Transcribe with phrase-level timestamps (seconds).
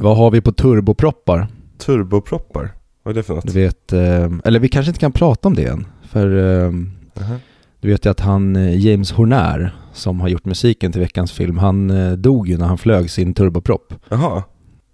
[0.00, 1.46] Vad har vi på turboproppar?
[1.78, 2.70] Turboproppar?
[3.02, 3.46] Vad är det för något?
[3.46, 5.86] Du vet, eh, eller vi kanske inte kan prata om det än.
[6.02, 6.28] För
[7.14, 7.36] Jaha.
[7.80, 11.58] du vet ju att han, eh, James Horner, som har gjort musiken till veckans film,
[11.58, 11.92] han
[12.22, 13.94] dog ju när han flög sin turboprop.
[14.08, 14.42] Jaha.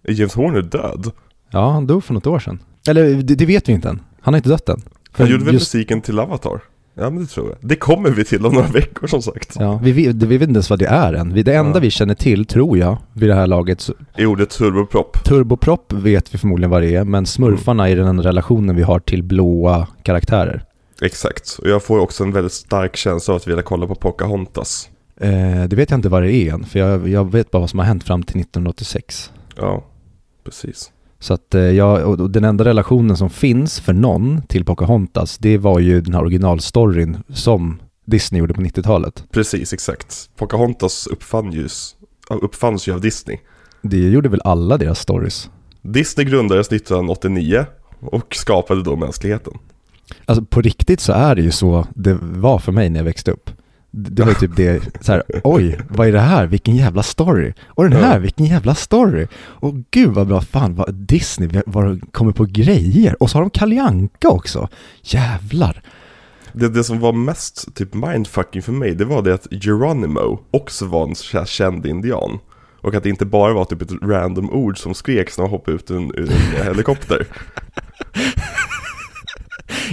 [0.09, 1.11] Är James Horner död?
[1.51, 2.59] Ja, han dog för något år sedan.
[2.89, 4.01] Eller det, det vet vi inte än.
[4.21, 4.83] Han har inte dött än.
[5.13, 6.61] Han gjorde väl just- musiken till Avatar?
[6.95, 7.57] Ja men det tror jag.
[7.61, 9.57] Det kommer vi till om några veckor som sagt.
[9.59, 11.35] Ja, vi, vet- vi vet inte ens vad det är än.
[11.35, 11.81] Vi- Det enda Ja.
[11.81, 15.25] vi känner till, tror jag, vid det här laget, så, I ordet turboprop.
[15.25, 19.23] turboprop vet vi förmodligen vad det är, men smurfarna är den relationen vi har till
[19.23, 20.65] blåa karaktärer.
[21.03, 21.59] Exakt.
[21.63, 24.89] Och jag får också en väldigt stark känsla av att vilja kolla på Pocahontas.
[25.21, 27.71] Eh, det vet jag inte vad det är än, för jag, jag vet bara vad
[27.71, 29.31] som har hänt fram till 1986.
[29.57, 29.85] Ja,
[30.45, 30.91] precis.
[31.25, 35.39] Så att eh, jag, och och den enda relationen som finns för någon till Pocahontas,
[35.39, 39.25] det var ju den här originalstoryn som Disney gjorde på 90-talet.
[39.31, 40.31] Precis, exakt.
[40.37, 41.69] Pocahontas uppfann ju,
[42.29, 43.39] uppfanns ju av Disney.
[43.83, 45.51] Det gjorde väl alla deras stories?
[45.83, 47.67] Disney grundades 1989
[48.01, 49.53] och skapade då mänskligheten.
[50.25, 53.31] Alltså på riktigt så är det ju så det var för mig när jag växte
[53.31, 53.51] upp.
[53.97, 56.47] Det var ju typ det, så här, oj, vad är det här?
[56.47, 57.53] Vilken jävla story!
[57.67, 59.27] Och den här, vilken jävla story!
[59.37, 63.23] Och gud vad bra, fan vad Disney, vad de kommer på grejer!
[63.23, 64.69] Och så har de Kalle också!
[65.03, 65.83] Jävlar!
[66.53, 70.87] Det, det som var mest typ mindfucking för mig, det var det att Geronimo också
[70.87, 72.39] var en känd indian.
[72.81, 75.77] Och att det inte bara var typ ett random ord som skreks när man hoppade
[75.77, 76.29] ut ur en, en
[76.65, 77.27] helikopter.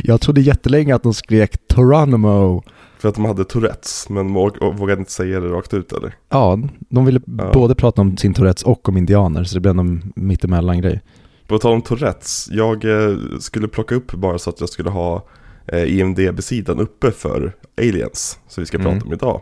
[0.03, 2.63] Jag trodde jättelänge att de skrek Toronimo.
[3.01, 6.15] För att de hade Tourettes, men vågade inte säga det rakt ut eller?
[6.29, 7.51] Ja, de ville Ja.
[7.53, 11.01] både prata om sin Tourettes och om indianer, så det blev en mittemellan grej.
[11.47, 15.25] På tal om Tourettes, jag eh, skulle plocka upp bara så att jag skulle ha
[15.67, 18.91] eh, IMDB-sidan uppe för Aliens, som vi ska Mm.
[18.93, 19.41] prata om idag.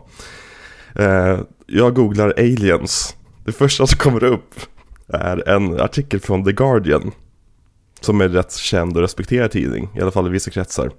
[0.94, 4.54] Eh, jag googlar Aliens, det första som kommer upp
[5.08, 7.10] är en artikel från The Guardian,
[8.00, 10.90] som är en rätt känd och respekterad tidning, i alla fall i vissa kretsar.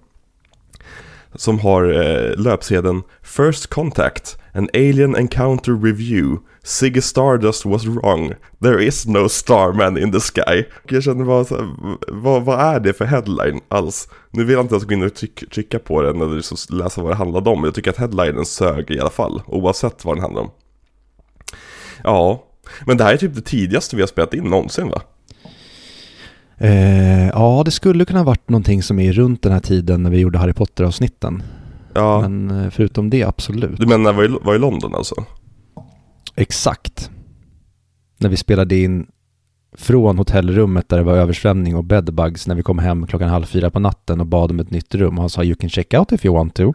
[1.35, 6.37] Som har eh, löpsedeln First Contact, an alien encounter review.
[6.63, 8.33] Ziggy Stardust was wrong.
[8.61, 10.63] There is no starman in the sky.
[10.83, 11.67] Och Jag känner bara så här,
[12.07, 14.07] vad, vad är det för headline alls?
[14.31, 17.01] Nu vill jag inte ens gå in och tryck, trycka på den eller liksom läsa
[17.01, 17.63] vad det handlade om.
[17.63, 20.51] Jag tycker att headlinen sög i alla fall, oavsett vad den handlar om.
[22.03, 22.43] Ja,
[22.85, 25.01] men det här är typ det tidigaste vi har spelat in någonsin va?
[26.61, 30.09] Eh, ja, det skulle kunna ha varit någonting som är runt den här tiden när
[30.09, 31.43] vi gjorde Harry Potter-avsnitten.
[31.93, 33.77] Ja, Men eh, förutom det, absolut.
[33.79, 35.15] du menar var i, var i London alltså?
[36.35, 37.09] Exakt.
[38.17, 39.07] När vi spelade in
[39.77, 43.69] från hotellrummet där det var översvämning och bedbugs när vi kom hem klockan halv fyra
[43.69, 45.17] på natten och bad om ett nytt rum.
[45.17, 46.73] Han sa you can check out if you want to.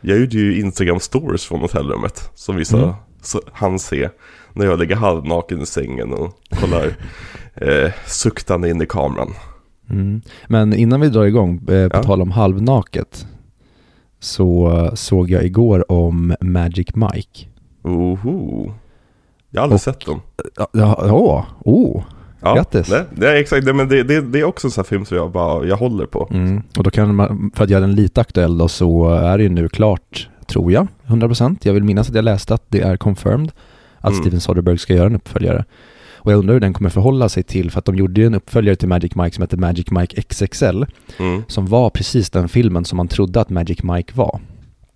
[0.00, 2.94] Jag gjorde ju Instagram stories från hotellrummet som vissa Mm.
[3.52, 4.08] han se
[4.52, 6.86] när jag ligger halvnaken i sängen och kollar
[7.56, 9.30] eh, suktande in i kameran.
[9.90, 10.20] Mm.
[10.48, 12.02] Men innan vi drar igång, eh, på Ja.
[12.02, 13.26] tal om halvnaket,
[14.20, 17.46] så eh, såg jag igår om Magic Mike.
[17.82, 18.72] Oho.
[19.50, 20.20] Jag har aldrig Och- sett den.
[20.56, 22.02] Ja, ja, oh.
[22.40, 22.94] Ja, grattis.
[23.14, 25.30] Det är exakt, men det, det, det är också en sån här film som jag
[25.30, 26.28] bara, jag håller på.
[26.30, 26.62] Mm.
[26.78, 29.50] Och då kan man, för att göra den lite aktuell då, så är det ju
[29.50, 31.56] nu klart, tror jag, 100%.
[31.62, 33.52] Jag vill minnas att jag läste att det är confirmed
[33.98, 34.22] att Mm.
[34.22, 35.64] Steven Soderbergh ska göra en uppföljare.
[36.26, 38.34] Och jag undrar hur den kommer förhålla sig till, för att de gjorde ju en
[38.34, 40.84] uppföljare till Magic Mike som heter Magic Mike XXL,
[41.18, 41.42] Mm.
[41.48, 44.40] som var precis den filmen som man trodde att Magic Mike var,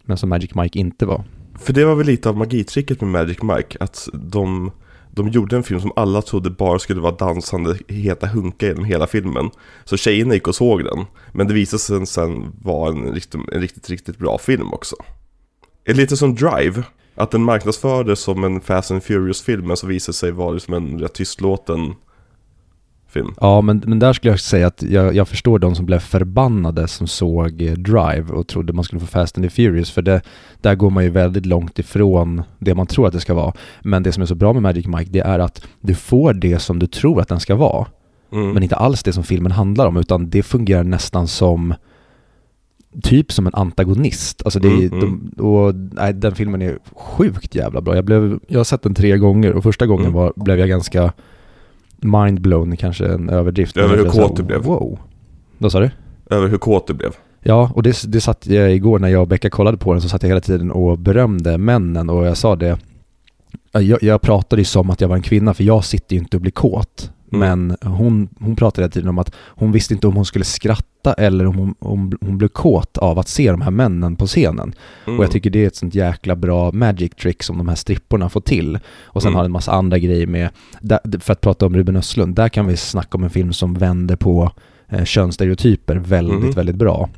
[0.04, 1.24] men som Magic Mike inte var.
[1.58, 4.70] För det var väl lite av magitricket med Magic Mike, att de,
[5.10, 9.06] de gjorde en film som alla trodde bara skulle vara dansande heta hunka genom hela
[9.06, 9.50] filmen.
[9.84, 13.90] Så tjejerna gick och såg den, men det visade sig sen vara en, en riktigt,
[13.90, 14.96] riktigt bra film också.
[15.84, 16.82] Är lite som Drive,
[17.14, 20.98] att den marknadsfördes som en Fast and Furious-film, men så visade sig vara liksom en
[21.00, 21.94] rätt tystlåten
[23.08, 23.34] film.
[23.40, 26.88] Ja, men, men där skulle jag säga att jag, jag förstår de som blev förbannade
[26.88, 30.22] som såg eh, Drive och trodde man skulle få Fast and Furious, för det,
[30.60, 33.52] där går man ju väldigt långt ifrån det man tror att det ska vara.
[33.82, 36.58] Men det som är så bra med Magic Mike, det är att du får det
[36.58, 37.86] som du tror att den ska vara,
[38.32, 38.50] Mm.
[38.50, 41.74] men inte alls det som filmen handlar om, utan det fungerar nästan som
[43.02, 44.42] typ som en antagonist.
[44.44, 45.30] Alltså det är, Mm, mm.
[45.36, 47.94] De, och nej, den filmen är sjukt jävla bra.
[47.94, 50.14] Jag, blev, jag har sett den tre gånger och första gången Mm.
[50.16, 51.12] var, blev jag ganska
[51.98, 53.76] mindblown, kanske en överdrift.
[53.76, 54.62] Över hur kåt du blev.
[54.62, 54.98] Wow.
[55.58, 55.90] Vad sa du?
[56.30, 57.10] Över hur kåt du blev.
[57.42, 60.08] Ja, och det, det satt jag igår när jag och Becka kollade på den så
[60.08, 62.78] satt jag hela tiden och berömde männen och jag sa det
[63.72, 66.36] jag, jag pratade ju som att jag var en kvinna för jag sitter ju inte
[66.36, 70.16] och blir kåt Men hon, hon pratade hela tiden om att hon visste inte om
[70.16, 73.70] hon skulle skratta eller om hon, om hon blev kåt av att se de här
[73.70, 74.72] männen på scenen.
[75.06, 75.18] Mm.
[75.18, 78.28] Och jag tycker det är ett sånt jäkla bra magic trick som de här stripporna
[78.28, 78.78] får till.
[79.02, 79.36] Och sen Mm.
[79.38, 80.48] har en massa andra grejer med,
[80.80, 83.74] där, för att prata om Ruben Östlund, där kan vi snacka om en film som
[83.74, 84.52] vänder på
[84.88, 86.50] eh, könsstereotyper väldigt, Mhm.
[86.50, 87.08] väldigt bra.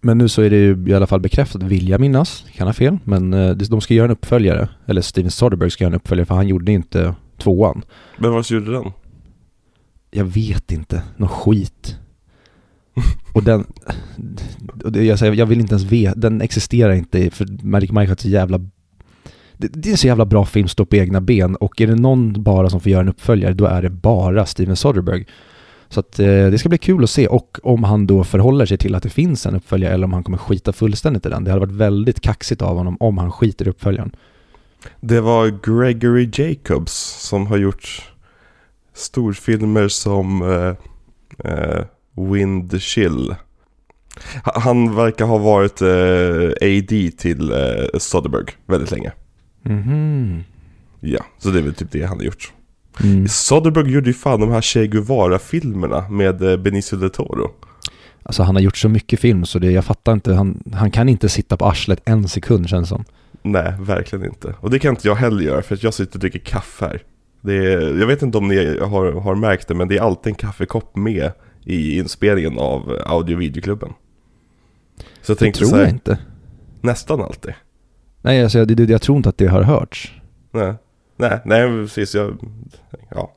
[0.00, 2.72] Men nu så är det ju i alla fall bekräftat, vill jag minnas, kan ha
[2.74, 6.26] fel, men eh, de ska göra en uppföljare, eller Steven Soderbergh ska göra en uppföljare
[6.26, 7.82] för han gjorde inte tvåan.
[8.18, 8.92] Men vad gjorde den?
[10.10, 11.96] Jag vet inte, någon skit.
[13.32, 13.66] Och den,
[14.84, 18.10] och det, jag, säger, jag vill inte ens veta, den existerar inte för Magic Mike
[18.10, 18.58] har så jävla
[19.56, 21.94] det, det är en så jävla bra film, stå på egna ben och är det
[21.94, 25.26] någon bara som får göra en uppföljare då är det bara Steven Soderbergh.
[25.88, 28.78] Så att eh, det ska bli kul att se och om han då förhåller sig
[28.78, 31.44] till att det finns en uppföljare eller om han kommer skita fullständigt i den.
[31.44, 34.12] Det hade varit väldigt kaxigt av honom om han skiter i uppföljaren.
[35.00, 38.12] Det var Gregory Jacobs som har gjort
[38.94, 40.74] storfilmer som eh,
[41.52, 41.84] eh,
[42.32, 43.34] Wind Chill.
[44.44, 49.12] Ha- Han verkar ha varit eh, AD till eh, Soderbergh väldigt länge.
[49.62, 50.44] Mhm.
[51.00, 52.52] Ja, så det är väl typ det han har gjort.
[53.04, 53.28] Mm.
[53.28, 57.50] Soderbergh gjorde ju fan de här Che Guevara-filmerna med eh, Benicio del Toro.
[58.22, 61.08] Alltså han har gjort så mycket film så det, jag fattar inte, han, han kan
[61.08, 63.04] inte sitta på arslet en sekund känns som.
[63.52, 64.54] Nej, verkligen inte.
[64.60, 67.02] Och det kan inte jag heller göra för att jag sitter och dricker kaffe här.
[67.40, 70.30] Det är, jag vet inte om ni har, har märkt det, men det är alltid
[70.30, 71.30] en kaffekopp med
[71.64, 73.92] i inspelningen av audio och videoklubben.
[75.22, 76.18] Så jag Det tänkte tror så här, jag inte.
[76.80, 77.54] nästan alltid.
[78.22, 80.14] Nej, alltså, jag, det, jag tror inte att det har hörts.
[80.52, 80.74] Nej,
[81.16, 82.14] nej, nej precis.
[82.14, 82.38] Jag,
[83.10, 83.32] ja.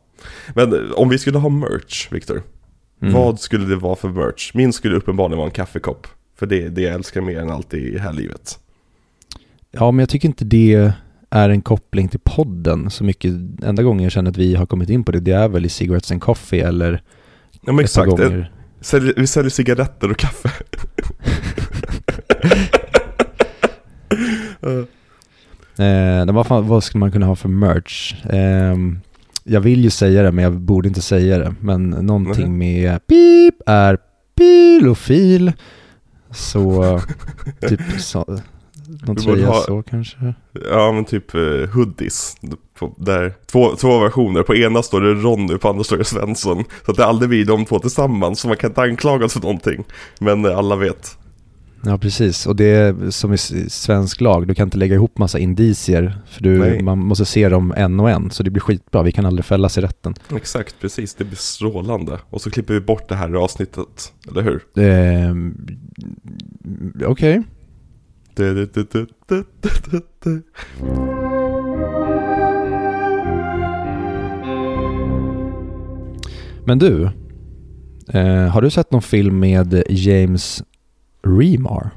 [0.55, 2.41] Men eh, om vi skulle ha merch, Viktor.
[3.01, 3.13] Mm.
[3.13, 4.51] Vad skulle det vara för merch?
[4.53, 6.07] Min skulle uppenbarligen vara en kaffekopp.
[6.35, 8.59] För det är det jag älskar mer än allt i det här livet.
[9.71, 10.93] Ja, men jag tycker inte det
[11.29, 13.33] är en koppling till podden så mycket.
[13.63, 15.69] Enda gången jag känner att vi har kommit in på det, det är väl i
[15.69, 17.03] Cigarettes and Coffee eller
[17.65, 18.51] Ja men exakt, Eh, gånger.
[18.81, 20.51] Sälj, vi säljer cigaretter och kaffe.
[24.61, 24.83] Eh,
[25.85, 28.15] Eh, vad, fan, vad skulle man kunna ha för merch?
[28.29, 28.99] Ehm,
[29.43, 31.55] jag vill ju säga det, men jag borde inte säga det.
[31.61, 33.97] Men någonting med pip är
[34.37, 35.51] pilofil.
[36.31, 36.99] Så,
[37.69, 38.39] typ så,
[39.07, 40.33] någon tröja ha- så kanske.
[40.71, 42.35] Ja men typ uh, hoodies.
[42.79, 44.43] På, där, två, två versioner.
[44.43, 46.63] På ena står det Ronny, på andra står det Svensson.
[46.85, 48.39] Så att det aldrig blir de två tillsammans.
[48.39, 49.83] Så man kan inte anklagas för någonting.
[50.19, 51.17] Men eh, alla vet.
[51.85, 52.45] Ja, precis.
[52.45, 53.37] Och det är som i
[53.69, 56.17] svensk lag, du kan inte lägga ihop massa indicier.
[56.29, 56.81] För du, Nej.
[56.83, 59.03] man måste se dem en och en, så det blir skitbra.
[59.03, 60.13] Vi kan aldrig fällas i rätten.
[60.35, 61.15] Exakt, precis.
[61.15, 62.19] Det blir strålande.
[62.29, 64.13] Och så klipper vi bort det här avsnittet.
[64.31, 64.61] Eller hur?
[64.83, 65.67] Ehm,
[67.05, 67.33] Okej.
[67.35, 67.43] Du,
[76.65, 77.09] Men du,
[78.07, 80.63] eh, har du sett någon film med James
[81.23, 81.89] Remar?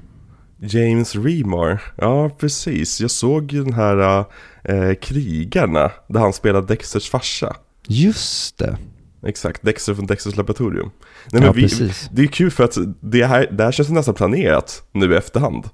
[0.60, 1.82] James Remar.
[1.96, 3.00] Ja, precis.
[3.00, 4.24] Jag såg ju den här
[4.64, 5.90] eh, Krigarna.
[6.08, 7.56] Där han spelade Dexters farsa.
[7.88, 8.76] Just det.
[9.26, 10.90] Exakt, Dexter från Dexters laboratorium.
[11.32, 12.10] Nej, ja, men vi, precis.
[12.12, 15.64] det är kul för att det här, det här känns nästan planerat nu i efterhand.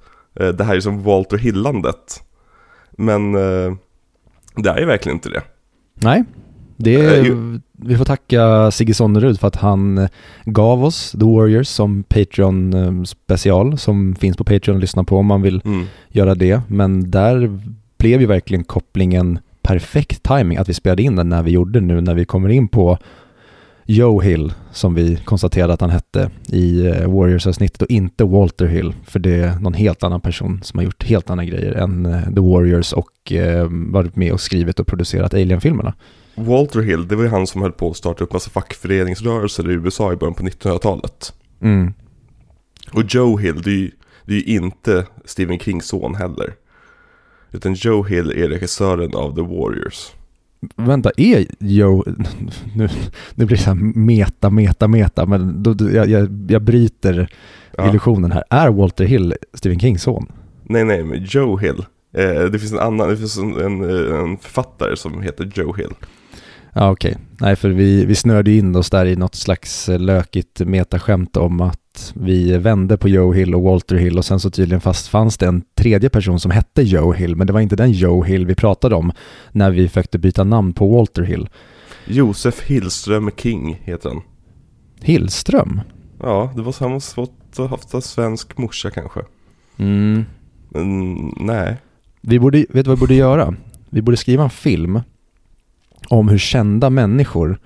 [0.41, 2.23] Eh, Det här är som Walter Hillandet.
[2.91, 3.75] Men eh,
[4.57, 5.43] det är verkligen inte det.
[5.95, 6.25] Nej,
[6.77, 10.09] det Eh, är, ju- vi får tacka Sigge Sonnerud för att han eh,
[10.45, 15.17] gav oss The Warriors som Patreon eh, special som finns på Patreon att lyssna på
[15.19, 15.87] om man vill Mm.
[16.09, 16.61] göra det.
[16.69, 17.59] Men där
[17.99, 22.01] blev ju verkligen kopplingen perfekt timing att vi spelade in den när vi gjorde nu
[22.01, 22.99] när vi kommer in på
[23.91, 28.95] Joe Hill som vi konstaterade att han hette i eh, Warriors-avsnittet och inte Walter Hill
[29.05, 32.23] för det är någon helt annan person som har gjort helt andra grejer än eh,
[32.23, 35.95] The Warriors och eh, varit med och skrivit och producerat Alien-filmerna.
[36.35, 39.75] Walter Hill, det var ju han som höll på att starta upp massa fackföreningsrörelser i
[39.75, 41.33] USA i början på 1900-talet.
[41.61, 41.93] Mm.
[42.93, 43.91] Och Joe Hill, det är ju,
[44.25, 46.55] det är ju inte Stephen Kings son heller.
[47.53, 50.13] Utan Joe Hill är regissören av The Warriors.
[50.77, 52.05] Vänta, är Joe...
[52.75, 52.89] Nu,
[53.35, 57.29] nu blir det så här meta, meta, meta, men då, jag, jag, jag bryter
[57.79, 57.89] Ja.
[57.89, 58.45] illusionen här.
[58.51, 60.33] Är Walter Hill Stephen Kings son?
[60.63, 61.85] Nej, nej, men Joe Hill.
[62.17, 65.93] Eh, det finns en annan, det finns en, en, författare som heter Joe Hill.
[66.73, 67.17] Ja, okej.
[67.41, 71.61] Nej, för vi, vi snörde in oss där i något slags eh, lökigt metaskämt om
[71.61, 71.81] att
[72.17, 75.47] vi vände på Joe Hill och Walter Hill och sen så tydligen fast fanns det
[75.47, 78.55] en tredje person som hette Joe Hill, men det var inte den Joe Hill vi
[78.55, 79.13] pratade om
[79.53, 81.49] när vi försökte byta namn på Walter Hill.
[82.07, 84.23] Josef Hillström King heter han.
[85.01, 85.81] Hillström?
[86.21, 89.21] Ja, det var så han måste fått haft en svensk morsa kanske.
[89.77, 90.25] Mm.
[90.69, 91.77] Men nej.
[92.21, 93.55] Vi borde, vet du vad vi borde göra?
[93.91, 95.01] Vi borde skriva en film
[96.09, 97.59] om hur kända människor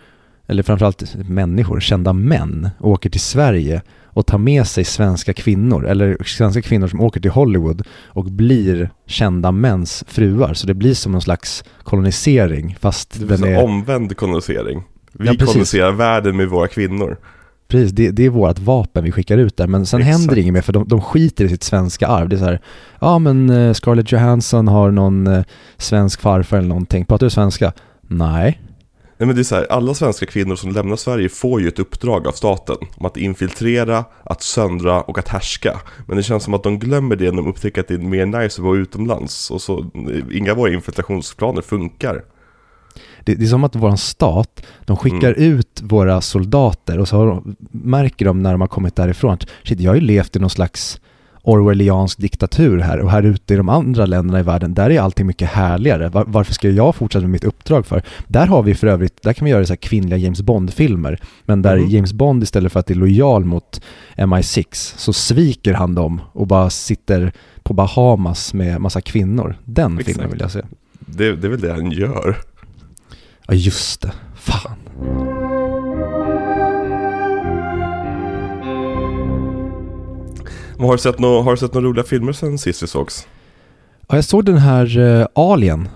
[0.47, 3.83] eller framförallt människor, kända män, åker till Sverige
[4.15, 8.91] och tar med sig svenska kvinnor, eller svenska kvinnor som åker till Hollywood och blir
[9.07, 10.55] kända mäns fruar.
[10.55, 13.65] Så det blir som någon slags kolonisering, fast Det den är...
[13.65, 14.83] omvänd kolonisering.
[15.13, 17.17] Vi Ja, koloniserar världen med våra kvinnor.
[17.69, 20.19] Precis, det, det är vårt vapen vi skickar ut där, men sen Exakt.
[20.19, 22.29] händer det inget mer för de, de skiter i sitt svenska arv.
[22.29, 22.61] Det är så här,
[23.01, 25.45] ja men eh, Scarlett Johansson har någon eh,
[25.77, 27.73] svensk farfar eller någonting, pratar du svenska?
[28.03, 28.61] Nej.
[29.23, 31.79] Nej men det är så här, alla svenska kvinnor som lämnar Sverige får ju ett
[31.79, 35.81] uppdrag av staten om att infiltrera, att söndra och att härska.
[36.07, 38.27] Men det känns som att de glömmer det när de upptäcker att det är mer
[38.27, 39.51] nice att vara utomlands.
[39.51, 39.91] Och så,
[40.33, 42.25] inga våra infiltrationsplaner funkar.
[43.25, 47.57] Det, det är som att vår stat, de skickar ut våra soldater och så de,
[47.71, 50.51] märker de när de har kommit därifrån att shit, jag har ju levt i någon
[50.51, 51.01] slags
[51.43, 55.27] orwelliansk diktatur här och här ute i de andra länderna i världen, där är allting
[55.27, 56.09] mycket härligare.
[56.09, 58.03] Var, varför ska jag fortsätta med mitt uppdrag för?
[58.27, 61.77] Där har vi för övrigt, där kan vi göra så kvinnliga James Bond-filmer, men där
[61.77, 61.89] Mhm.
[61.91, 63.81] James Bond istället för att är lojal mot
[64.17, 67.33] MI6 så sviker han dem och bara sitter
[67.63, 69.57] på Bahamas med massa kvinnor.
[69.65, 70.07] Den Exakt.
[70.17, 70.61] filmen vill jag se.
[70.99, 72.37] Det, det är väl det han gör.
[73.47, 75.32] Ja just det, fan.
[80.85, 80.93] Har,
[81.51, 83.27] du sett några roliga filmer sen sist vi sågs?
[84.09, 85.89] Ja, jag såg den här uh, Alien.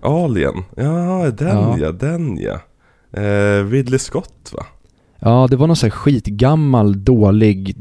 [0.00, 1.78] Alien, ja den Ja.
[1.78, 2.60] ja, den ja.
[3.12, 4.66] Eh, Ridley Scott va?
[5.20, 7.76] Ja, det var någon sån här skitgammal, dålig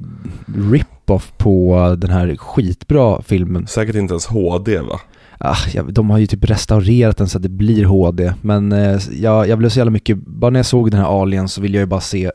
[0.72, 3.68] rip-off på den här skitbra filmen.
[3.68, 5.00] Säkert inte ens HD va?
[5.40, 9.00] Ah, ja, de har ju typ restaurerat den så att det blir HD, men eh,
[9.12, 11.78] jag, jag blev så jävla mycket, bara när jag såg den här Alien så ville
[11.78, 12.32] jag ju bara se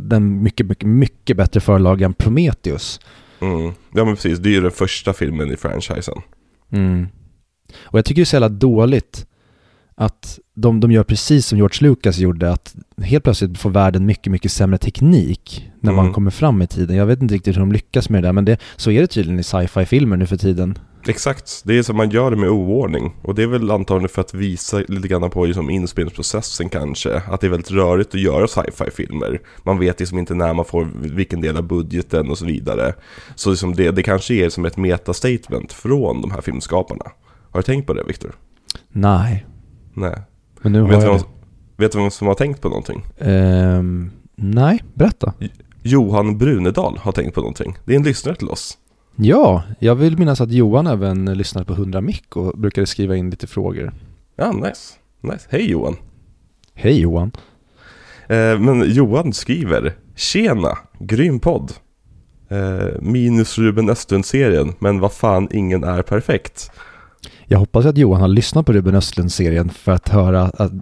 [0.00, 3.00] den mycket, mycket, mycket bättre förlagen Prometheus.
[3.40, 3.72] Mm.
[3.94, 6.22] Ja men precis, det är ju den första filmen i franchisen.
[6.72, 7.06] Mm.
[7.78, 9.26] Och jag tycker det är så jävla dåligt
[10.00, 14.30] att de, de gör precis som George Lucas gjorde, att helt plötsligt får världen mycket,
[14.32, 16.14] mycket sämre teknik när man Mm.
[16.14, 16.96] kommer fram i tiden.
[16.96, 19.06] Jag vet inte riktigt hur de lyckas med det där, men det, så är det
[19.06, 20.78] tydligen i sci-fi-filmer nu för tiden.
[21.08, 23.14] Exakt, det är som man gör det med oordning.
[23.22, 27.22] Och det är väl antagligen för att visa lite grann på liksom inspelningsprocessen kanske.
[27.28, 29.40] Att det är väldigt rörigt att göra sci-fi-filmer.
[29.62, 32.94] Man vet liksom inte när man får vilken del av budgeten och så vidare.
[33.34, 37.04] Så liksom det, det kanske är som ett metastatement från de här filmskaparna.
[37.50, 38.32] Har du tänkt på det Viktor?
[38.92, 39.46] Nej,
[39.98, 40.22] Nej.
[40.62, 41.22] men nu har Vet du, jag vem,
[41.76, 43.04] vet du vem som har tänkt på någonting?
[43.18, 43.24] det.
[43.24, 45.32] Ehm, nej, berätta.
[45.82, 47.76] Johan Brunedal har tänkt på någonting.
[47.84, 48.78] Det är en lyssnare till oss.
[49.16, 53.30] Ja, jag vill minnas att Johan även lyssnade på 100 mick och brukade skriva in
[53.30, 53.92] lite frågor.
[54.36, 54.94] Ja, nice.
[55.20, 55.46] nice.
[55.48, 55.96] Hej Johan.
[56.74, 57.32] Hej Johan.
[58.28, 61.72] Eh, men Johan skriver Tjena, grym podd.
[62.48, 66.70] Eh, minus Ruben Östlund-serien, men vad fan, ingen är perfekt.
[67.50, 70.72] Jag hoppas att Johan har lyssnat på Ruben Östlund-serien för att höra att,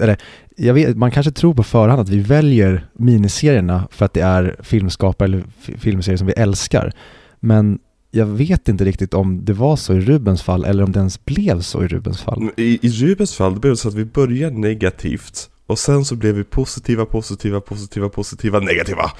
[0.00, 0.16] eller
[0.56, 4.56] jag vet, man kanske tror på förhand att vi väljer miniserierna för att det är
[4.62, 6.92] filmskapare eller fi- filmserier som vi älskar.
[7.40, 7.78] Men
[8.10, 11.24] jag vet inte riktigt om det var så i Rubens fall eller om det ens
[11.24, 12.50] blev så i Rubens fall.
[12.56, 16.34] I, I Rubens fall, det blev så att vi började negativt och sen så blev
[16.34, 19.10] vi positiva, positiva, positiva, positiva, negativa.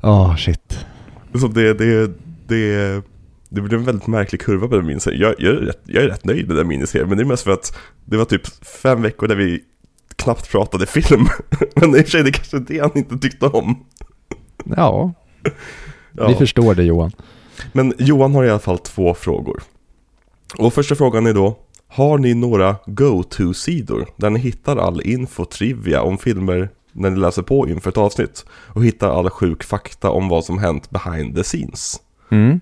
[0.00, 0.86] Ja, shit.
[1.34, 2.10] Så det, det,
[2.46, 3.02] det,
[3.50, 5.20] det blev en väldigt märklig kurva på den miniserien.
[5.20, 7.42] Jag, jag, är rätt, jag är rätt nöjd med den miniserien, men det är mest
[7.42, 9.60] för att det var typ fem veckor där vi
[10.16, 11.26] knappt pratade film.
[11.76, 13.84] men i och för sig, det kanske är det han inte tyckte om.
[14.64, 15.12] Ja,
[16.12, 16.28] Ja.
[16.28, 17.12] vi förstår det Johan.
[17.72, 19.62] Men Johan har i alla fall två frågor.
[20.58, 26.02] Och första frågan är då, har ni några go-to-sidor där ni hittar all info trivia
[26.02, 30.28] om filmer när ni läser på inför ett avsnitt och hittar all sjuk fakta om
[30.28, 32.00] vad som hänt behind the scenes?
[32.30, 32.60] Mm.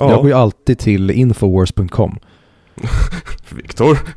[0.00, 2.18] Ja, Jag går ju alltid till infowars.com.
[3.50, 3.98] Viktor.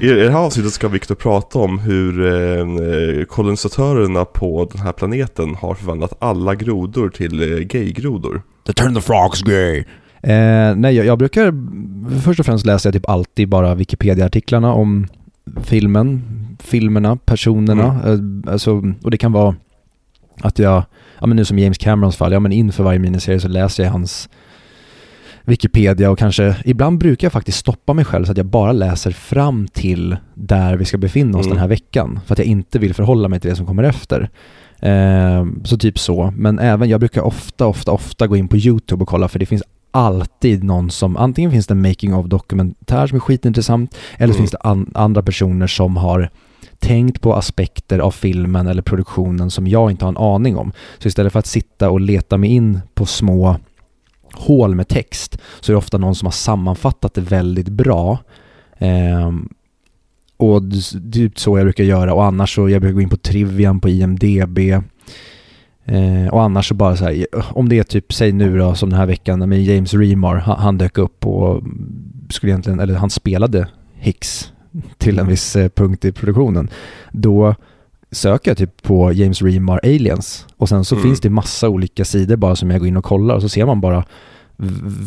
[0.00, 5.54] I det här avsnittet ska Viktor prata om hur eh, kolonisatörerna på den här planeten
[5.54, 8.42] har förvandlat alla grodor till eh, gaygrodor.
[8.66, 9.78] To turn the frogs gay.
[10.22, 11.54] Eh, nej, jag, jag brukar,
[12.20, 15.06] först och främst läser jag typ alltid bara Wikipedia-artiklarna om
[15.62, 16.22] filmen,
[16.60, 17.84] filmerna, personerna.
[17.84, 18.18] Eh,
[18.52, 19.54] alltså, och det kan vara
[20.40, 20.82] att jag,
[21.20, 23.90] ja men nu som James Camerons fall, ja men inför varje miniserie så läser jag
[23.90, 24.28] hans
[25.46, 29.10] Wikipedia och kanske, ibland brukar jag faktiskt stoppa mig själv så att jag bara läser
[29.10, 31.54] fram till där vi ska befinna oss Mm.
[31.54, 32.20] den här veckan.
[32.26, 34.30] För att jag inte vill förhålla mig till det som kommer efter.
[34.80, 36.32] Eh, så typ så.
[36.36, 39.46] Men även, jag brukar ofta, ofta, ofta gå in på YouTube och kolla för det
[39.46, 44.32] finns alltid någon som, antingen finns det en making of dokumentär som är skitintressant eller
[44.32, 44.42] så Mm.
[44.42, 46.30] finns det an, andra personer som har
[46.84, 50.72] tänkt på aspekter av filmen eller produktionen som jag inte har en aning om.
[50.98, 53.56] Så istället för att sitta och leta mig in på små
[54.32, 58.18] hål med text så är det ofta någon som har sammanfattat det väldigt bra.
[58.78, 59.32] Eh,
[60.36, 63.08] och det är typ så jag brukar göra och annars så jag brukar gå in
[63.08, 64.58] på Trivian på IMDB.
[65.84, 68.74] Eh, och annars så bara så här, eh, om det är typ, säg nu då
[68.74, 71.62] som den här veckan med James Remar, han, han dök upp och
[72.30, 74.53] skulle egentligen, eller han spelade Hicks
[74.98, 76.70] till en viss eh, punkt i produktionen.
[77.12, 77.54] Då
[78.10, 81.02] söker jag typ på James Remar Aliens och sen så mm.
[81.02, 83.66] finns det massa olika sidor bara som jag går in och kollar och så ser
[83.66, 84.04] man bara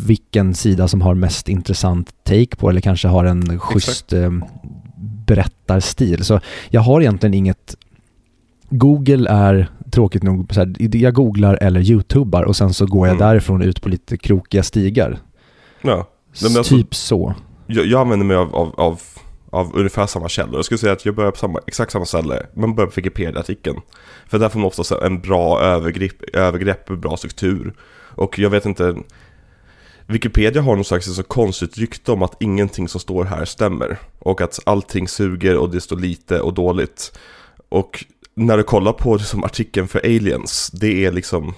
[0.06, 4.32] vilken sida som har mest intressant take på eller kanske har en schysst eh,
[5.26, 6.24] berättarstil.
[6.24, 7.76] Så jag har egentligen inget
[8.70, 13.14] Google är tråkigt nog, så här, jag googlar eller youtubar och sen så går jag
[13.16, 13.28] mm.
[13.28, 15.18] därifrån ut på lite krokiga stigar.
[15.82, 17.34] Ja, alltså, typ så.
[17.66, 19.00] Jag, jag använder mig av, av, av,
[19.50, 20.56] av, ungefär samma källor.
[20.56, 22.46] Jag skulle säga att jag börjar på samma, exakt samma ställe.
[22.54, 23.80] Man börjar på Wikipedia-artikeln.
[24.26, 27.74] För där får man oftast en bra övergrepp, övergrepp, bra struktur.
[28.14, 28.96] Och jag vet inte,
[30.06, 33.98] Wikipedia har någon slags så konstigt rykte om att ingenting som står här stämmer.
[34.18, 37.18] Och att allting suger och det står lite och dåligt.
[37.68, 38.04] Och
[38.38, 41.54] när du kollar på liksom, artikeln för aliens, det är liksom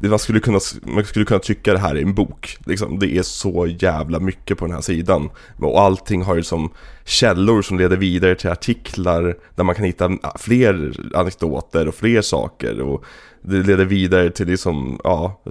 [0.00, 2.56] det man, skulle kunna, man skulle kunna trycka det här i en bok.
[2.66, 2.98] Liksom.
[2.98, 5.30] Det är så jävla mycket på den här sidan.
[5.58, 6.70] Och allting har ju som
[7.04, 12.80] källor som leder vidare till artiklar där man kan hitta fler anekdoter och fler saker.
[12.80, 13.04] Och
[13.42, 15.42] det leder vidare till liksom, ja,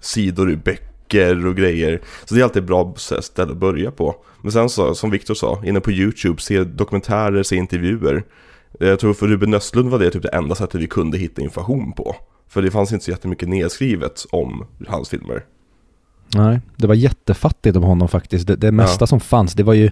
[0.00, 2.00] sidor i böcker och grejer.
[2.24, 4.16] Så det är alltid ett bra ställe att börja på.
[4.42, 8.24] Men sen så, som Viktor sa, inne på YouTube, se dokumentärer, se intervjuer.
[8.80, 11.92] Jag tror för Ruben Östlund var det typ det enda sättet vi kunde hitta information
[11.92, 12.16] på.
[12.48, 15.44] För det fanns inte så jättemycket nedskrivet om hans filmer.
[16.34, 18.46] Nej, det var jättefattigt om honom faktiskt.
[18.46, 19.06] Det, det mesta ja.
[19.06, 19.90] som fanns, det var ju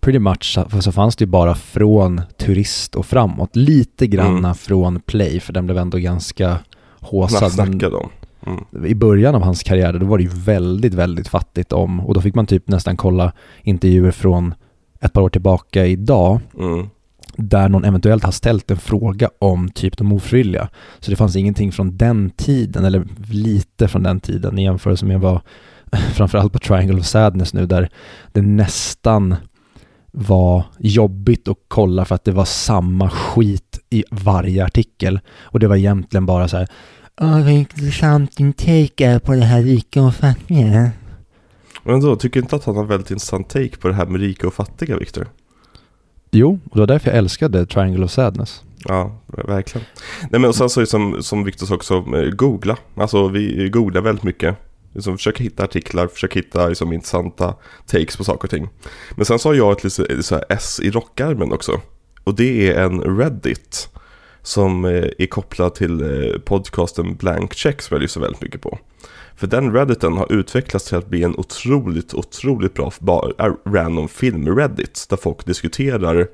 [0.00, 3.56] pretty much så fanns det ju bara från turist och framåt.
[3.56, 4.54] Lite granna mm.
[4.54, 6.58] från play, för den blev ändå ganska
[7.00, 7.52] håsad.
[7.52, 8.08] Snackade om.
[8.46, 8.86] Mm.
[8.86, 12.20] I början av hans karriär, då var det ju väldigt, väldigt fattigt om, och då
[12.20, 13.32] fick man typ nästan kolla
[13.62, 14.54] intervjuer från
[15.00, 16.40] ett par år tillbaka idag.
[16.58, 16.88] Mm
[17.36, 20.68] där någon eventuellt har ställt en fråga om typ de ofrivilliga.
[21.00, 25.20] Så det fanns ingenting från den tiden, eller lite från den tiden i jämförelse med
[25.20, 25.40] vad
[26.14, 27.88] framförallt på Triangle of Sadness nu, där
[28.32, 29.34] det nästan
[30.12, 35.20] var jobbigt att kolla för att det var samma skit i varje artikel.
[35.40, 36.68] Och det var egentligen bara så här,
[37.20, 40.90] Åh, vad intressant din take är på det här rika och fattiga.
[41.82, 44.46] Men då, tycker inte att han har väldigt intressant take på det här med rika
[44.46, 45.28] och fattiga, Viktor?
[46.36, 48.62] Jo, och det var därför jag älskade Triangle of Sadness.
[48.84, 49.86] Ja, verkligen.
[50.30, 52.76] Nej men och sen så som, som Viktor sa också, eh, googla.
[52.94, 54.56] Alltså vi googlar väldigt mycket.
[54.92, 57.54] Liksom försöka hitta artiklar, försöka hitta liksom, intressanta
[57.86, 58.68] takes på saker och ting.
[59.16, 61.80] Men sen så har jag ett litet eh, så S i rockarmen också.
[62.24, 63.88] Och det är en Reddit.
[64.42, 66.02] Som eh, är kopplad till
[66.44, 68.78] podcasten Blank Check som jag lyssnar väldigt mycket på.
[69.36, 75.06] För den redditen har utvecklats till att bli en otroligt, otroligt bra eh, random film-reddit.
[75.10, 76.26] Där folk diskuterar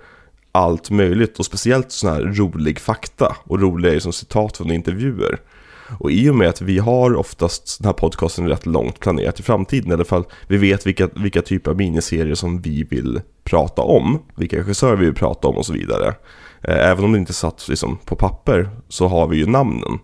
[0.53, 5.41] allt möjligt och speciellt sån här rolig fakta och roliga liksom, citat från intervjuer.
[5.99, 9.43] Och i och med att vi har oftast den här podcasten rätt långt planerat i
[9.43, 13.83] framtiden, i alla fall vi vet vilka, vilka typer av miniserier som vi vill prata
[13.83, 16.15] om, vilka regissörer vi vill prata om och så vidare.
[16.63, 19.99] Eh, även om det inte satt liksom, på papper så har vi ju namnen.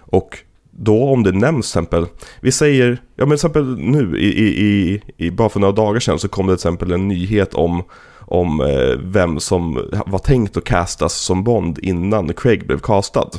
[0.00, 0.38] Och
[0.82, 2.06] då om det nämns till exempel,
[2.40, 6.00] vi säger, ja men till exempel nu i, i, i, i bara för några dagar
[6.00, 7.82] sedan så kom det till exempel en nyhet om
[8.18, 13.30] om eh, vem som var tänkt att castas som Bond innan Craig blev castad.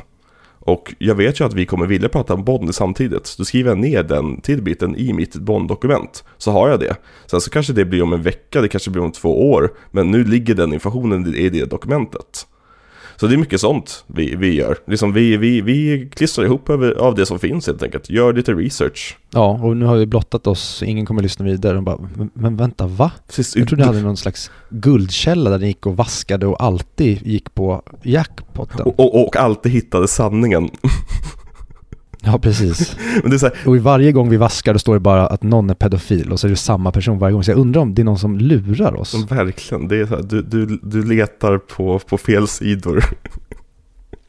[0.60, 3.36] Och jag vet ju att vi kommer vilja prata om Bond samtidigt.
[3.38, 6.24] Då skriver jag ner den tillbiten i mitt Bond-dokument.
[6.38, 6.96] Så har jag det.
[7.26, 9.74] Sen så kanske det blir om en vecka, det kanske blir om två år.
[9.92, 12.48] Men nu ligger den informationen i det dokumentet.
[13.22, 14.78] Så det är mycket sånt vi, vi gör.
[14.88, 18.10] Liksom vi, vi, vi klistrar ihop över, av det som finns helt enkelt.
[18.10, 19.18] Gör lite research.
[19.30, 20.84] Ja, och nu har vi blottat oss.
[20.84, 21.78] Ingen kommer lyssna vidare.
[21.78, 23.12] Och bara, men, men vänta, va?
[23.28, 27.28] Precis, jag trodde ni hade någon slags guldkälla där ni gick och vaskade och alltid
[27.28, 28.82] gick på jackpotten.
[28.82, 30.70] Och, och, och alltid hittade sanningen.
[32.24, 32.96] Ja, precis.
[33.22, 35.28] Men det är så här, och i varje gång vi vaskar då står det bara
[35.28, 37.44] att någon är pedofil och så är det samma person varje gång.
[37.44, 39.26] Så jag undrar om det är någon som lurar oss.
[39.30, 43.04] Verkligen, det är så här, du, du, du letar på, på fel sidor.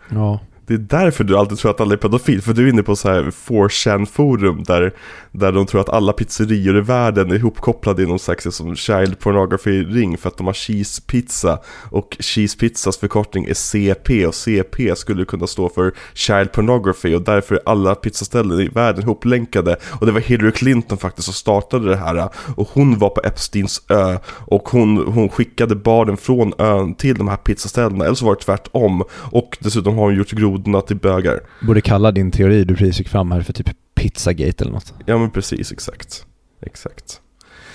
[0.08, 0.40] Ja.
[0.66, 2.96] Det är därför du alltid tror att alla är pedofil, för du är inne på
[2.96, 4.92] så här 4chan forum där,
[5.32, 9.18] där de tror att alla pizzerior i världen är ihopkopplade i någon slags som child
[9.18, 11.58] pornography-ring för att de har cheese pizza.
[11.90, 17.22] Och cheese pizzas förkortning är CP och CP skulle kunna stå för child pornography och
[17.22, 19.76] därför är alla pizzaställen i världen ihoplänkade.
[20.00, 23.82] Och det var Hillary Clinton faktiskt som startade det här och hon var på Epsteins
[23.88, 28.34] ö och hon, hon skickade barnen från ön till de här pizzaställena eller så var
[28.34, 29.02] det tvärtom.
[29.12, 31.40] Och dessutom har hon gjort grodorna till bögar.
[31.66, 33.68] Borde kalla din teori du precis gick fram här för typ
[34.02, 34.94] Pizzagate eller något.
[35.06, 36.26] Ja men precis, exakt.
[36.62, 37.20] Exakt.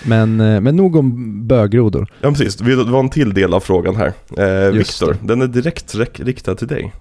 [0.05, 2.13] Men, eh, men nog om bögrodor.
[2.21, 4.13] Ja precis, vi- det var en till del av frågan här.
[4.37, 6.93] Eh, Viktor, den är direkt rek- riktad till dig.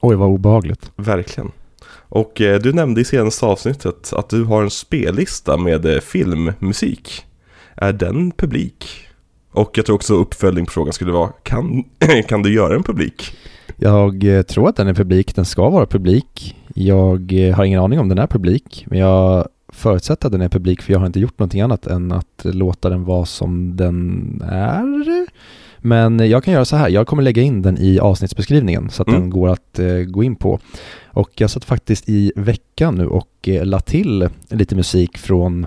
[0.00, 0.90] Oj, vad obehagligt.
[0.96, 1.50] Verkligen.
[2.08, 7.24] Och eh, du nämnde i senaste avsnittet att du har en spellista med eh, filmmusik.
[7.74, 8.86] Är den publik?
[9.52, 11.84] Och jag tror också uppföljning på frågan skulle vara, kan,
[12.28, 13.36] kan du göra en publik?
[13.76, 16.56] Jag eh, tror att den är publik, den ska vara publik.
[16.78, 20.48] Jag eh, har ingen aning om den är publik, men jag förutsätter att den är
[20.48, 24.42] publik för jag har inte gjort någonting annat än att låta den vara som den
[24.50, 25.26] är.
[25.78, 29.08] Men jag kan göra så här, jag kommer lägga in den i avsnittsbeskrivningen så att
[29.08, 29.20] Mm.
[29.20, 30.58] den går att eh, gå in på.
[31.06, 35.66] Och jag satt faktiskt i veckan nu och eh, la till lite musik från,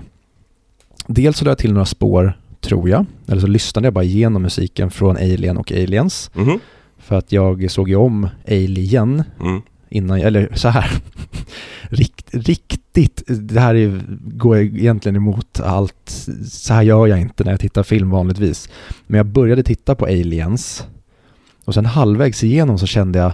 [1.06, 4.42] dels så la jag till några spår, tror jag, eller så lyssnade jag bara igenom
[4.42, 6.30] musiken från Alien och Aliens.
[6.34, 6.58] Mhm.
[6.98, 9.62] För att jag såg ju om Alien Mm.
[9.90, 10.90] Innan, eller så här,
[11.92, 17.50] Rikt, riktigt, det här är, går egentligen emot allt, så här gör jag inte när
[17.50, 18.68] jag tittar film vanligtvis.
[19.06, 20.86] Men jag började titta på Aliens
[21.64, 23.32] och sen halvvägs igenom så kände jag,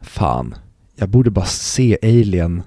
[0.00, 0.54] fan,
[0.96, 2.62] jag borde bara se Alien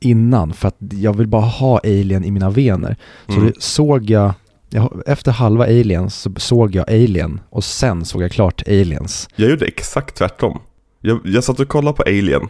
[0.00, 2.96] innan för att jag vill bara ha Alien i mina vener.
[3.26, 3.52] Så Mm.
[3.58, 4.34] såg jag,
[4.70, 9.28] jag, efter halva Aliens så såg jag Alien och sen såg jag klart Aliens.
[9.36, 10.58] Jag gjorde exakt tvärtom.
[11.06, 12.48] Jag, jag satt och kollade på Alien.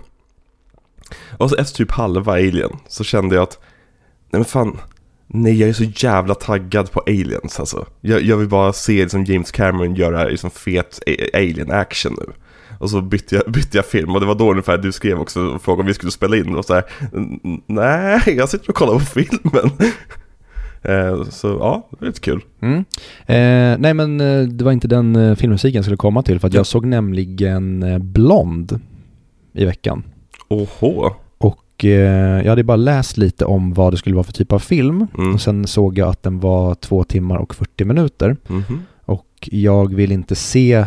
[1.38, 3.58] Och så efter typ halva Alien så kände jag att,
[4.30, 4.78] nej men fan,
[5.26, 7.86] nej jag är så jävla taggad på Aliens alltså.
[8.00, 11.00] Jag, jag vill bara se liksom James Cameron göra liksom fet
[11.34, 12.32] Alien action nu.
[12.78, 15.40] Och så bytte jag, bytte jag film och det var då ungefär du skrev också
[15.40, 16.84] och frågade om vi skulle spela in och så här,
[17.66, 19.70] nej jag sitter och kollar på filmen.
[20.88, 22.40] Eh, så ja, det var lite kul.
[22.60, 22.78] Mm.
[23.26, 26.48] Eh, nej men eh, det var inte den eh, filmmusiken jag skulle komma till för
[26.48, 26.58] att Ja.
[26.58, 28.80] jag såg nämligen Blond
[29.52, 30.02] i veckan.
[30.48, 31.10] Oho.
[31.38, 34.58] Och eh, jag hade bara läst lite om vad det skulle vara för typ av
[34.58, 35.34] film Mm.
[35.34, 38.82] och sen såg jag att den var två timmar och 40 minuter Mhm.
[39.04, 40.84] och jag vill inte se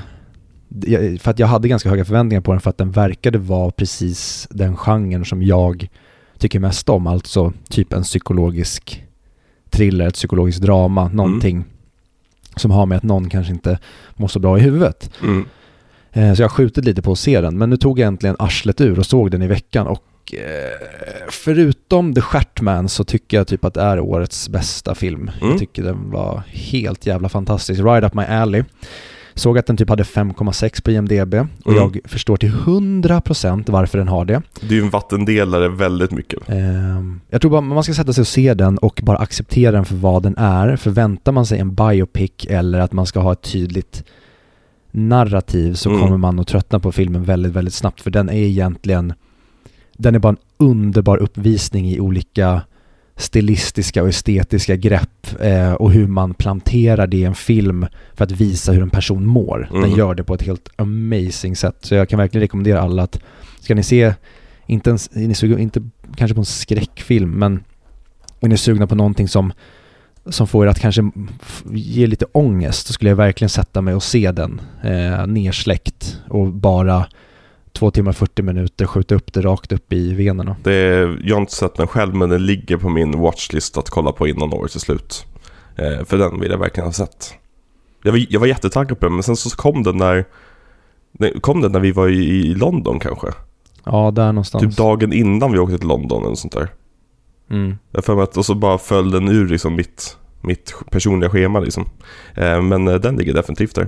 [1.20, 4.48] för att jag hade ganska höga förväntningar på den för att den verkade vara precis
[4.52, 5.88] den genren som jag
[6.38, 9.04] tycker mest om, alltså typ en psykologisk
[9.70, 11.64] thriller, ett psykologiskt drama, någonting
[12.56, 13.80] som har med att någon kanske inte
[14.16, 15.12] mår så bra i huvudet.
[15.24, 15.46] Mm.
[16.12, 18.36] Eh, Så jag har skjutit lite på att se den, men nu tog jag äntligen
[18.40, 20.88] arslet ur och såg den i veckan och eh,
[21.30, 25.32] förutom The Stjärtman så tycker jag typ att det är årets bästa film.
[25.42, 25.50] Mm.
[25.50, 27.82] Jag tycker den var helt jävla fantastisk.
[27.82, 28.64] Right up my alley.
[29.40, 31.82] Såg att den typ hade 5,6 på IMDB och Mm.
[31.84, 34.42] jag förstår till 100% varför den har det.
[34.62, 36.40] Det är ju en vattendelare väldigt mycket.
[36.50, 39.86] Ehm, jag tror bara man ska sätta sig och se den och bara acceptera den
[39.86, 40.76] för vad den är.
[40.76, 44.04] Förväntar man sig en biopic eller att man ska ha ett tydligt
[44.92, 46.02] narrativ så Mm.
[46.02, 49.14] kommer man att tröttna på filmen väldigt, väldigt snabbt för den är egentligen
[49.98, 52.62] den är bara en underbar uppvisning i olika
[53.20, 58.32] stilistiska och estetiska grepp eh, och hur man planterar det i en film för att
[58.32, 59.68] visa hur en person mår.
[59.72, 59.98] Den Mm.
[59.98, 61.76] gör det på ett helt amazing sätt.
[61.82, 63.20] Så jag kan verkligen rekommendera alla att
[63.60, 64.14] ska ni se,
[64.68, 65.82] inte, ens, ni sugen, inte
[66.16, 67.64] kanske på en skräckfilm, men
[68.40, 69.54] är ni sugna på någonting som,
[70.30, 71.12] som får er att kanske
[71.74, 76.48] ge lite ångest, så skulle jag verkligen sätta mig och se den eh, nersläckt och
[76.54, 77.06] bara
[77.74, 80.56] två timmar 40 minuter skjuta upp det rakt upp i venerna.
[80.64, 83.90] Det är, jag har inte sett den själv men den ligger på min watchlist att
[83.90, 85.26] kolla på innan året är slut.
[85.76, 87.34] Eh, för den vill jag verkligen ha sett.
[88.04, 90.26] Jag var, jag var jättetaggad på den men sen så kom den när
[91.42, 93.28] Kom den när vi var i, i London kanske?
[93.84, 94.64] Ja, där någonstans.
[94.64, 96.68] Typ dagen innan vi åkte till London eller sånt där.
[97.50, 97.78] Mm.
[97.92, 101.60] Jag för mig att, och så bara föll den ur liksom mitt, mitt personliga schema
[101.60, 101.90] liksom.
[102.36, 103.88] Eh, men eh, den ligger definitivt där.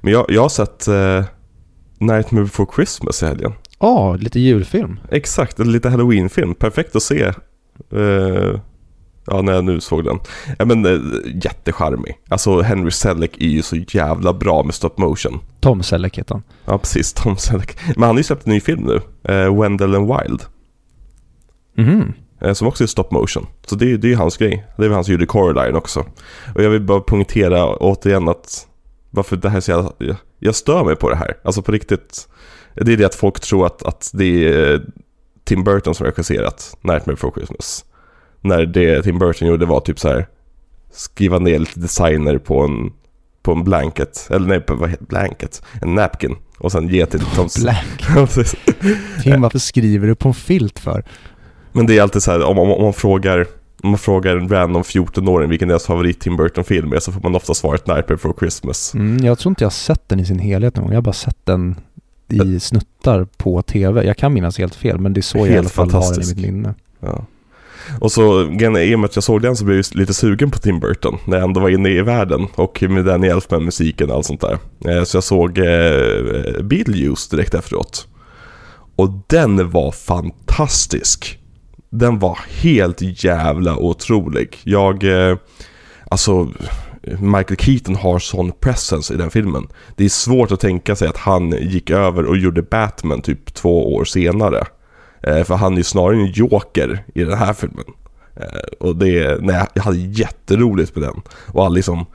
[0.00, 1.24] Men jag, jag har sett eh,
[2.00, 3.52] Nightmare Before Christmas i helgen.
[3.78, 5.00] Ja, lite julfilm.
[5.10, 6.54] Exakt, lite halloween-film.
[6.54, 7.22] Perfekt att se.
[7.92, 8.60] Eh,
[9.26, 10.18] ja, när jag nu såg den.
[10.58, 11.00] Ja, men uh,
[11.44, 12.14] jättecharmig.
[12.28, 15.40] Alltså Henry Selleck är ju så jävla bra med stop motion.
[15.60, 16.42] Tom Selleck heter han.
[16.64, 17.12] Ja, precis.
[17.12, 17.78] Tom Selleck.
[17.86, 19.00] Men han har ju släppt en ny film nu.
[19.34, 20.42] Uh, Wendell and Wild.
[22.42, 23.46] Eh, som också är stop motion.
[23.66, 24.64] Så det, är- det är ju hans grej.
[24.76, 26.04] Det är väl han som gjorde Coraline också.
[26.54, 28.66] Och jag vill bara poängtera återigen att
[29.10, 31.36] varför det här är så jävla, jag, jag stör mig på det här.
[31.42, 32.28] Alltså på riktigt.
[32.74, 34.80] Det är det att folk tror att, att det är eh,
[35.44, 37.84] Tim Burton som regisserat Nightmare Before Christmas.
[38.40, 40.26] När det Tim Burton gjorde var typ så här
[40.92, 42.92] skriva ner lite designer på en,
[43.42, 44.28] på en blanket.
[44.30, 45.62] Eller nej, på, vad heter blanket?
[45.82, 46.36] En napkin.
[46.58, 47.48] Och sen ge till Tom...
[48.14, 48.54] Precis.
[49.22, 51.04] Tim, varför skriver du på en filt för?
[51.72, 53.46] Men det är alltid så här, om, om, om man frågar
[53.82, 57.20] om man frågar en random 14-åring vilken deras favorit Tim Burton film är så får
[57.20, 58.94] man ofta svaret Nightmare Before Christmas.
[58.94, 60.92] Mm, jag tror inte jag har sett den i sin helhet någon gång.
[60.92, 61.76] Jag har bara sett den
[62.28, 64.04] i snuttar på tv.
[64.04, 66.14] Jag kan minnas helt fel, men det är så jag i Helt alla fall har
[66.14, 66.74] den i mitt minne.
[67.00, 67.24] Ja.
[68.00, 70.58] Och så, i och med att jag såg den så blev jag lite sugen på
[70.58, 72.46] Tim Burton när jag ändå var inne i världen.
[72.54, 74.58] Och med Danny Elfman-musiken och allt sånt där.
[74.84, 78.06] Eh, Så jag såg eh, Beetlejuice direkt efteråt.
[78.96, 81.38] Och den var fantastisk.
[81.90, 84.58] Den var helt jävla otrolig.
[84.64, 85.36] Jag, eh,
[86.10, 86.48] alltså
[87.02, 89.68] Michael Keaton har sån presence i den filmen.
[89.96, 93.94] Det är svårt att tänka sig att han gick över och gjorde Batman typ två
[93.94, 94.64] år senare.
[95.22, 97.84] Eh, för han är ju snarare en joker i den här filmen.
[98.36, 101.22] Eh, och det, nej, jag hade jätteroligt med den.
[101.46, 102.06] Och all liksom,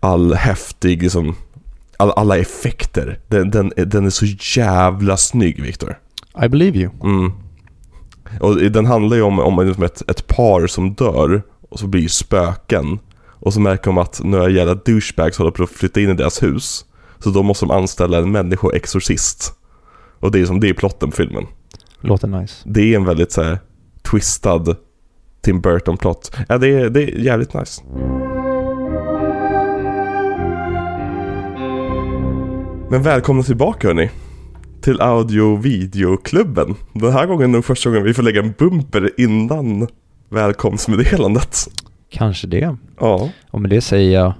[0.00, 1.34] all häftig liksom,
[1.96, 3.18] all, alla effekter.
[3.28, 4.26] Den, den, den är så
[4.60, 5.98] jävla snygg Viktor.
[6.44, 6.90] I believe you.
[7.02, 7.32] Mm.
[8.40, 12.08] Och den handlar ju om, om liksom ett, ett par som dör och så blir
[12.08, 12.98] spöken.
[13.40, 16.42] Och så märker de att några jävla douchebags håller på att flytta in i deras
[16.42, 16.84] hus.
[17.18, 19.52] Så då måste de anställa en människoexorcist.
[20.20, 21.46] Och det är som det är plotten på filmen.
[22.00, 22.54] Låter nice.
[22.64, 23.58] Det är en väldigt så här,
[24.10, 24.64] twistad
[25.40, 26.36] Tim Burton-plott.
[26.48, 27.82] Ja, det är, det är jävligt nice.
[32.90, 34.10] Men välkomna tillbaka hörni.
[34.88, 36.74] Till audio-videoklubben.
[36.92, 39.88] Den här gången är första gången vi får lägga en bumper innan
[40.28, 41.68] välkomstmeddelandet.
[42.10, 42.76] Kanske det.
[43.00, 43.30] Ja.
[43.50, 44.32] Och med det säger jag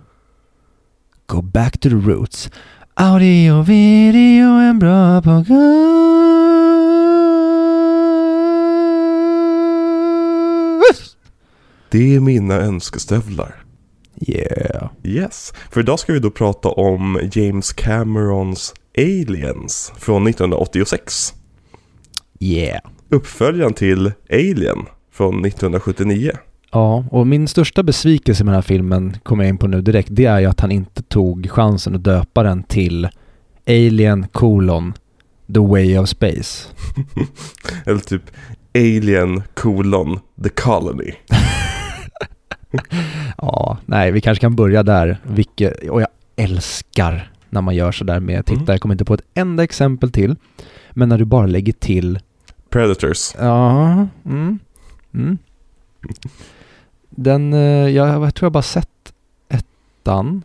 [1.27, 2.51] Go back to the roots.
[2.95, 5.59] Audio, video, en bra podcast.
[11.91, 13.55] Det är mina önskestövlar.
[14.21, 14.89] Yeah.
[15.03, 15.53] Yes.
[15.71, 21.35] För idag ska vi då prata om James Camerons Aliens från 1986.
[22.41, 22.81] Yeah.
[23.11, 24.79] Uppföljaren till Alien
[25.13, 26.33] från 1979.
[26.71, 30.09] Ja, och min största besvikelse med den här filmen, kommer jag in på nu direkt,
[30.13, 33.09] det är ju att han inte tog chansen att döpa den till
[33.67, 34.93] Alien colon
[35.55, 36.69] The Way of Space.
[37.87, 38.23] Eller typ
[38.75, 41.13] Alien colon The Colony.
[43.39, 45.19] Ja, nej, vi kanske kan börja där.
[45.23, 48.61] Vilket, och jag älskar när man gör sådär med titta.
[48.61, 48.73] Mm.
[48.73, 50.37] Jag kommer inte på ett enda exempel till.
[50.91, 52.19] Men när du bara lägger till,
[52.71, 53.35] Predators.
[53.39, 54.59] ja, mm,
[55.15, 55.39] mm.
[57.11, 59.13] Den, eh, jag, jag tror jag bara sett
[59.49, 60.43] ettan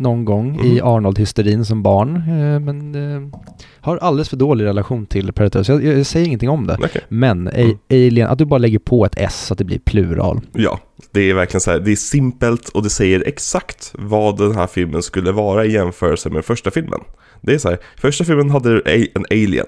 [0.00, 0.86] någon gång i Mm.
[0.86, 2.16] Arnold-hysterin som barn.
[2.16, 3.38] eh, Men eh,
[3.80, 5.68] har alldeles för dålig relation till Predators.
[5.68, 6.76] Jag, jag, jag säger ingenting om det.
[6.84, 7.02] Okej.
[7.08, 7.78] Men Mm.
[7.90, 10.40] Alien, att du bara lägger på ett S så att det blir plural.
[10.52, 10.78] Ja,
[11.10, 11.80] det är verkligen så här.
[11.80, 16.30] Det är simpelt och det säger exakt vad den här filmen skulle vara i jämförelse
[16.30, 17.00] med första filmen.
[17.40, 17.78] Det är så här.
[17.96, 18.80] Första filmen hade
[19.14, 19.66] en alien.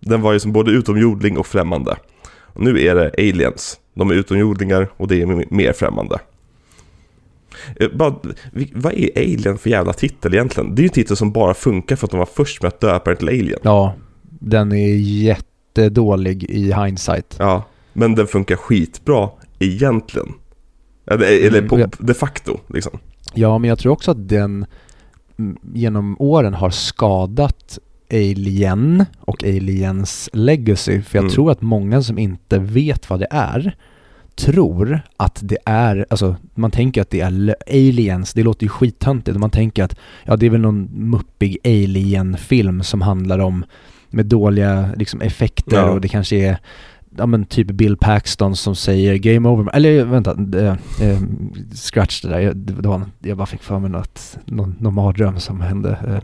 [0.00, 1.96] Den var ju som både utomjording och främmande.
[2.38, 3.80] Och nu är det aliens.
[3.94, 6.18] De är utomjordingar och det är mer främmande.
[7.80, 8.14] Eh, Bara,
[8.74, 10.74] vad är Alien för jävla titel egentligen?
[10.74, 12.80] Det är ju en titel som bara funkar för att de var först med att
[12.80, 13.60] döpa den till Alien.
[13.62, 13.94] Ja,
[14.40, 17.36] den är jättedålig i hindsight.
[17.38, 20.32] Ja, men den funkar skitbra egentligen.
[21.10, 22.98] Eller, eller Mm, på, de facto liksom.
[23.34, 24.66] Ja, men jag tror också att den
[25.38, 27.78] mm, genom åren har skadat
[28.12, 31.02] Alien och Aliens legacy.
[31.02, 31.32] För jag Mm.
[31.34, 33.76] tror att många som inte vet vad det är
[34.36, 39.38] tror att det är, alltså man tänker att det är aliens, det låter ju skittöntigt
[39.38, 43.64] man tänker att ja det är väl någon muppig alien-film som handlar om
[44.10, 45.90] med dåliga liksom effekter Ja.
[45.90, 46.58] och det kanske är
[47.18, 50.66] ja men typ Bill Paxton som säger game over, eller vänta, det,
[51.02, 51.20] eh,
[51.74, 55.38] scratch det där, jag, det var, jag bara fick för mig något, någon, någon mardröm
[55.40, 56.20] som hände.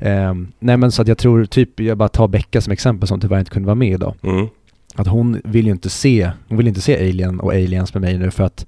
[0.00, 3.08] Eh, eh, nej men så att jag tror, typ, jag bara tar Becka som exempel
[3.08, 4.14] som tyvärr inte kunde vara med idag.
[4.22, 4.46] Mm.
[4.94, 8.18] Att hon vill ju inte se, hon vill inte se Alien och Aliens med mig
[8.18, 8.66] nu för att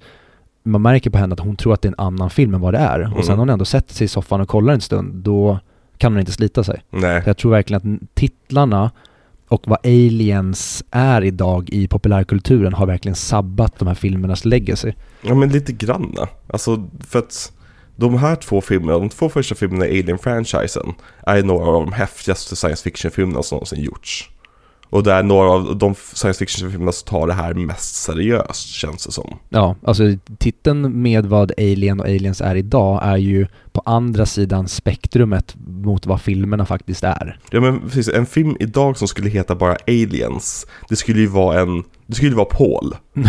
[0.63, 2.73] man märker på henne att hon tror att det är en annan film än vad
[2.73, 2.99] det är.
[3.01, 3.29] Och sen Mm.
[3.29, 5.59] har hon ändå sätter sig i soffan och kollar en stund, då
[5.97, 6.81] kan hon inte slita sig.
[6.89, 7.23] Nej.
[7.23, 8.91] Så jag tror verkligen att titlarna
[9.49, 14.93] och vad aliens är idag i populärkulturen har verkligen sabbat de här filmernas legacy.
[15.21, 16.27] Ja men lite granna.
[16.47, 17.51] Alltså för att
[17.95, 20.93] de här två filmerna, de två första filmerna i Alien-franchisen
[21.27, 24.29] är några av de häftigaste science fiction-filmerna som någonsin gjorts.
[24.89, 29.05] Och det är några av de science fiction-filmerna som tar det här mest seriöst känns
[29.05, 29.37] det som.
[29.49, 30.03] Ja, alltså
[30.37, 36.05] titeln med vad Alien och Aliens är idag är ju på andra sidan spektrumet mot
[36.05, 37.39] vad filmerna faktiskt är.
[37.51, 41.59] Ja men precis, en film idag som skulle heta bara Aliens, det skulle ju vara
[41.61, 42.95] en, det skulle ju vara Paul.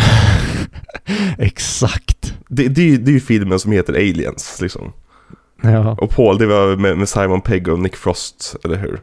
[1.39, 2.35] Exakt.
[2.49, 4.93] Det, det, är ju- det är ju filmen som heter Aliens liksom.
[5.63, 5.97] Ja.
[6.01, 9.01] Och Paul det var med, med Simon Pegg och Nick Frost, eller hur?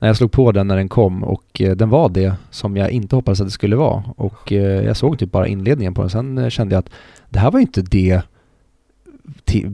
[0.00, 2.90] När jag slog på den när den kom och eh, den var det som jag
[2.90, 4.04] inte hoppades att det skulle vara.
[4.16, 6.10] Och eh, jag såg typ bara inledningen på den.
[6.10, 6.90] Sen eh, kände jag att
[7.28, 8.22] det här var ju inte det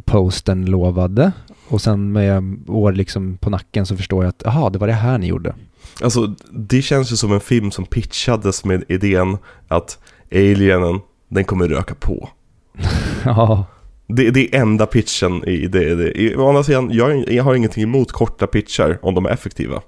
[0.05, 1.33] posten lovade.
[1.69, 4.93] Och sen med år liksom på nacken så förstår jag att jaha, det var det
[4.93, 5.55] här ni gjorde.
[6.03, 9.99] Alltså, det känns ju som en film som pitchades med idén att
[10.33, 12.29] alienen, den kommer röka på.
[13.25, 13.65] ja.
[14.07, 15.95] Det, det är enda pitchen i det.
[15.95, 16.21] det.
[16.21, 19.83] I, å andra sidan, jag, jag har ingenting emot korta pitchar om de är effektiva.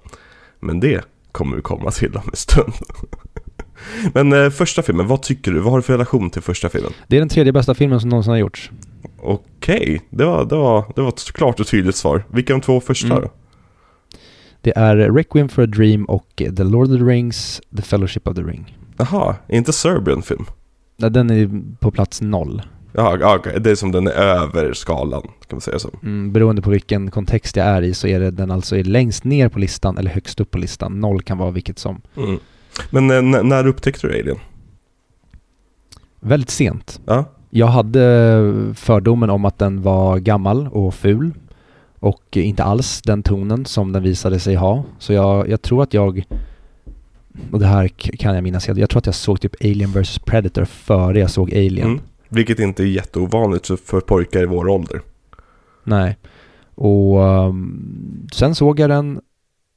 [0.60, 2.72] Men det kommer vi komma till om en stund.
[4.14, 5.60] Men eh, första filmen, vad tycker du?
[5.60, 6.92] Vad har du för relation till första filmen?
[7.06, 8.70] Det är den tredje bästa filmen som någonsin har gjorts.
[9.20, 12.24] Okej, det, var, det, var, det var ett klart och tydligt svar.
[12.30, 13.20] Vilka är de två första Mm.
[13.22, 13.30] då?
[14.60, 18.34] Det är Requiem for a Dream och The Lord of the Rings, The Fellowship of
[18.36, 18.76] the Ring.
[18.96, 20.44] Jaha, är inte Serbian film?
[20.96, 22.62] Ja, Den är på plats noll.
[22.92, 25.90] Ja, okej, det är som den är över skalan, kan man säga så.
[26.02, 29.24] Mm, beroende på vilken kontext jag är i så är det den alltså är längst
[29.24, 31.00] ner på listan eller högst upp på listan.
[31.00, 32.00] Noll kan vara vilket som.
[32.16, 32.38] Mm.
[32.90, 34.36] Men eh, när upptäckte du Alien?
[36.20, 37.00] Väldigt sent.
[37.06, 41.30] Ja, Jag hade fördomen om att den var gammal och ful
[42.00, 44.84] och inte alls den tonen som den visade sig ha.
[44.98, 46.24] Så jag, jag tror att jag,
[47.52, 50.64] och det här kan jag minnas, jag tror att jag såg typ Alien vs Predator
[50.64, 51.86] före jag såg Alien.
[51.86, 52.00] mm.
[52.28, 55.00] Vilket inte är jätteovanligt för- pojkar i vår ålder.
[55.84, 56.16] Nej.
[56.74, 59.20] Och ehm, sen såg jag den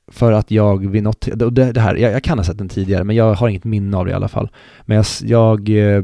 [0.08, 3.04] för att jag vid något, det, det här, jag, jag kan ha sett den tidigare
[3.04, 4.50] men jag har inget minne av det i alla fall.
[4.82, 6.02] Men jag, jag eh,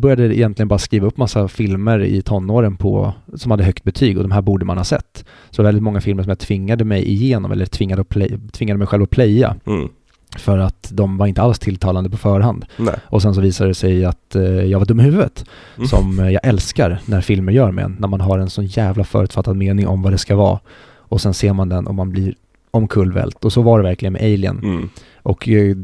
[0.00, 4.22] började egentligen bara skriva upp massa filmer i tonåren på, som hade högt betyg och
[4.22, 5.24] de här borde man ha sett.
[5.50, 8.86] Så väldigt många filmer som jag tvingade mig igenom eller tvingade, att play, tvingade mig
[8.86, 9.88] själv att playa Mm.
[10.36, 12.64] För att de var inte alls tilltalande på förhand.
[12.76, 12.94] Nej.
[13.04, 15.44] Och sen så visade det sig att eh, jag var dum i huvudet.
[15.76, 15.88] Mm.
[15.88, 17.96] Som eh, jag älskar när filmer gör med en.
[17.98, 20.60] När man har en sån jävla förutfattad mening om vad det ska vara.
[20.96, 22.34] Och sen ser man den och man blir
[22.70, 23.44] omkullvält.
[23.44, 24.58] Och så var det verkligen med Alien.
[24.58, 24.88] Mm.
[25.22, 25.76] Och eh,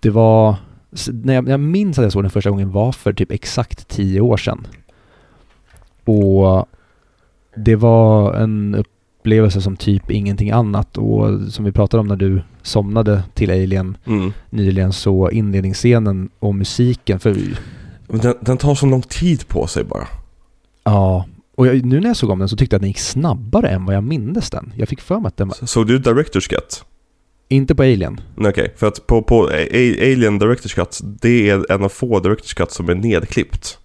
[0.00, 0.56] det var...
[1.12, 4.20] När jag, jag minns att jag såg den första gången var för typ exakt tio
[4.20, 4.66] år sedan.
[6.04, 6.68] Och
[7.56, 8.84] det var en
[9.24, 10.98] upplevelse som typ ingenting annat.
[10.98, 14.32] Och som vi pratade om när du somnade till Alien Mm.
[14.50, 17.36] nyligen så inledningsscenen och musiken för
[18.08, 20.06] den, den tar så lång tid på sig bara.
[20.84, 22.98] ja och jag, nu när jag såg om den så tyckte jag att den gick
[22.98, 24.72] snabbare än vad jag mindes den.
[24.76, 26.84] Jag fick för mig att den var, Såg du Director's Cut?
[27.48, 28.20] inte på Alien.
[28.36, 32.70] Okej, för att på, på Alien Director's Cut, det är en av få Director's Cut
[32.70, 33.78] som är nedklippt.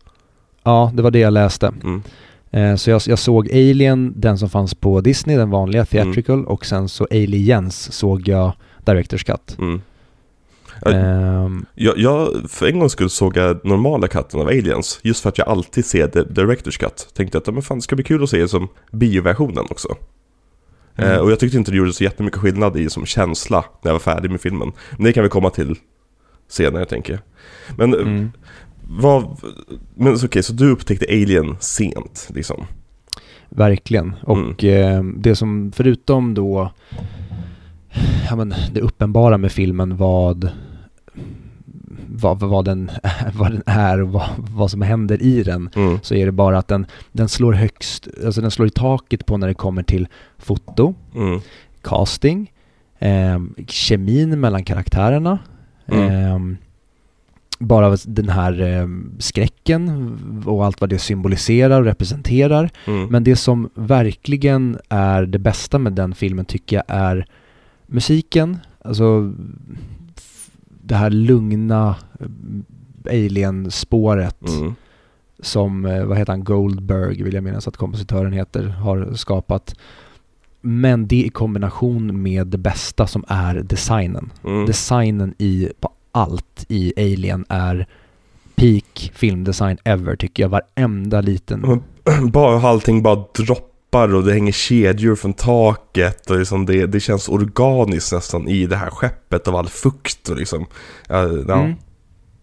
[0.64, 1.68] Ja, det var det jag läste.
[1.84, 2.02] Mm.
[2.52, 6.66] Eh, så jag, jag såg Alien, den som fanns på Disney, den vanliga theatrical och
[6.66, 8.52] sen så Aliens såg jag
[8.86, 9.56] Directors Cut.
[9.60, 9.82] Mm.
[10.82, 15.22] Ja, Ehm, Jag, jag, för en gång skulle såg jag normala cutten av Aliens, just
[15.22, 17.10] för att jag alltid ser the Director's Cut.
[17.14, 19.96] Tänkte att men fan, det ska bli kul att se det som bioversionen också.
[20.96, 21.12] Mm.
[21.12, 23.94] Eh, och jag tyckte inte det gjorde så jättemycket skillnad i som känsla när jag
[23.94, 24.72] var färdig med filmen.
[24.92, 25.76] Men det kan vi komma till
[26.48, 27.22] senare tänker jag.
[27.78, 28.32] Men mm.
[28.92, 29.38] Vad,
[29.96, 32.66] men okej, så du upptäckte Alien sent liksom?
[33.50, 34.16] Verkligen.
[34.24, 36.72] Och eh, det som, förutom då,
[38.30, 40.52] ja men det uppenbara med filmen vad,
[42.16, 42.92] vad, vad, den,
[43.34, 46.00] vad den är och vad, vad som händer i den, Mm.
[46.02, 49.38] så är det bara att den, den slår högst, alltså den slår i taket på
[49.38, 51.40] när det kommer till foto, Mm.
[51.82, 52.52] casting,
[53.00, 55.40] eh, kemin mellan karaktärerna,
[55.88, 56.10] Mm.
[56.10, 56.58] eh,
[57.60, 58.88] bara den här eh,
[59.20, 62.70] skräcken och allt vad det symboliserar och representerar.
[62.86, 63.08] Mm.
[63.08, 67.26] Men det som verkligen är det bästa med den filmen tycker jag är
[67.88, 69.34] musiken, alltså
[70.84, 72.26] det här lugna eh,
[73.10, 74.74] alien-spåret Mm.
[75.40, 79.76] som, eh, vad heter han, Goldberg vill jag minnas att kompositören heter, har skapat.
[80.62, 84.32] Men det i kombination med det bästa som är designen.
[84.44, 84.66] Mm.
[84.66, 87.88] Designen i, på allt i Alien är
[88.56, 90.50] peak filmdesign ever tycker jag.
[90.50, 91.82] Varenda liten
[92.32, 97.30] bara allting bara droppar och det hänger kedjor från taket och liksom det, det känns
[97.30, 100.66] organiskt nästan i det här skeppet av all fukt och liksom.
[101.08, 101.60] Ja, ja.
[101.60, 101.74] Mm.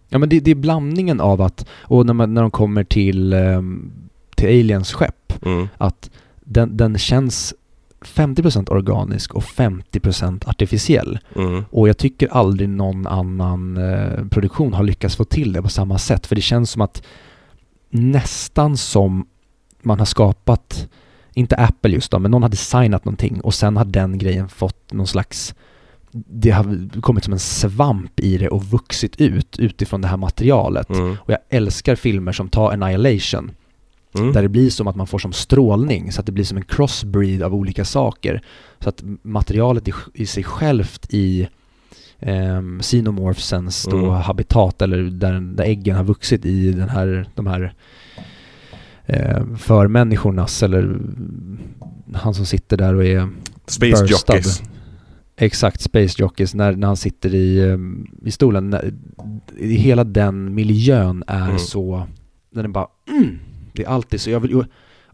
[0.09, 3.33] Ja men det, det är blandningen av att, och när, man, när de kommer till,
[3.33, 3.91] ehm,
[4.35, 5.67] till Aliens skepp, Mm.
[5.77, 7.53] att den, den känns
[8.01, 11.19] 50% organisk och 50% artificiell.
[11.35, 11.65] Mm.
[11.69, 15.97] Och jag tycker aldrig någon annan eh, produktion har lyckats få till det på samma
[15.97, 16.27] sätt.
[16.27, 17.03] För det känns som att
[17.89, 19.25] nästan som
[19.81, 20.89] man har skapat,
[21.33, 24.93] inte Apple just då, men någon har designat någonting och sen har den grejen fått
[24.93, 25.55] någon slags
[26.11, 30.89] det har kommit som en svamp i det och vuxit ut utifrån det här materialet.
[30.89, 31.17] Mm.
[31.21, 33.51] Och jag älskar filmer som tar Annihilation
[34.15, 34.33] Mm.
[34.33, 36.63] där det blir som att man får som strålning så att det blir som en
[36.63, 38.41] crossbreed av olika saker.
[38.79, 41.47] Så att materialet i, i sig självt i
[42.19, 44.09] um, xenomorphsens Mm.
[44.09, 47.73] habitat eller där, där äggen har vuxit i den här, de här
[49.05, 50.99] eh, förmänniskornas eller
[52.13, 53.29] han som sitter där och är
[53.67, 54.33] Space burstad.
[54.35, 54.63] Jockeys.
[55.39, 58.69] Exakt, Space Jockeys, när, när han sitter i, um, i stolen.
[58.69, 58.93] När,
[59.57, 61.59] i hela den miljön är Mm.
[61.59, 62.03] så,
[62.53, 63.39] den är bara mm,
[63.77, 64.63] det är alltid så, jag vill,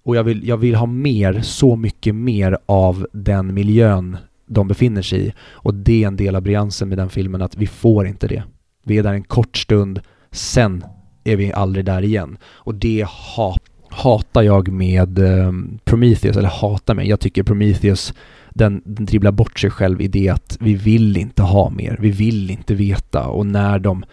[0.04, 5.02] och jag vill, jag vill ha mer, så mycket mer av den miljön de befinner
[5.02, 5.34] sig i.
[5.52, 8.44] Och det är en del av briljansen med den filmen, att vi får inte det.
[8.84, 10.02] Vi är där en kort stund,
[10.32, 10.84] sen
[11.24, 12.38] är vi aldrig där igen.
[12.44, 17.10] Och det hat, hatar jag med um, Prometheus, eller hatar mig.
[17.10, 18.14] Jag tycker Prometheus
[18.50, 22.12] den, den dribblar bort sig själv i det att vi vill inte ha mer, vi
[22.12, 24.04] vill inte veta och när de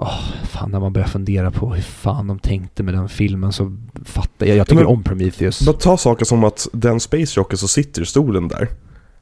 [0.00, 3.76] Åh, fan när man börjar fundera på hur fan de tänkte med den filmen så
[4.04, 4.56] fattar jag.
[4.56, 5.66] Jag tycker men- om Prometheus.
[5.66, 8.68] Bara ta saker som att den Space Jockey som sitter i stolen där.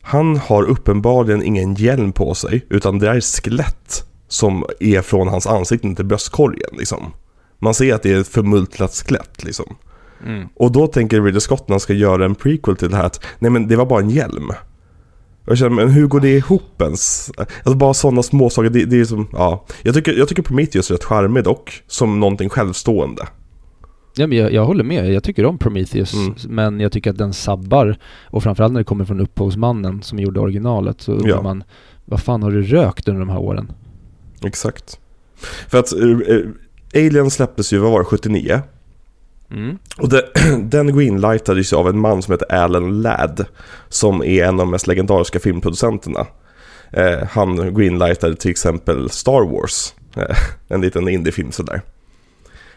[0.03, 5.47] Han har uppenbarligen ingen hjälm på sig, utan det är skelett som är från hans
[5.47, 7.12] ansikte till bröstkorgen liksom.
[7.59, 9.77] Man ser att det är ett förmultnat skelett liksom.
[10.24, 10.49] Mm.
[10.55, 13.24] Och då tänker Ridley Scott när han ska göra en prequel till det här att
[13.39, 14.53] nej men det var bara en hjälm.
[15.47, 17.30] Jag känner, men hur går det ihop ens?
[17.38, 19.64] Alltså bara sådana småsaker, det, det är som, ja.
[19.82, 23.22] Jag tycker, jag tycker Prometheus är rätt charmig dock, som någonting självstående.
[24.18, 26.34] Ja, men jag, jag håller med, jag tycker om Prometheus Mm.
[26.49, 27.99] men jag tycker att den sabbar
[28.30, 31.42] och framförallt när det kommer från upphovsmannen som gjorde originalet så undrar Ja.
[31.42, 31.64] man
[32.05, 33.72] vad fan har du rökt under de här åren?
[34.44, 34.99] Exakt.
[35.68, 36.40] För att eh, eh,
[37.07, 38.61] Alien släpptes ju, vad var det, 79?
[39.51, 39.78] Mm.
[39.99, 40.28] Och det,
[40.62, 43.47] den greenlightades av en man som heter Alan Ladd.
[43.88, 46.26] Som är en av de mest legendariska filmproducenterna.
[46.92, 49.94] Eh, han greenlightade till exempel Star Wars.
[50.16, 50.36] Eh,
[50.68, 51.82] en liten indiefilm sådär.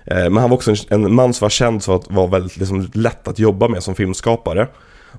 [0.05, 2.57] Eh, men han var också en, en man som var känd för att vara väldigt
[2.57, 4.67] liksom, lätt att jobba med som filmskapare.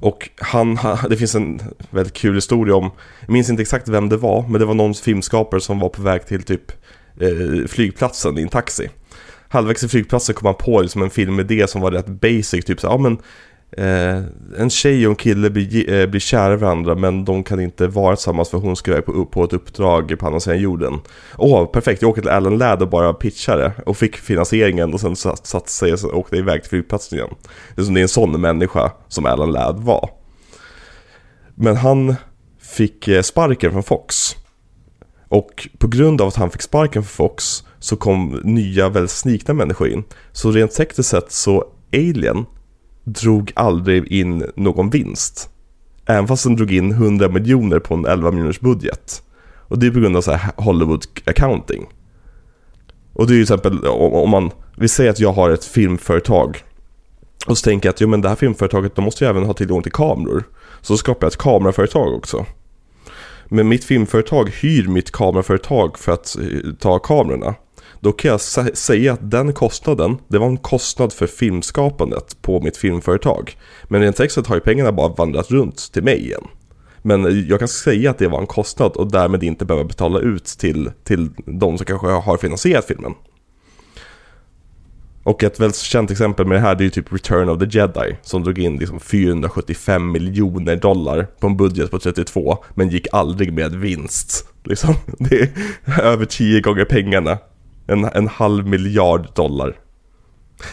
[0.01, 0.79] Och han,
[1.09, 2.91] det finns en väldigt kul historia om,
[3.21, 6.03] jag minns inte exakt vem det var, men det var någon filmskapare som var på
[6.03, 6.73] väg till typ
[7.21, 8.89] eh, flygplatsen i en taxi.
[9.53, 12.87] Halvvägs i flygplatsen kom han på liksom en filmidé som var rätt basic, typ så
[12.87, 13.19] ja men
[13.73, 14.25] eh,
[14.59, 17.87] en tjej och en kille blir, eh, blir kära i varandra men de kan inte
[17.87, 21.01] vara tillsammans för hon ska iväg på, på ett uppdrag på andra sidan jorden.
[21.37, 25.17] Åh, perfekt, jag åker till Alan Ladd och bara pitchade och fick finansieringen och sen
[25.17, 27.35] satte satt sig och åkte iväg till flygplatsen igen.
[27.75, 30.11] Det är som det är en sån människa som Alan Ladd var.
[31.55, 32.15] Men han
[32.61, 34.37] fick eh, sparken från Fox.
[35.29, 39.55] Och på grund av att han fick sparken från Fox så kom nya väldigt snikna
[39.55, 40.05] människor in.
[40.33, 42.47] Så rent tekniskt sett så Alien
[43.05, 45.51] drog aldrig in någon vinst.
[46.07, 49.23] Även fast den drog in 100 miljoner på en 11 miljoners budget.
[49.69, 51.87] Och det är på grund av så här Hollywood accounting.
[53.13, 56.65] Och det är ju till exempel om man, vi säger att jag har ett filmföretag.
[57.47, 59.53] Och så tänker jag att jo, men det här filmföretaget de måste ju även ha
[59.53, 60.45] tillgång till kameror.
[60.81, 62.47] Så skapar jag ett kameraföretag också.
[63.49, 67.55] Men mitt filmföretag hyr mitt kameraföretag för att eh, ta kamerorna.
[68.01, 72.61] Då kan jag sä- säga att den kostnaden, det var en kostnad för filmskapandet på
[72.61, 73.57] mitt filmföretag.
[73.85, 76.45] Men rent tekniskt har ju pengarna bara vandrat runt till mig igen.
[77.03, 80.45] Men jag kan säga att det var en kostnad och därmed inte behöva betala ut
[80.45, 83.15] till, till de som kanske har finansierat filmen.
[85.23, 87.79] Och ett väldigt känt exempel med det här det är ju typ Return of the
[87.79, 93.07] Jedi som drog in liksom 475 miljoner dollar på en budget på 32 men gick
[93.13, 94.47] aldrig med vinst.
[94.65, 94.95] Liksom.
[95.19, 95.41] Det
[95.85, 97.39] är över 10 gånger pengarna.
[97.91, 99.77] En, en halv miljard dollar.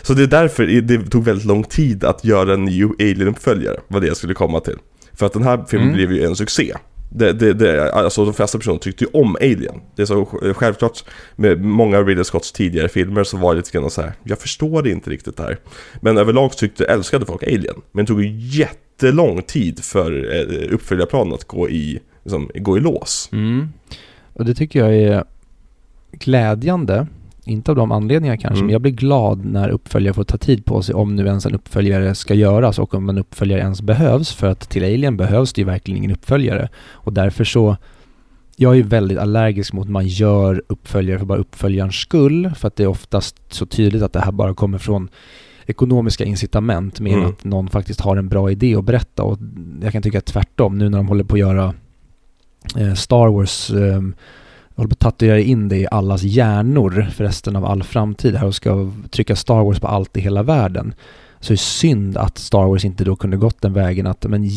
[0.02, 4.00] Så det är därför det tog väldigt lång tid att göra en ny Alien-uppföljare, var
[4.00, 4.78] det jag skulle komma till.
[5.14, 5.96] För att den här filmen Mm.
[5.98, 6.74] blev ju en succé.
[7.10, 9.76] Det, det, det, alltså de flesta personer tyckte ju om Alien.
[9.96, 11.04] Det är så självklart
[11.36, 14.14] med många av Ridley Scotts tidigare filmer så var det lite grann så här.
[14.24, 15.58] jag förstår det inte riktigt det här.
[16.02, 17.76] Men överlag tyckte, älskade folk Alien.
[17.92, 22.80] Men det tog ju jättelång tid för eh, uppföljarplanen att gå i, liksom, gå i
[22.80, 23.30] lås.
[23.32, 23.68] Mm.
[24.34, 25.24] Och det tycker jag är
[26.20, 27.08] glädjande.
[27.46, 28.66] Inte av de anledningarna kanske, Mm.
[28.66, 31.56] men jag blir glad när uppföljare får ta tid på sig om nu ens en
[31.56, 34.34] uppföljare ska göras och om en uppföljare ens behövs.
[34.34, 36.70] För att till Alien behövs det ju verkligen ingen uppföljare.
[36.92, 37.78] Och därför så,
[38.56, 42.52] jag är ju väldigt allergisk mot att man gör uppföljare för bara uppföljarens skull.
[42.56, 45.10] För att det är oftast så tydligt att det här bara kommer från
[45.66, 47.30] ekonomiska incitament mer än Mm.
[47.30, 49.24] att någon faktiskt har en bra idé att berätta.
[49.24, 49.38] Och
[49.84, 51.74] jag kan tycka tvärtom nu när de håller på att göra
[52.78, 53.72] eh, Star Wars
[54.78, 58.36] jag håller på att tatuera in det i allas hjärnor för resten av all framtid
[58.36, 60.94] här och ska trycka Star Wars på allt i hela världen.
[61.40, 64.50] Så det är synd att Star Wars inte då kunde gått den vägen att men,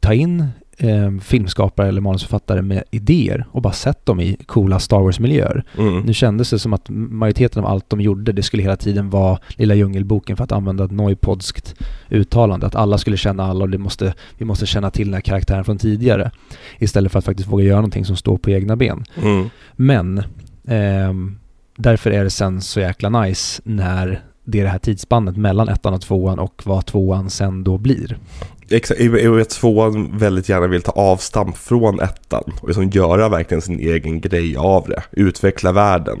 [0.00, 0.46] ta in
[0.78, 5.64] eh, filmskapare eller manusförfattare med idéer och bara sätt dem i coola Star Wars-miljöer.
[5.78, 6.00] Mm.
[6.00, 9.38] Nu kändes det som att majoriteten av allt de gjorde, det skulle hela tiden vara
[9.56, 11.74] Lilla Djungelboken för att använda ett noipodskt
[12.10, 12.66] uttalande.
[12.66, 15.64] Att alla skulle känna alla och det måste, vi måste känna till den här karaktären
[15.64, 16.30] från tidigare.
[16.78, 19.04] Istället för att faktiskt våga göra någonting som står på egna ben.
[19.22, 19.50] Mm.
[19.72, 20.22] Men
[20.68, 21.38] ehm,
[21.76, 25.94] därför är det sen så jäkla nice när det är det här tidsspannet mellan ettan
[25.94, 28.18] och tvåan och vad tvåan sen då blir.
[28.70, 33.28] Exakt, jag och att tvåan väldigt gärna vill ta avstamp från ettan och liksom göra
[33.28, 35.02] verkligen sin egen grej av det.
[35.10, 36.18] Utveckla världen.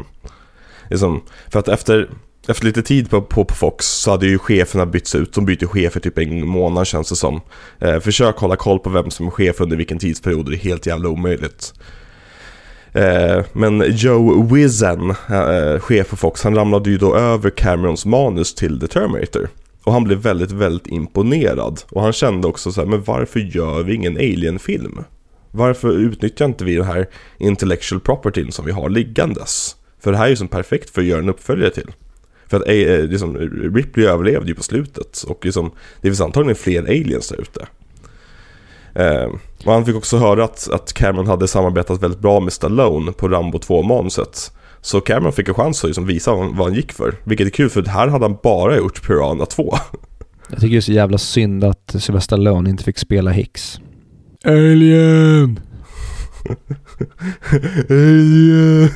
[0.90, 2.10] Liksom, för att efter,
[2.48, 5.32] efter lite tid på, på, på Fox så hade ju cheferna bytts ut.
[5.32, 7.40] De byter chefer typ en månad känns det som.
[7.78, 10.50] Eh, försök hålla koll på vem som är chef under vilken tidsperiod.
[10.50, 11.74] Det är helt jävla omöjligt.
[12.92, 18.54] Eh, men Joe Wizen, eh, chef för Fox, han ramlade ju då över Camerons manus
[18.54, 19.48] till The Terminator.
[19.88, 21.80] Och han blev väldigt, väldigt imponerad.
[21.90, 25.04] Och han kände också så här, men varför gör vi ingen Alien-film?
[25.50, 27.08] Varför utnyttjar inte vi den här
[27.38, 29.76] intellectual propertyn som vi har liggandes?
[30.00, 31.90] För det här är ju som perfekt för att göra en uppföljare till.
[32.46, 33.36] För att eh, eh liksom,
[33.74, 35.70] Ripley överlevde ju på slutet och liksom,
[36.00, 37.66] det finns antagligen fler aliens där ute.
[38.94, 39.30] Eh,
[39.64, 43.28] och han fick också höra att, att Cameron hade samarbetat väldigt bra med Stallone på
[43.28, 44.52] Rambo 2-manuset.
[44.88, 47.14] Så Cameron fick en chans att liksom visa vad, vad han gick för.
[47.24, 49.74] Vilket är kul för här hade han bara gjort Piranha 2.
[50.50, 53.80] Jag tycker det är så jävla synd att Sylvester Stallone inte fick spela Hicks.
[54.44, 55.60] Alien!
[57.90, 58.90] Alien!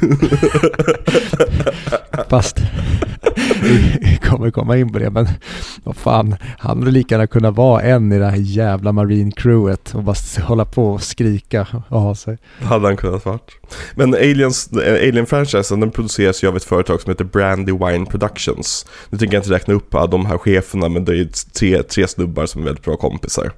[2.28, 2.58] Fast
[4.00, 5.28] vi kommer komma in på det, men
[5.84, 9.94] vad fan, han hade lika gärna kunnat vara en i det här jävla Marine crewet
[9.94, 12.38] och bara hålla på och skrika och ha sig.
[12.62, 13.38] Hade han kunnat vara.
[13.94, 18.86] Men Aliens, eh, Alien-franchisen den produceras ju av ett företag som heter Brandywine Productions.
[19.10, 21.24] Nu tänker jag inte räkna upp de här cheferna, men det är
[21.58, 23.52] tre, tre snubbar som är väldigt bra kompisar.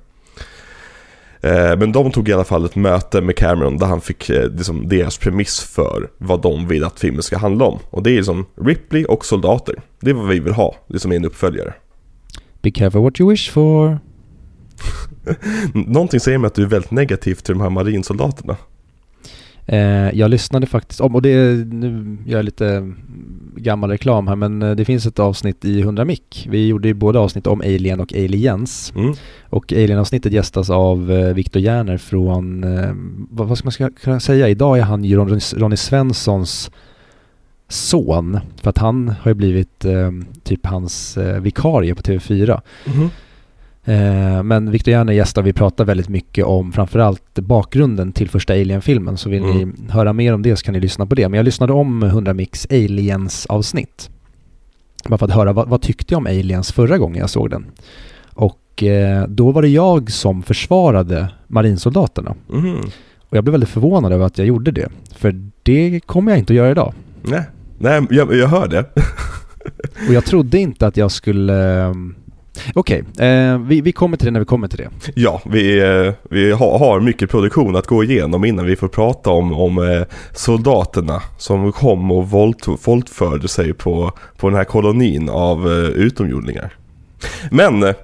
[1.44, 4.50] Eh, men de tog i alla fall ett möte med Cameron där han fick eh,
[4.50, 7.78] liksom, deras premiss för vad de vill att filmen ska handla om.
[7.90, 9.82] Och det är liksom Ripley och soldater.
[10.00, 11.74] Det är vad vi vill ha, det som är en uppföljare.
[12.62, 13.98] Be careful what you wish for.
[15.74, 18.56] Någonting säger mig att du är väldigt negativ till de här marinsoldaterna.
[19.66, 22.92] Eh, jag lyssnade faktiskt om, och det är, nu gör jag lite
[23.56, 26.46] gammal reklam här, men eh, det finns ett avsnitt i 100 mick.
[26.50, 28.92] Vi gjorde ju både avsnitt om Alien och Aliens.
[28.96, 29.14] Mm.
[29.42, 32.64] Och Alien-avsnittet gästas av eh, Viktor Järner från,
[33.30, 36.70] vad, vad, ska man kunna säga, idag är han ju Ronny, Ronny Svenssons
[37.68, 38.40] son.
[38.62, 40.10] För att han har ju blivit eh,
[40.42, 42.60] typ hans eh, vikarie på TV4.
[42.84, 43.08] Mm.
[43.84, 49.16] Eh, men Victor Järner gästar vi pratar väldigt mycket om framförallt bakgrunden till första Alien-filmen.
[49.16, 49.68] Så vill mm.
[49.68, 51.28] ni höra mer om det så kan ni lyssna på det.
[51.28, 54.10] Men jag lyssnade om 100 Mix Aliens-avsnitt.
[55.08, 57.66] Bara för att höra vad, vad tyckte jag om Aliens förra gången jag såg den.
[58.34, 62.34] Och eh, då var det jag som försvarade marinsoldaterna.
[62.52, 62.76] Mm.
[63.18, 64.88] Och jag blev väldigt förvånad över att jag gjorde det.
[65.16, 66.94] För det kommer jag inte att göra idag.
[67.22, 67.42] Nej,
[67.78, 68.80] Nej jag, jag hör det.
[70.08, 72.14] och jag trodde inte att jag skulle ehm,
[72.74, 73.28] Okej, okay.
[73.28, 75.12] eh, vi, vi kommer till det när vi kommer till det.
[75.14, 79.30] Ja, vi, eh, vi har, har, mycket produktion att gå igenom innan vi får prata
[79.30, 80.02] om, om eh,
[80.32, 86.72] soldaterna som kom och våld, våldförde sig på, på den här kolonin av eh, utomjordingar.
[87.50, 87.94] Men eh,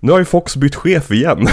[0.00, 1.48] nu har ju Fox bytt chef igen.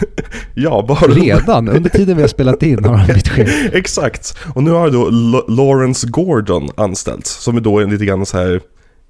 [0.54, 1.12] ja, bara...
[1.12, 1.68] Redan?
[1.68, 3.48] Under tiden vi har spelat in har han bytt chef.
[3.72, 4.36] Exakt.
[4.54, 5.10] Och nu har då
[5.48, 8.60] Lawrence Gordon anställts, som är då lite grann så här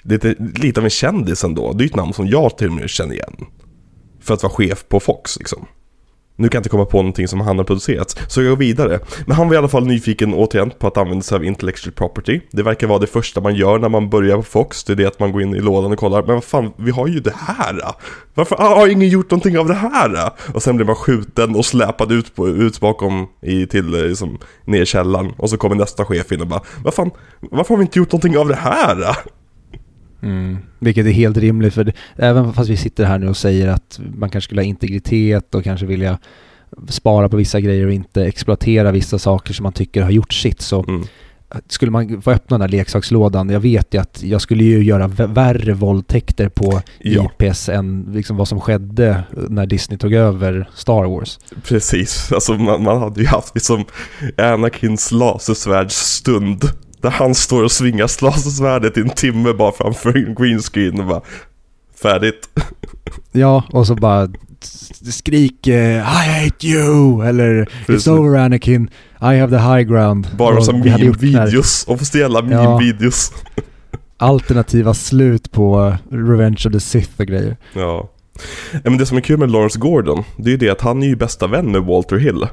[0.03, 1.73] lite, lite av en kändis ändå.
[1.73, 3.47] Det är ett namn som jag till och med känner igen.
[4.21, 5.67] För att vara chef på Fox liksom.
[6.41, 9.01] Nu kan jag inte komma på någonting som han har producerat, så jag går vidare.
[9.27, 12.41] Men han var i alla fall nyfiken återigen på att använda sig av intellectual property.
[12.51, 15.07] Det verkar vara det första man gör när man börjar på Fox, det är det
[15.07, 17.35] att man går in i lådan och kollar, men vad fan, vi har ju det
[17.37, 17.81] här!
[18.35, 20.31] Varför har ingen gjort någonting av det här?
[20.55, 24.83] Och sen blir man skjuten och släpad ut, på, ut bakom i, till liksom, ner
[24.83, 25.33] i källaren.
[25.39, 28.13] Och så kommer nästa chef in och bara, vad fan, varför har vi inte gjort
[28.13, 29.17] någonting av det här?
[30.23, 30.59] Mm.
[30.79, 34.01] Vilket är helt rimligt för det, även fast vi sitter här nu och säger att
[34.15, 36.19] man kanske skulle ha integritet och kanske vilja
[36.89, 40.61] spara på vissa grejer och inte exploatera vissa saker som man tycker har gjort sitt
[40.61, 41.05] så mm.
[41.69, 45.09] skulle man få öppna den här leksakslådan, jag vet ju att jag skulle ju göra
[45.09, 47.31] värre våldtäkter på ja.
[47.41, 51.39] IPs än liksom vad som skedde när Disney tog över Star Wars.
[51.65, 53.85] Precis, alltså man, man hade ju haft liksom
[54.37, 56.65] Anakins lasersvärdsstund
[57.01, 61.07] där han står och svingar lasersvärdet i en timme bara framför en green screen och
[61.07, 61.21] bara
[62.03, 62.49] Färdigt.
[63.33, 64.29] Ja, och så bara
[65.11, 68.09] skrik I hate you eller Precis.
[68.09, 68.91] It's over Anakin,
[69.21, 70.29] I have the high ground.
[70.37, 73.33] Bara som meme-videos, officiella meme-videos.
[73.57, 73.63] Ja.
[74.17, 77.57] Alternativa slut på Revenge of the Sith och grejer.
[77.73, 78.11] Ja.
[78.85, 81.07] Men det som är kul med Lawrence Gordon, det är ju det att han är
[81.07, 82.47] ju bästa vän med Walter Hill.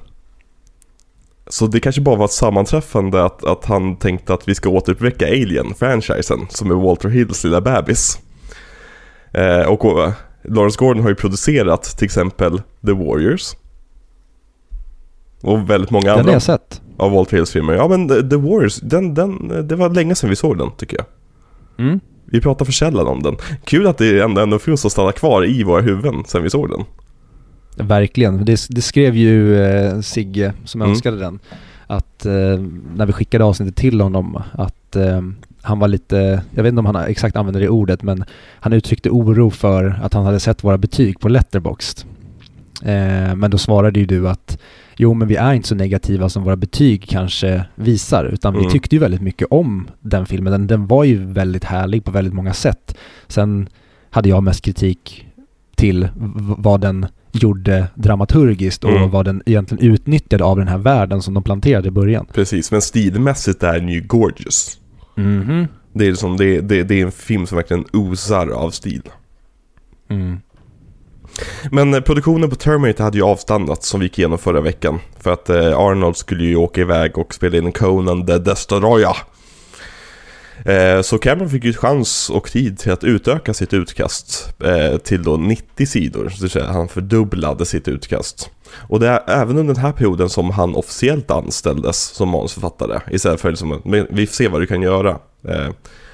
[1.49, 5.25] Så det kanske bara var ett sammanträffande att, att han tänkte att vi ska återuppväcka
[5.27, 8.19] Alien-franchisen som är Walter Hills lilla bebis.
[9.33, 13.55] Eh, och uh, Lawrence Gordon har ju producerat till exempel The Warriors.
[15.41, 16.17] Och väldigt många andra.
[16.17, 16.81] Den har jag sett.
[16.97, 17.73] Av Walter Hills filmer.
[17.73, 20.97] Ja men The, The Warriors, den, den, det var länge sedan vi såg den tycker
[20.97, 21.05] jag.
[21.85, 21.99] Mm.
[22.25, 23.35] Vi pratar för sällan om den.
[23.63, 26.69] Kul att det ändå, ändå finns att stanna kvar i våra huvuden sen vi såg
[26.69, 26.85] den.
[27.77, 28.45] Verkligen.
[28.45, 30.91] Det, det skrev ju eh, Sigge som Mm.
[30.91, 31.39] önskade den.
[31.87, 32.59] Att eh,
[32.95, 35.21] när vi skickade avsnittet till honom att eh,
[35.61, 38.23] han var lite, jag vet inte om han exakt använder det ordet, men
[38.59, 41.99] han uttryckte oro för att han hade sett våra betyg på Letterboxd.
[42.81, 44.57] Eh, men då svarade ju du att
[44.97, 48.71] jo men vi är inte så negativa som våra betyg kanske visar, utan vi Mm.
[48.71, 50.51] tyckte ju väldigt mycket om den filmen.
[50.51, 52.95] Den, den var ju väldigt härlig på väldigt många sätt.
[53.27, 53.69] Sen
[54.09, 55.27] hade jag mest kritik
[55.75, 56.07] till
[56.57, 57.05] vad den
[57.37, 59.09] gjorde dramaturgiskt och Mm.
[59.09, 62.25] vad den egentligen utnyttjade av den här världen som de planterade i början.
[62.33, 64.79] Precis, men stilmässigt är den ju gorgeous.
[65.15, 65.67] Mhm.
[65.93, 69.01] Det är, liksom, det, det, det är en film som verkligen osar av stil.
[70.09, 70.37] Mm.
[71.71, 74.99] Men eh, produktionen på Terminator hade ju avstannat som vi gick igenom förra veckan.
[75.19, 79.17] För att eh, Arnold skulle ju åka iväg och spela in Conan the Destroyer.
[80.65, 85.23] Eh, så Cameron fick ju chans och tid till att utöka sitt utkast eh, till
[85.23, 86.29] då 90 sidor.
[86.29, 88.49] Så det säga han fördubblade sitt utkast.
[88.73, 92.99] Och det är även under den här perioden som han officiellt anställdes som manusförfattare.
[93.11, 95.19] Istället för liksom, vi får se vad du kan göra.
[95.43, 95.69] Eh,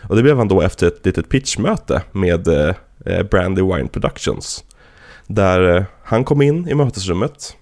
[0.10, 2.74] och det blev han då efter ett litet pitchmöte med Brandy
[3.06, 4.64] Wine Brandywine Productions.
[5.28, 7.58] Där han kom in i mötesrummet.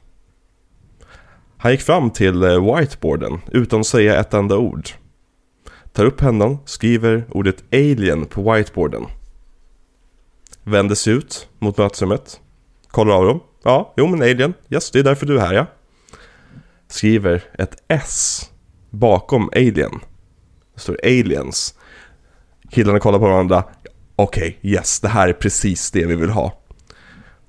[1.57, 4.89] Han gick fram till whiteboarden utan att säga ett enda ord.
[5.93, 9.05] Tar upp pennan, skriver ordet alien på whiteboarden.
[10.63, 12.39] Vänder sig ut mot mötesrummet.
[12.87, 13.39] Kollar av dem.
[13.63, 14.53] Ja, jo men alien.
[14.69, 15.65] Yes, det är därför du är här ja.
[16.87, 18.41] Skriver ett S
[18.89, 19.99] bakom alien.
[20.73, 21.75] Det står aliens.
[22.69, 23.63] Killarna kollar på varandra.
[24.15, 26.61] Okej, yes, det här är precis det vi vill ha.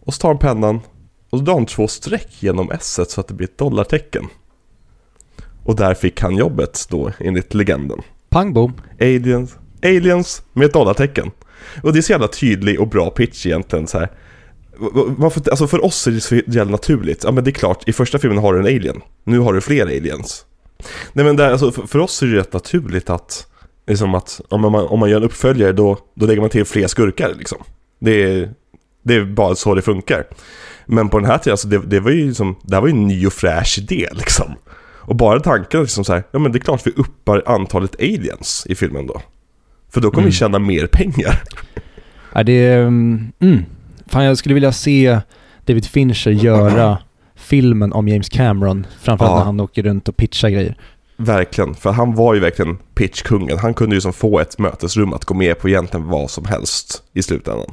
[0.04, 0.80] Och så tar han pennan
[1.30, 4.28] och så drar han två streck genom S så att det blir ett dollartecken.
[5.64, 8.02] Och där fick han jobbet då enligt legenden.
[8.32, 8.72] Pang bom.
[9.00, 11.30] Aliens, aliens med ett dollartecken.
[11.82, 14.10] Och det är så jävla tydlig och bra pitch egentligen så här.
[15.16, 17.24] Varför, alltså för oss är det så jävla naturligt.
[17.24, 19.00] Ja men det är klart, i första filmen har du en alien.
[19.24, 20.44] Nu har du fler aliens.
[21.12, 23.46] Nej men där, alltså, för, för oss är det rätt naturligt att,
[23.86, 26.86] liksom att om man, om man gör en uppföljare då, då lägger man till fler
[26.86, 27.58] skurkar liksom.
[27.98, 28.50] Det är,
[29.02, 30.26] det är bara så det funkar.
[30.86, 32.94] Men på den här tiden, alltså, det, det var ju liksom, det här var ju
[32.94, 34.54] en ny och fräsch idé liksom.
[35.04, 38.66] Och bara tanken liksom så här, ja men det är klart vi uppar antalet aliens
[38.68, 39.20] i filmen då.
[39.90, 40.30] För då kommer Mm.
[40.30, 41.42] vi tjäna mer pengar.
[42.34, 42.80] Ja, det är...
[42.82, 43.64] mm, Mm.
[44.06, 45.20] Fan, jag skulle vilja se
[45.66, 46.98] David Fincher göra
[47.34, 49.38] filmen om James Cameron, framförallt Ja.
[49.38, 50.76] när han åker runt och pitchar grejer.
[51.16, 53.58] Verkligen, för han var ju verkligen pitchkungen.
[53.58, 57.02] Han kunde ju som få ett mötesrum att gå med på egentligen vad som helst
[57.12, 57.70] i slutändan.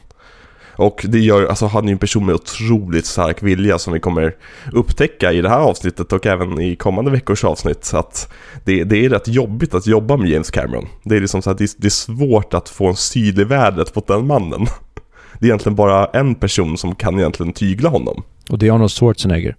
[0.80, 4.00] Och det gör, alltså han är ju en person med otroligt stark vilja som vi
[4.00, 4.36] kommer
[4.74, 7.92] upptäcka i det här avsnittet och även i kommande veckors avsnitt.
[7.94, 10.88] Att det, det är rätt jobbigt att jobba med James Cameron.
[11.04, 13.96] Det är liksom så att det, det är svårt att få en syl i vädret
[13.96, 14.66] mot den mannen.
[15.40, 18.24] Det är egentligen bara en person som kan egentligen tygla honom.
[18.50, 19.56] Och det är Arnold Schwarzenegger.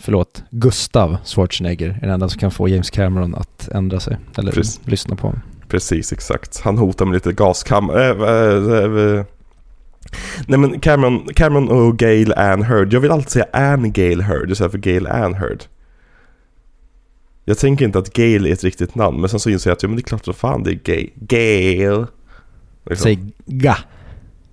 [0.00, 4.16] Förlåt, Gustav Schwarzenegger är den enda som kan få James Cameron att ändra sig.
[4.38, 4.80] Eller Precis.
[4.84, 5.40] lyssna på honom.
[5.68, 6.60] Precis, exakt.
[6.60, 8.08] Han hotar med lite gaskammare.
[8.10, 9.24] Äh, äh, äh.
[10.46, 12.92] Nej men Cameron, Cameron och Gail Ann Hurd.
[12.92, 15.64] Jag vill alltid säga Ann Gail Hurd istället för Gail Ann Hurd.
[17.44, 19.82] Jag tänker inte att Gail är ett riktigt namn, men sen så inser jag att
[19.82, 21.10] ja, men det är klart att fan det är Gail.
[21.14, 22.06] Gail.
[22.86, 23.04] Liksom.
[23.04, 23.76] Säg ga.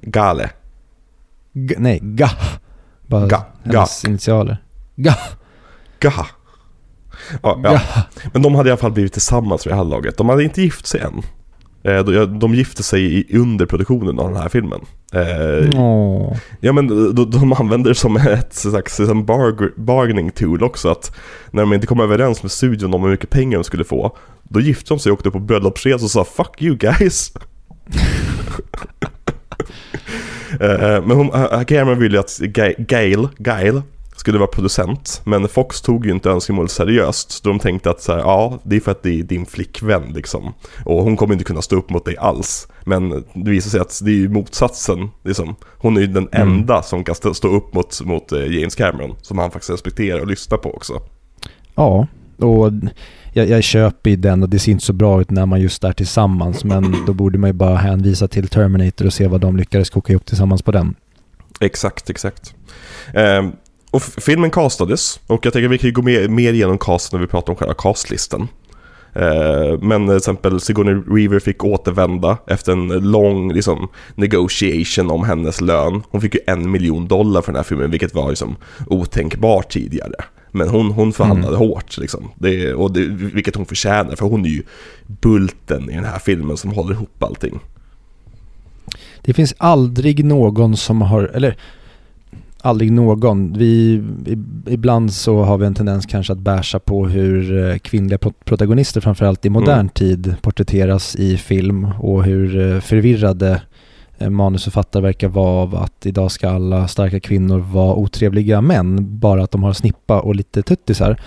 [0.02, 0.50] Gale.
[1.54, 2.30] G- nej, ga.
[3.08, 3.46] Bara Ga.
[3.64, 4.58] hennes initialer.
[4.96, 5.16] Ga.
[6.00, 6.26] Gaha.
[7.44, 7.72] Ja, ja.
[7.72, 7.82] Ga.
[8.34, 10.18] Men de hade i alla fall blivit tillsammans vid det här laget.
[10.18, 11.22] De hade inte gift sig än.
[11.84, 14.80] Eh, de- gifte sig i- under produktionen av den här filmen.
[15.14, 16.36] Eh, Åh.
[16.60, 21.16] Ja men de, de använder det som ett slags som barg- bargaining tool också att
[21.52, 24.60] när de inte kom överens med studion om hur mycket pengar de skulle få Då
[24.60, 27.38] gifte de sig och åkte på bröllopsresa och sa 'Fuck you guys'
[30.60, 31.30] Eh, Men hon,
[31.66, 33.82] Cameron ville att Ga- Gail, Gail
[34.22, 38.12] skulle vara producent Men Fox tog ju inte önskemålet seriöst Så de tänkte att så
[38.12, 40.54] här, ja det är för att det är din flickvän liksom
[40.86, 44.00] Och hon kommer inte kunna stå upp mot dig alls Men det visar sig att
[44.04, 45.56] det är ju motsatsen liksom.
[45.78, 46.48] Hon är ju den Mm.
[46.50, 50.28] enda som kan stå upp mot, mot eh, James Cameron Som han faktiskt respekterar och
[50.28, 50.94] lyssnar på också
[51.76, 52.08] Ja,
[52.38, 52.72] och
[53.34, 55.84] jag, jag köper ju den och det ser inte så bra ut när man just
[55.84, 59.58] är tillsammans men då borde man ju bara hänvisa till Terminator och se vad de
[59.58, 60.96] lyckades koka ihop tillsammans på den.
[61.60, 62.56] Exakt, exakt
[63.14, 63.52] Ehm,
[63.92, 67.26] Och filmen castades och jag tänker att vi kan gå mer, mer igenom casten när
[67.26, 68.48] vi pratar om själva castlistan
[69.14, 75.62] Eh, Men till exempel Sigourney Weaver fick återvända efter en lång liksom, negotiation om hennes
[75.62, 76.04] lön.
[76.10, 78.56] Hon fick ju en miljon dollar för den här filmen, vilket var liksom,
[78.88, 80.16] otänkbart tidigare.
[80.52, 82.32] Men hon, hon förhandlade hårt, liksom.
[82.36, 84.64] det, och det, vilket hon förtjänar, för hon är ju
[85.08, 87.60] bulten i den här filmen som håller ihop allting.
[89.22, 91.58] Det finns aldrig någon som har, eller
[92.62, 93.54] aldrig någon.
[93.54, 94.04] Vi,
[94.68, 99.46] ibland så har vi en tendens kanske att bärsa på hur eh, kvinnliga protagonister framförallt
[99.46, 99.90] i modern mm.
[99.90, 103.62] tid porträtteras i film och hur eh, förvirrade
[104.18, 109.44] eh, manusförfattare verkar vara av att idag ska alla starka kvinnor vara otrevliga män, bara
[109.44, 111.22] att de har snippa och lite tuttisar.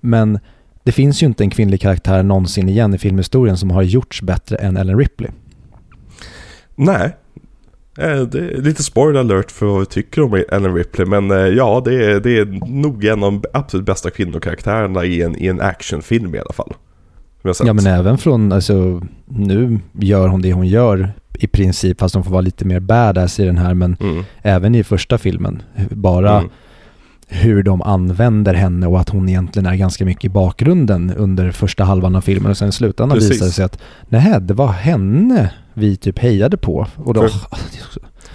[0.00, 0.38] Men
[0.82, 4.56] det finns ju inte en kvinnlig karaktär någonsin igen i filmhistorien som har gjorts bättre
[4.56, 5.30] än Ellen Ripley.
[6.74, 7.16] Nej,
[8.06, 11.82] det är lite spoiler alert för vad vi tycker om Ellen Ripley men eh, ja
[11.84, 15.60] det är, det är nog en av de absolut bästa kvinnokaraktärerna i en, i en
[15.60, 16.74] actionfilm i alla fall.
[17.42, 22.24] Ja men även från, alltså nu gör hon det hon gör i princip fast hon
[22.24, 24.24] får vara lite mer badass i den här men mm.
[24.42, 25.62] även i första filmen.
[25.90, 26.50] Bara mm.
[27.30, 31.84] Hur de använder henne och att hon egentligen är ganska mycket i bakgrunden under första
[31.84, 33.78] halvan av filmen och sen i slutändan visar det sig att
[34.08, 36.86] nej, det var henne vi typ hejade på.
[36.96, 37.38] Och då, för,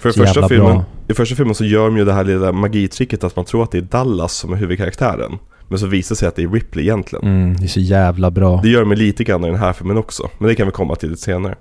[0.00, 3.36] för första filmen, I första filmen så gör de ju det här lilla magitricket att
[3.36, 5.38] man tror att det är Dallas som är huvudkaraktären.
[5.68, 7.24] Men så visar det sig att det är Ripley egentligen.
[7.24, 8.60] Mm, det är så jävla bra.
[8.62, 10.28] Det gör de lite grann i den här filmen också.
[10.38, 11.54] Men det kan vi komma till lite senare.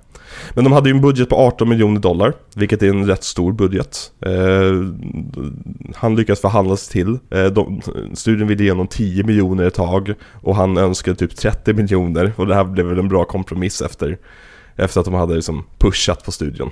[0.53, 3.53] Men de hade ju en budget på 18 miljoner dollar, vilket är en rätt stor
[3.53, 4.11] budget.
[4.25, 4.33] Eh,
[5.95, 7.19] han lyckas förhandla sig till.
[7.39, 7.81] Eh, de,
[8.13, 12.33] studien ville ge honom 10 miljoner ett tag och han önskade typ 30 miljoner.
[12.35, 14.17] Och det här blev väl en bra kompromiss efter
[14.75, 16.71] efter att de hade liksom pushat på studion.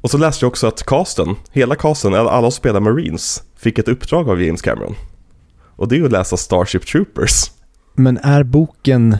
[0.00, 3.88] Och så läste jag också att casten, hela casten, alla som spelar Marines, fick ett
[3.88, 4.94] uppdrag av James Cameron.
[5.76, 7.50] Och det är att läsa Starship Troopers.
[7.94, 9.16] Men är boken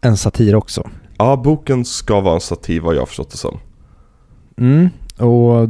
[0.00, 0.90] en satir också?
[1.18, 3.58] Ja, boken ska vara en satir vad jag har förstått det som.
[4.58, 4.88] Mm,
[5.18, 5.68] och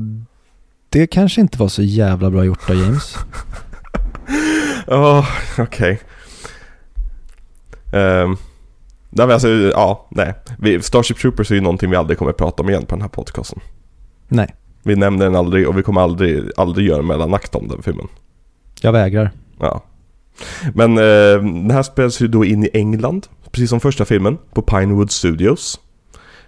[0.89, 3.17] det kanske inte var så jävla bra gjort av James.
[4.91, 5.27] Ja, oh,
[5.59, 6.01] okej.
[7.91, 8.01] Okay.
[8.01, 8.37] Um, ehm,
[9.11, 10.35] Nej alltså, ja, nej.
[10.83, 13.09] Starship Troopers är ju någonting vi aldrig kommer att prata om igen på den här
[13.09, 13.61] podcasten.
[14.29, 14.55] Nej.
[14.83, 18.09] Vi nämner den aldrig och vi kommer aldrig, aldrig göra en mellanakt om den filmen.
[18.81, 19.31] Jag vägrar.
[19.61, 19.83] Ja.
[20.75, 24.63] Men eh, den här spelas ju då in i England, precis som första filmen, på
[24.63, 25.81] Pinewood Studios.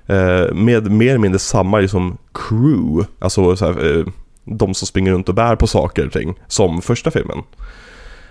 [0.06, 4.04] Eh, med mer eller mindre samma liksom crew, alltså så här, eh,
[4.44, 7.42] de som springer runt och bär på saker och ting, som första filmen.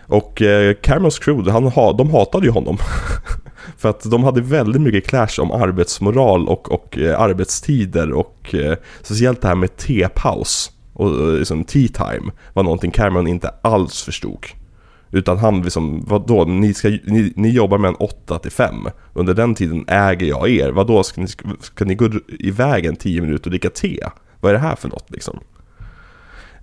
[0.10, 2.78] Och eh, Camerons crew, han, de hatade ju honom.
[3.78, 8.78] För att de hade väldigt mycket clash om arbetsmoral och, och eh, arbetstider och eh,
[9.02, 14.04] speciellt det här med tepaus och eh, liksom tea time var någonting Cameron inte alls
[14.04, 14.46] förstod.
[15.12, 18.76] Utan han liksom, vadå, ni, ska, ni, ni jobbar med en 8 till 5.
[19.14, 20.72] Under den tiden äger jag er.
[20.72, 21.28] Vadå, ska ni,
[21.60, 24.00] ska ni gå iväg en 10 minuter och dricka te?
[24.40, 25.40] Vad är det här för något liksom?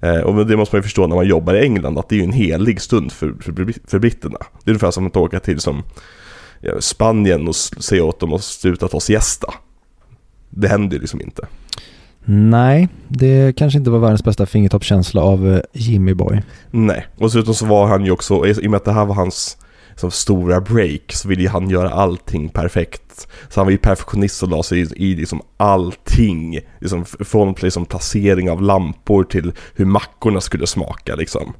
[0.00, 2.18] Eh, och det måste man ju förstå när man jobbar i England, att det är
[2.18, 4.38] ju en helig stund för, för, för britterna.
[4.38, 5.82] Det är ungefär som att åka till som
[6.80, 9.54] Spanien och säga åt dem att sluta ta siesta.
[10.50, 11.46] Det händer ju liksom inte.
[12.28, 16.42] Nej, det kanske inte var världens bästa fingertoppskänsla av eh, Jimmy Boy.
[16.70, 19.14] Nej, och dessutom så var han ju också, i och med att det här var
[19.14, 19.56] hans
[19.96, 23.28] som stora break så ville ju han göra allting perfekt.
[23.48, 26.60] Så han var ju perfektionist och la sig i, i liksom allting.
[26.80, 31.52] Liksom från liksom placering av lampor till hur mackorna skulle smaka liksom.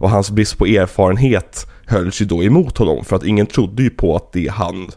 [0.00, 3.90] Och hans brist på erfarenhet hölls ju då emot honom för att ingen trodde ju
[3.90, 4.90] på att det han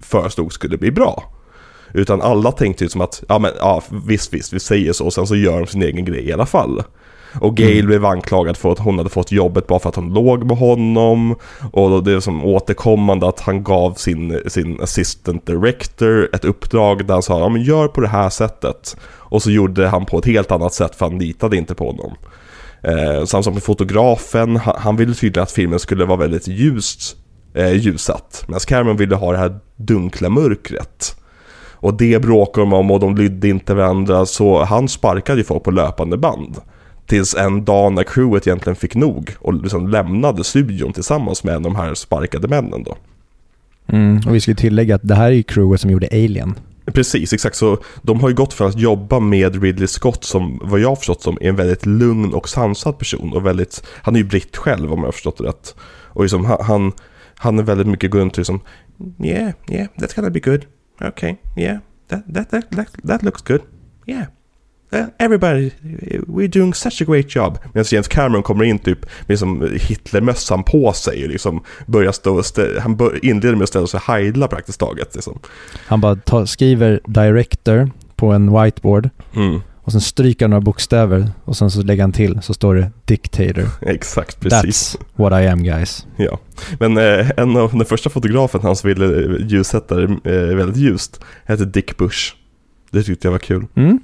[0.00, 1.37] föreslog skulle bli bra.
[1.92, 5.12] Utan alla tänkte ju som att, ja men ja, visst visst, vi säger så och
[5.12, 6.82] sen så gör de sin egen grej i alla fall.
[7.40, 7.86] Och Gail mm.
[7.86, 11.36] blev anklagad för att hon hade fått jobbet bara för att hon låg med honom.
[11.72, 17.14] Och det är som återkommande att han gav sin, sin assistant director ett uppdrag där
[17.14, 18.96] han sa ja men gör på det här sättet.
[19.04, 22.14] Och så gjorde han på ett helt annat sätt för han litade inte på honom.
[22.82, 27.16] Eh, samma sak med fotografen, han, han ville tydligen att filmen skulle vara väldigt ljust
[27.54, 28.44] eh, ljussatt.
[28.46, 31.17] Medan Cameron ville ha det här dunkla mörkret.
[31.80, 35.62] Och det bråkade de om och de lydde inte varandra så han sparkade ju folk
[35.62, 36.56] på löpande band.
[37.06, 41.76] Tills en dag när crewet egentligen fick nog och liksom lämnade studion tillsammans med de
[41.76, 42.96] här sparkade männen då.
[43.92, 46.54] Mm, och vi ska tillägga att det här är ju crewet som gjorde Alien.
[46.92, 47.56] Precis, exakt.
[47.56, 50.96] Så de har ju gått för att jobba med Ridley Scott som, vad jag har
[50.96, 53.32] förstått som, är en väldigt lugn och sansad person.
[53.32, 55.74] Och väldigt, han är ju britt själv om jag har förstått det rätt.
[56.08, 56.92] Och liksom, han,
[57.34, 58.60] han är väldigt mycket gå runt och liksom,
[59.24, 60.64] yeah, yeah, that's gonna be good.
[61.00, 61.78] Okay, yeah,
[62.08, 63.62] that, that, that, that, that looks good.
[64.06, 64.26] Yeah,
[64.90, 65.70] Uh, everybody,
[66.26, 67.58] we're doing such a great job.
[67.74, 72.42] Medan James Cameron kommer in typ med liksom Hitlermössan på sig och liksom börjar stå
[72.80, 75.14] han bör, inleder med att ställa sig och hejdla praktiskt taget.
[75.14, 75.38] Liksom.
[75.86, 79.60] Han bara tar, skriver director på en whiteboard mm.
[79.88, 82.90] Och sen stryker han några bokstäver och sen så lägger han till så står det
[83.04, 83.68] dictator.
[83.80, 84.96] Exakt, precis.
[84.96, 86.06] That's what I am guys.
[86.16, 86.38] Ja,
[86.80, 91.20] men eh, en av den första fotografen han som ville ljussätta det eh, väldigt ljust
[91.44, 92.34] hette Dick Bush.
[92.90, 93.66] Det tyckte jag var kul.
[93.74, 94.00] Mm.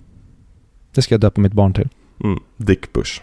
[0.95, 1.89] Det ska jag döpa mitt barn till.
[2.25, 3.21] Mm, Dick Bush.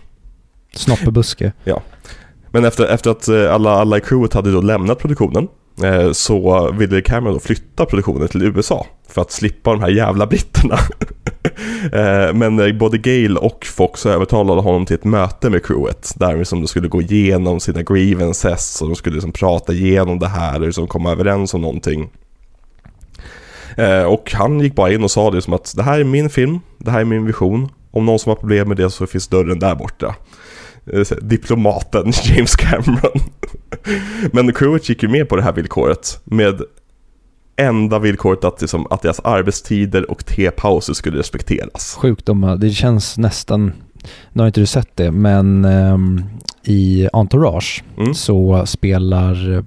[0.76, 1.52] Snoppebuske.
[2.52, 5.50] Men efter, efter att eh, alla, alla i crewet hade då lämnat produktionen eh,
[5.84, 10.28] Eh, så ville Cameron då flytta produktionen till USA för att slippa de här jävla
[10.28, 10.78] britterna.
[11.94, 16.38] Eh, men eh, både Gale och Fox övertalade honom till ett möte med crewet där
[16.38, 20.60] liksom de skulle gå igenom sina grievances och de skulle liksom prata igenom det här
[20.60, 22.10] och liksom komma överens om någonting.
[24.08, 26.60] Och han gick bara in och sa det som att det här är min film,
[26.78, 27.70] det här är min vision.
[27.92, 30.16] Om någon som har problem med det så finns dörren där borta.
[30.94, 33.20] Eh, Diplomaten James Cameron.
[34.34, 36.62] Men crewet gick ju med på det här villkoret med
[37.56, 41.96] enda villkoret att, liksom, att deras arbetstider och tepauser skulle respekteras.
[42.00, 43.72] Sjukdomar, det känns nästan,
[44.34, 46.24] nu har inte du sett det, men ehm,
[46.64, 48.14] i Entourage Mm.
[48.14, 49.64] så spelar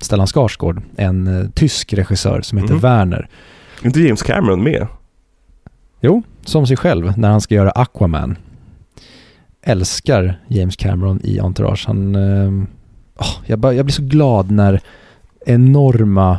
[0.00, 2.80] Stellan Skarsgård en eh, tysk regissör som heter Mhm.
[2.82, 3.28] Werner.
[3.84, 4.86] Inte James Cameron med?
[6.00, 8.36] Jo, som sig själv när han ska göra Aquaman.
[9.68, 11.84] Älskar James Cameron i Entourage.
[11.86, 12.16] Han,
[13.18, 14.80] åh, jag, bara, jag blir så glad när
[15.46, 16.38] enorma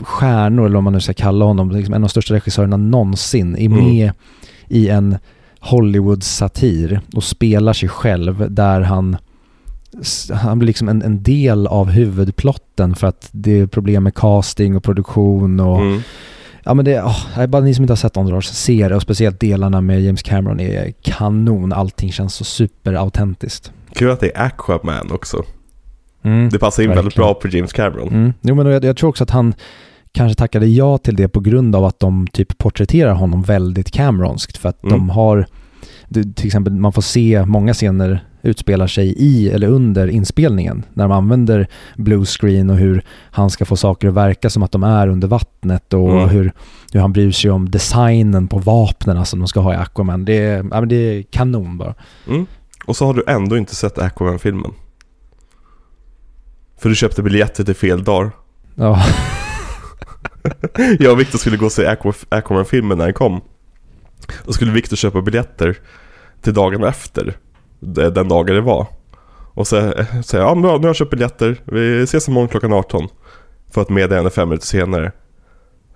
[0.00, 3.56] stjärnor, eller vad man nu ska kalla honom, liksom en av de största regissörerna någonsin,
[3.56, 3.84] är Mm.
[3.84, 4.12] med
[4.68, 5.16] i en
[5.60, 9.16] Hollywood-satir och spelar sig själv där han
[10.32, 14.76] han blir liksom en, en del av huvudplotten för att det är problem med casting
[14.76, 16.00] och produktion och Mm.
[16.64, 19.02] Ja men det, oh, är bara ni som inte har sett Entourage, se det och
[19.02, 21.72] speciellt delarna med James Cameron är kanon.
[21.72, 23.72] Allting känns så superautentiskt.
[23.94, 25.42] Kul att det är Aquaman också.
[26.22, 26.48] Mm.
[26.48, 27.26] Det passar in väldigt verkligen.
[27.26, 28.08] bra på James Cameron.
[28.08, 28.32] Mm.
[28.40, 29.54] Jo men jag, jag tror också att han
[30.12, 34.56] kanske tackade ja till det på grund av att de typ porträtterar honom väldigt Cameronskt
[34.56, 34.98] för att Mm.
[34.98, 35.46] de har
[36.36, 41.12] till exempel man får se många scener utspelar sig i eller under inspelningen när de
[41.12, 41.66] använder
[41.96, 45.28] blue screen och hur han ska få saker att verka som att de är under
[45.28, 46.28] vattnet och Mm.
[46.28, 46.52] hur,
[46.92, 50.24] hur han bryr sig om designen på vapnen som de ska ha i Aquaman.
[50.24, 51.94] Det är, ja, det är kanon bara.
[52.28, 52.46] Mm.
[52.84, 54.72] Och så har du ändå inte sett Aquaman-filmen.
[56.78, 58.30] För du köpte biljetter till fel dagar.
[58.74, 59.02] Ja,
[60.98, 63.40] Jag och Victor skulle gå och se Aqua- Aquaman-filmen när den kom.
[64.46, 65.76] Då skulle Victor köpa biljetter
[66.42, 67.36] till dagen efter.
[67.82, 68.86] De- Den dagen det var.
[69.54, 71.60] Och så eh, säger jag, ja bra, nu har jag köpt biljetter.
[71.64, 73.08] Vi ses imorgon klockan 18.
[73.74, 75.12] För att meddela henne fem minuter senare.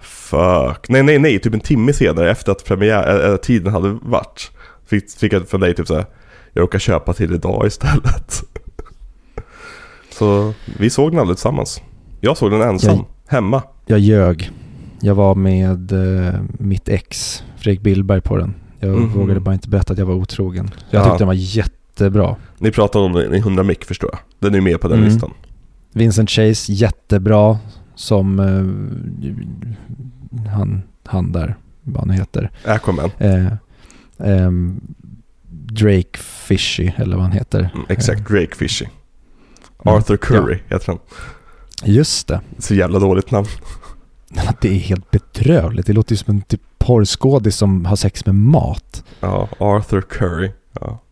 [0.01, 0.89] Fuck.
[0.89, 1.39] Nej, nej, nej.
[1.39, 4.51] Typ en timme senare efter att premiär, äh, tiden hade varit.
[4.87, 6.07] Fick, fick jag från dig typ såhär,
[6.53, 8.43] jag råkar köpa till idag istället.
[10.11, 11.83] så vi såg den aldrig tillsammans.
[12.21, 13.63] Jag såg den ensam, Jag- hemma.
[13.87, 14.51] jag ljög.
[15.01, 18.55] Jag var med eh, mitt ex, Fredrik Billberg, på den.
[18.87, 19.13] Jag Mhm.
[19.19, 20.71] vågade bara inte berätta att jag var otrogen.
[20.91, 21.05] Jag Ja.
[21.05, 22.37] tyckte den var jättebra.
[22.59, 24.19] Ni pratade om den i 100 mick förstår jag.
[24.39, 25.11] Den är med på den Mm.
[25.11, 25.31] listan.
[25.93, 27.59] Vincent Chase, jättebra
[27.95, 28.65] som eh,
[30.53, 32.51] han, han där, vad han heter.
[32.65, 33.11] Aquaman.
[33.19, 33.47] Eh,
[34.19, 34.81] ehm,
[35.51, 37.71] Drake Fishy, eller vad han heter.
[37.75, 38.85] Mm, exakt, Drake Fishy.
[38.85, 39.97] Mm.
[39.97, 40.99] Arthur Curry heter han.
[41.85, 42.41] Just det.
[42.59, 43.47] Så jävla dåligt namn.
[44.61, 45.87] Det är helt bedrövligt.
[45.87, 49.05] Det låter ju som en typ porrskådis som har sex med mat.
[49.21, 50.51] Ja, Arthur Curry.
[50.81, 51.03] Ja.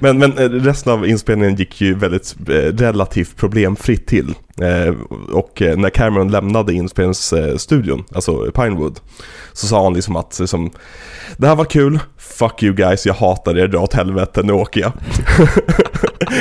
[0.00, 4.34] Men, men eh, resten av inspelningen gick ju väldigt eh, relativt problemfritt till.
[4.60, 4.94] Eh,
[5.32, 9.00] och eh, när Cameron lämnade inspelningsstudion, alltså Pinewood,
[9.52, 10.70] så sa han liksom att liksom,
[11.36, 14.80] det här var kul, fuck you guys, jag hatar er, dra åt helvete, nu åker
[14.80, 14.92] jag.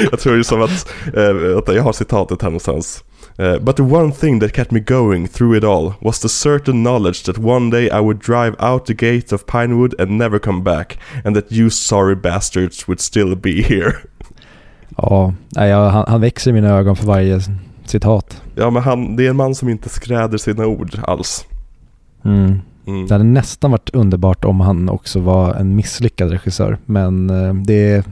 [0.12, 3.04] jag tror ju som att, eh, att jag har citatet här någonstans.
[3.42, 6.84] Uh, but the one thing that kept me going through it all was the certain
[6.84, 10.64] knowledge that one day I would drive out the gate of Pinewood and never come
[10.64, 13.94] back, and that you sorry bastards would still be here.
[14.98, 17.40] Ja, jag, han, han växer i mina ögon för varje
[17.86, 18.42] citat.
[18.56, 21.46] Ja men han, det är en man som inte skräder sina ord alls.
[22.26, 22.60] Mm.
[22.88, 23.08] Mm.
[23.08, 26.78] Det hade nästan varit underbart om han också var en misslyckad regissör.
[26.86, 28.06] Men eh, det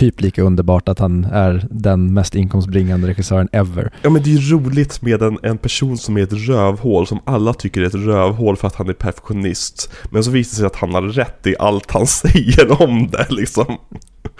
[0.00, 3.92] typ lika underbart att han är den mest inkomstbringande regissören ever.
[4.02, 7.20] Ja men det är ju roligt med en, en person som är ett rövhål som
[7.24, 9.92] alla tycker är ett rövhål för att han är perfektionist.
[10.10, 13.26] Men så visar det sig att han har rätt i allt han säger om det
[13.30, 13.76] liksom.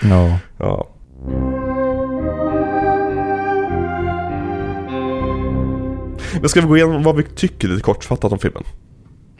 [0.02, 0.38] Ja.
[0.58, 0.88] Ja.
[6.40, 8.64] Men ska vi gå igenom vad vi tycker lite kortfattat om filmen?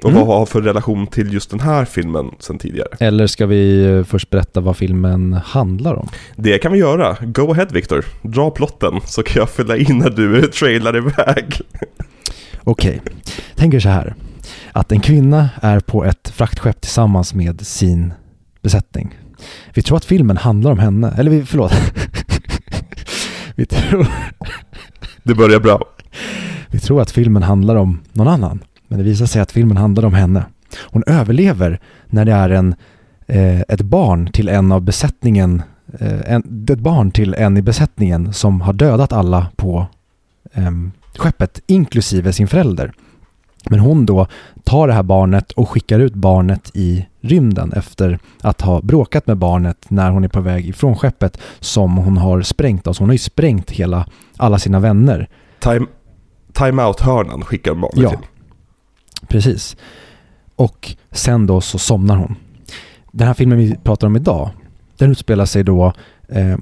[0.05, 0.27] Och Mm.
[0.27, 2.89] vad har för relation till just den här filmen sen tidigare?
[3.01, 6.09] Eller ska vi eh, först berätta vad filmen handlar om?
[6.37, 7.17] Det kan vi göra.
[7.21, 8.05] Go ahead Victor.
[8.23, 11.61] Dra plotten så kan jag fylla in när du trailar iväg.
[12.65, 13.03] Okej,
[13.55, 14.15] tänk er så här.
[14.73, 18.13] Att en kvinna är på ett fraktskepp tillsammans med sin
[18.63, 19.19] besättning.
[19.75, 21.73] Vi tror att filmen handlar om henne, eller vi, förlåt.
[23.55, 24.07] vi, tror,
[25.23, 25.81] Det börjar bra.
[26.71, 28.61] vi tror att filmen handlar om någon annan.
[28.91, 30.45] Men det visar sig att filmen handlar om henne.
[30.83, 32.75] Hon överlever när det är en,
[33.27, 35.63] eh, ett barn till en av besättningen,
[35.99, 39.87] eh, en, ett barn till en i besättningen som har dödat alla på
[40.53, 40.71] eh,
[41.19, 42.93] skeppet, inklusive sin förälder.
[43.71, 44.27] Men hon då
[44.65, 49.37] tar det här barnet och skickar ut barnet i rymden efter att ha bråkat med
[49.37, 52.87] barnet när hon är på väg ifrån skeppet som hon har sprängt.
[52.87, 55.29] Alltså hon har ju sprängt hela, alla sina vänner.
[55.59, 55.87] Time,
[56.53, 58.19] time out-hörnan skickar barnet Ja, till.
[59.29, 59.77] Precis.
[60.57, 62.37] Och sen då så somnar hon.
[63.13, 64.51] Den här filmen vi pratar om idag,
[64.97, 65.93] den utspelar sig då
[66.29, 66.57] eh,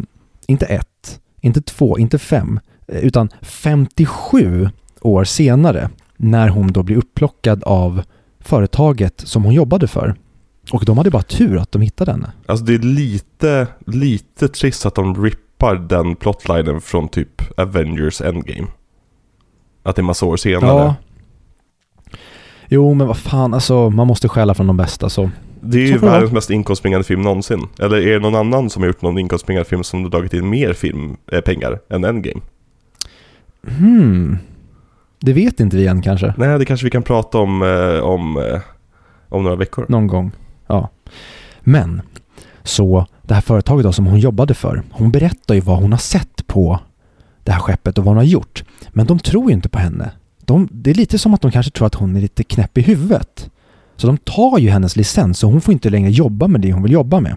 [0.46, 6.96] inte ett, inte två, inte fem, eh, utan 57 år senare när hon då blir
[6.96, 8.02] upplockad av
[8.40, 10.14] företaget som hon jobbade för.
[10.72, 12.32] Och de hade bara tur att de hittade henne.
[12.46, 18.66] Alltså det är lite, lite trist att de rippar den plotlinen från typ Avengers Endgame.
[19.82, 20.94] Att det är massa år senare.
[22.68, 25.30] Jo, men vad fan, alltså man måste stjäla från de bästa så.
[25.60, 27.68] Det är ju världens mest inkomstbringande film någonsin.
[27.78, 30.48] Eller är det någon annan som har gjort någon inkomstbringande film som har dragit in
[30.48, 32.40] mer film, eh, pengar än Endgame?
[33.78, 34.38] Hmm.
[35.20, 36.34] Det vet inte vi än kanske.
[36.36, 38.60] Nej, det kanske vi kan prata om eh, om, eh,
[39.28, 39.86] om några veckor.
[39.88, 40.32] Någon gång.
[40.66, 40.88] Ja.
[41.60, 42.02] Men,
[42.62, 45.98] så det här företaget då som hon jobbade för, hon berättar ju vad hon har
[45.98, 46.80] sett på
[47.44, 48.64] det här skeppet och vad hon har gjort.
[48.90, 50.10] Men de tror ju inte på henne.
[50.49, 52.80] De, det är lite som att de kanske tror att hon är lite knäpp i
[52.80, 53.51] huvudet.
[53.96, 56.82] Så de tar ju hennes licens och hon får inte längre jobba med det hon
[56.82, 57.36] vill jobba med.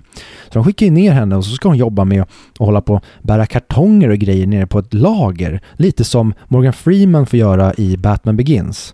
[0.50, 2.94] Så de skickar ju ner henne och så ska hon jobba med att hålla på
[2.94, 5.62] och bära kartonger och grejer nere på ett lager.
[5.74, 8.94] Lite som Morgan Freeman får göra i Batman Begins.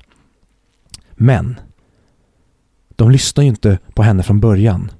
[1.11, 1.59] Men
[2.95, 4.91] de lyssnar ju inte på henne från början.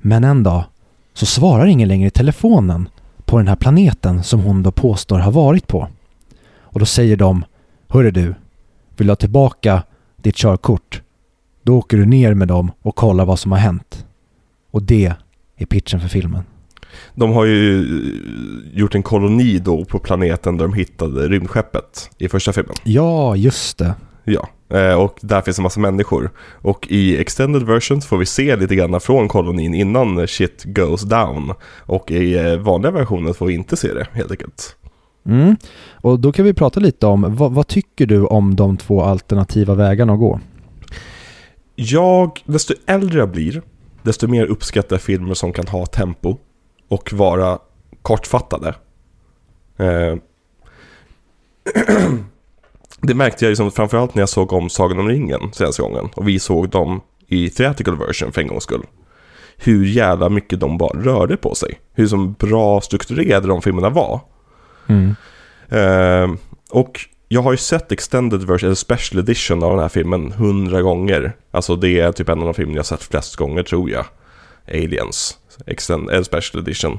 [0.00, 0.64] Men en dag
[1.14, 2.88] så svarar ingen längre i telefonen
[3.24, 5.88] på den här planeten som hon då påstår har varit på.
[6.60, 7.44] Och då säger de
[7.92, 8.34] Hörru du,
[8.96, 9.82] vill du ha tillbaka
[10.16, 11.02] ditt körkort?
[11.62, 14.06] Då åker du ner med dem och kollar vad som har hänt.
[14.70, 15.12] Och det
[15.56, 16.42] är pitchen för filmen.
[17.14, 22.28] De har ju eh, gjort en koloni då på planeten där de hittade rymdskeppet i
[22.28, 22.74] första filmen.
[22.84, 23.94] Ja, just det.
[24.24, 26.30] Ja, eh, och där finns en massa människor.
[26.52, 31.52] Och i extended versions får vi se lite grann från kolonin innan shit goes down.
[31.78, 34.76] Och i eh, vanliga versionen får vi inte se det helt enkelt.
[35.26, 35.56] Mm.
[35.92, 39.74] Och då kan vi prata lite om, vad, vad tycker du om de två alternativa
[39.74, 40.40] vägarna att gå?
[41.74, 43.62] Jag, desto äldre jag blir,
[44.02, 46.36] desto mer uppskattar jag filmer som kan ha tempo
[46.88, 47.58] och vara
[48.02, 48.74] kortfattade.
[49.76, 50.16] Eh,
[53.00, 56.28] det märkte jag liksom framförallt när jag såg om Sagan om ringen senaste gången och
[56.28, 58.86] vi såg dem i theatrical version för en gångs skull.
[59.56, 61.80] Hur jävla mycket de bara rörde på sig.
[61.92, 64.20] Hur som bra strukturerade de filmerna var.
[64.88, 65.16] Mm.
[65.72, 66.36] Uh,
[66.70, 70.82] och jag har ju sett extended version, eller special edition av den här filmen hundra
[70.82, 71.32] gånger.
[71.50, 74.04] Alltså det är typ en av de filmer jag sett flest gånger tror jag.
[74.68, 76.98] Aliens, extended, eller special edition.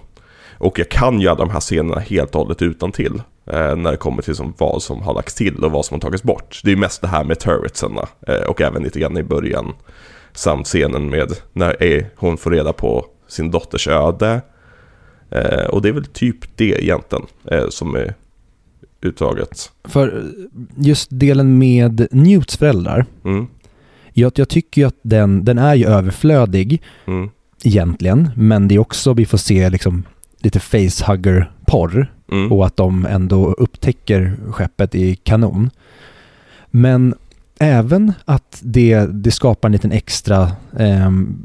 [0.57, 3.91] Och jag kan ju alla de här scenerna helt och hållet utan till eh, när
[3.91, 6.61] det kommer till som vad som har lagts till och vad som har tagits bort.
[6.63, 9.73] Det är ju mest det här med turretsen eh, och även lite grann i början.
[10.33, 14.41] Samt scenen med när eh, hon får reda på sin dotters öde.
[15.33, 18.13] Eh, och det är väl typ det egentligen eh, som är
[19.01, 19.71] uttaget.
[19.83, 20.31] För
[20.75, 23.47] just delen med Newts föräldrar, Mm,
[24.13, 27.29] jag, jag tycker ju att den, den är ju överflödig mm,
[27.63, 30.03] egentligen, men det är också, vi får se liksom
[30.37, 32.51] lite facehugger-porr mm.
[32.51, 35.69] och att de ändå upptäcker skeppet i kanon.
[36.67, 37.15] Men
[37.59, 41.37] även att det, det skapar en liten extra vad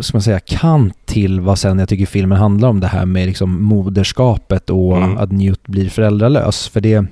[0.00, 3.26] ska man säga, kant till vad sen jag tycker filmen handlar om det här med
[3.26, 5.16] liksom moderskapet och Mm.
[5.18, 6.68] att Newt blir föräldralös.
[6.68, 7.04] För det,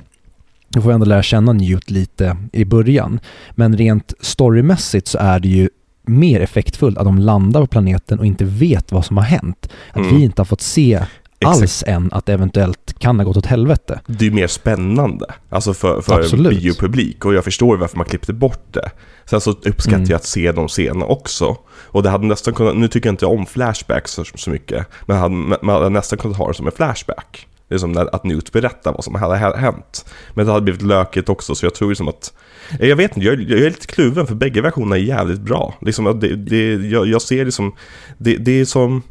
[0.69, 3.21] då får vi ändå lära känna Newt lite i början.
[3.51, 5.69] Men rent storymässigt så är det ju
[6.07, 9.69] mer effektfullt att de landar på planeten och inte vet vad som har hänt.
[9.91, 10.17] Att Mm.
[10.17, 11.03] vi inte har fått se
[11.45, 14.01] alls än att det eventuellt kan ha gått åt helvete.
[14.07, 18.63] Det är mer spännande, alltså för, för biopublik och jag förstår varför man klippte bort
[18.73, 18.91] det.
[19.31, 20.09] Sen så uppskattar Mm.
[20.11, 21.57] jag att se de scenerna också.
[21.85, 25.17] Och det hade nästan kunnat, nu tycker jag inte om flashbacks så, så mycket, men
[25.19, 27.47] hade, man hade nästan kunnat ha det som en flashback.
[27.69, 30.05] Det är som när, att Newt berättar vad som hade hä- hänt.
[30.35, 32.33] Men det hade blivit lökigt också, så jag tror liksom att...
[32.81, 35.75] Jag vet inte, jag, jag är lite kluven för bägge versionerna är jävligt bra.
[35.81, 37.73] Liksom, det, det, jag, jag ser liksom,
[38.19, 39.03] det, det är som...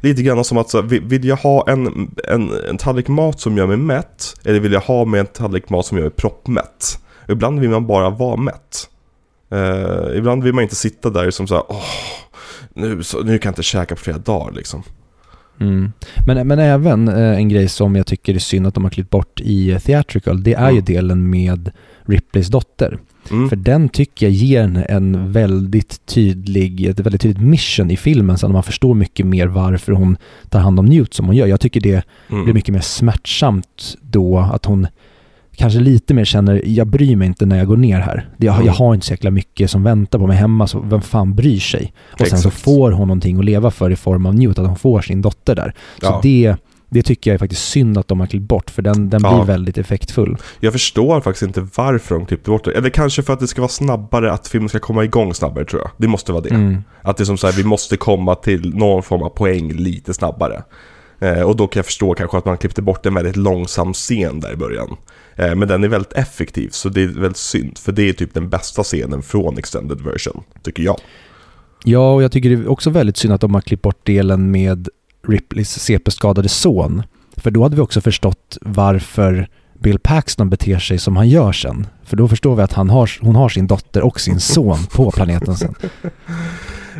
[0.00, 3.66] Lite grann som att så, vill jag ha en, en, en tallrik mat som gör
[3.66, 4.34] mig mätt?
[4.44, 6.98] Eller vill jag ha med en tallrik mat som gör mig proppmätt?
[7.28, 8.88] Ibland vill man bara vara mätt.
[9.54, 11.82] Eh, ibland vill man inte sitta där som så här, åh,
[12.74, 14.82] nu, så, nu kan jag inte käka på flera dagar liksom.
[15.60, 15.92] Mm.
[16.26, 19.10] Men, men även eh, en grej som jag tycker är synd att de har klippt
[19.10, 20.84] bort i eh, Theatrical, det är ju Mm.
[20.84, 21.70] delen med
[22.06, 22.98] Ripleys dotter.
[23.30, 23.48] Mm.
[23.48, 28.46] För den tycker jag ger en, väldigt tydlig, ett väldigt tydligt mission i filmen så
[28.46, 30.16] att man förstår mycket mer varför hon
[30.48, 31.46] tar hand om Newt som hon gör.
[31.46, 32.44] Jag tycker det Mm.
[32.44, 34.86] blir mycket mer smärtsamt då att hon
[35.56, 38.28] kanske lite mer känner, jag bryr mig inte när jag går ner här.
[38.36, 38.66] Det- Jag, Mm.
[38.66, 41.58] jag har inte så jäkla mycket som väntar på mig hemma, så vem fan bryr
[41.60, 41.92] sig?
[42.12, 42.64] Och sen så Exakt.
[42.64, 45.54] får hon någonting att leva för i form av Newt, att hon får sin dotter
[45.54, 45.74] där.
[46.00, 46.20] Så Ja.
[46.22, 46.56] det,
[46.90, 49.34] det tycker jag är faktiskt synd att de har klippt bort, för den, den Ja.
[49.34, 50.36] blir väldigt effektfull.
[50.60, 52.72] Jag förstår faktiskt inte varför de klippte bort det.
[52.72, 55.82] Eller kanske för att det ska vara snabbare, att filmen ska komma igång snabbare tror
[55.82, 55.90] jag.
[55.96, 56.50] Det måste vara det.
[56.54, 56.82] Mm.
[57.02, 60.14] Att det är som så här, vi måste komma till någon form av poäng lite
[60.14, 60.62] snabbare.
[61.20, 64.40] Eh, och då kan jag förstå kanske att man klippte bort en väldigt långsam scen
[64.40, 64.96] där i början.
[65.36, 67.78] Eh, men den är väldigt effektiv, så det är väldigt synd.
[67.78, 71.00] För det är typ den bästa scenen från extended version, tycker jag.
[71.84, 74.50] Ja, och jag tycker det är också väldigt synd att de har klippt bort delen
[74.50, 74.88] med
[75.28, 77.02] Ripleys CP-skadade son.
[77.36, 81.86] För då hade vi också förstått varför Bill Paxton beter sig som han gör sen.
[82.02, 85.10] För då förstår vi att han har, hon har sin dotter och sin son på
[85.14, 85.74] planeten sen.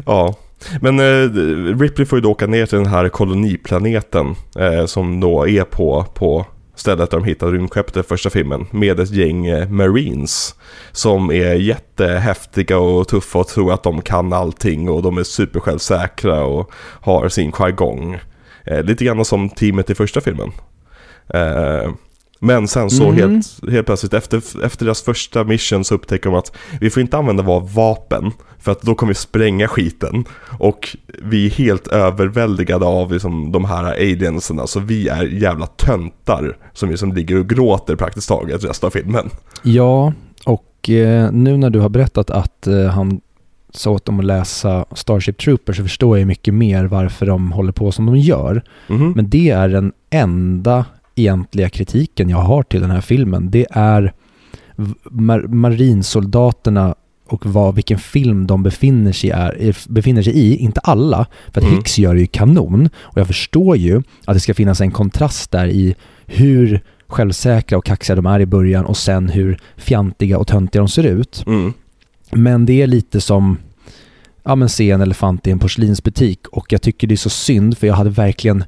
[0.06, 0.34] Ja,
[0.80, 1.30] men eh,
[1.78, 6.06] Ripley får ju då åka ner till den här koloniplaneten eh, som då är på,
[6.14, 10.54] på stället där de hittar rymdskeppet i första filmen med ett gäng eh, marines
[10.92, 16.44] som är jättehäftiga och tuffa och tror att de kan allting och de är supersjälvsäkra
[16.44, 18.18] och har sin jargong.
[18.64, 20.52] Eh, lite grann som teamet i första filmen.
[21.28, 21.92] Eh,
[22.44, 23.16] men sen så Mhm.
[23.16, 27.16] helt, helt plötsligt efter, efter deras första mission så upptäcker de att vi får inte
[27.16, 30.24] använda våra vapen för att då kommer vi spränga skiten.
[30.58, 36.56] Och vi är helt överväldigade av liksom, de här alienserna så vi är jävla töntar
[36.72, 39.30] som liksom ligger och gråter praktiskt taget resten av filmen.
[39.62, 40.12] Ja,
[40.44, 43.20] och eh, nu när du har berättat att eh, han
[43.70, 47.72] sa åt dem att läsa Starship Troopers så förstår jag mycket mer varför de håller
[47.72, 48.62] på som de gör.
[48.88, 49.12] Mhm.
[49.16, 50.84] Men det är den enda
[51.14, 53.50] egentliga kritiken jag har till den här filmen.
[53.50, 54.12] Det är
[55.10, 56.94] mar- marinsoldaterna
[57.28, 60.56] och vad, vilken film de befinner sig, är, är- befinner sig i.
[60.56, 61.76] Inte alla, för att Mm.
[61.76, 62.88] Hicks gör det ju kanon.
[62.96, 65.94] Och jag förstår ju att det ska finnas en kontrast där i
[66.26, 70.88] hur självsäkra och kaxiga de är i början och sen hur fjantiga och töntiga de
[70.88, 71.44] ser ut.
[71.46, 71.72] Mm.
[72.30, 73.58] Men det är lite som
[74.44, 77.78] ja, men se en elefant i en porslinsbutik och jag tycker det är så synd
[77.78, 78.64] för jag hade verkligen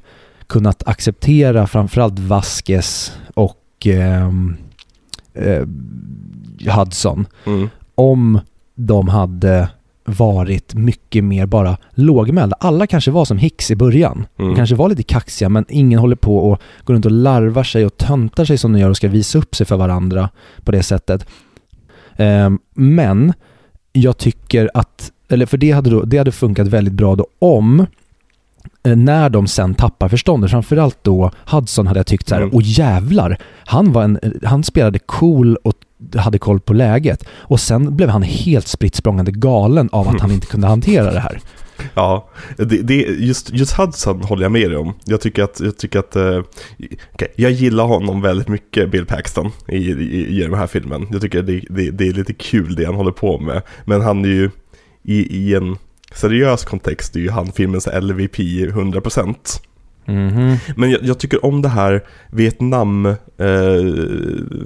[0.47, 4.55] kunnat acceptera framförallt Vasquez och ehm,
[5.33, 5.63] eh,
[6.77, 7.69] Hudson Mm.
[7.95, 8.39] om
[8.75, 9.69] de hade
[10.05, 12.55] varit mycket mer bara lågmälda.
[12.59, 14.27] Alla kanske var som Hicks i början.
[14.39, 14.49] Mm.
[14.51, 17.85] De kanske var lite kaxiga men ingen håller på och går runt och larvar sig
[17.85, 20.29] och töntar sig som de gör och ska visa upp sig för varandra
[20.63, 21.27] på det sättet.
[22.15, 23.33] Ehm, men
[23.93, 27.79] jag tycker att, eller för det hade, då, det hade funkat väldigt bra då om
[27.79, 27.85] eh,
[28.83, 32.55] när de sen tappar förståndet, framförallt då Hudson hade jag tyckt så här, Mm.
[32.55, 35.73] och jävlar, han, var en, han spelade cool och
[36.15, 37.27] hade koll på läget.
[37.29, 41.39] Och sen blev han helt spritt galen av att han inte kunde hantera det här.
[41.93, 44.93] Ja, det, det, just, just Hudson håller jag med dig om.
[45.05, 46.41] Jag tycker att, jag, tycker att eh,
[47.13, 51.07] okej, jag gillar honom väldigt mycket, Bill Paxton, i, i, i den här filmen.
[51.11, 53.61] Jag tycker det, det, det är lite kul det han håller på med.
[53.85, 54.49] Men han är ju,
[55.03, 55.77] i, i en
[56.17, 59.35] seriös kontext, är ju han filmens LVP 100%.
[60.07, 60.57] Mhm.
[60.75, 63.15] Men jag, jag tycker om det här Vietnam, eh,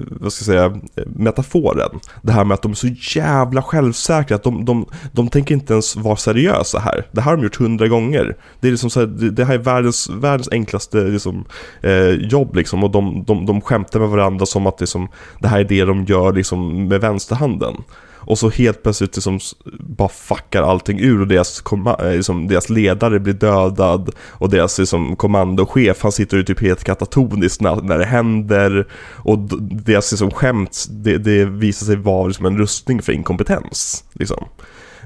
[0.09, 1.99] vad ska jag säga, metaforen.
[2.21, 2.87] Det här med att de är så
[3.19, 7.05] jävla självsäkra, att de, de, de tänker inte ens vara seriösa här.
[7.11, 8.35] Det här har de gjort hundra gånger.
[8.59, 11.45] Det, är liksom så här, det, det här är världens, världens enklaste liksom,
[11.81, 12.83] eh, jobb liksom.
[12.83, 15.07] Och de, de, de skämtar med varandra som att liksom,
[15.39, 17.75] det här är det de gör liksom, med vänsterhanden.
[18.23, 19.39] Och så helt plötsligt liksom
[19.79, 21.63] bara fuckar allting ur och deras,
[21.99, 26.83] eh, liksom, deras ledare blir dödad och deras liksom, kommandochef han sitter ju typ helt
[26.83, 32.45] katatoniskt när, när det händer och deras liksom, skämt det, det visar sig vara liksom,
[32.45, 34.03] en rustning för inkompetens.
[34.13, 34.45] Liksom.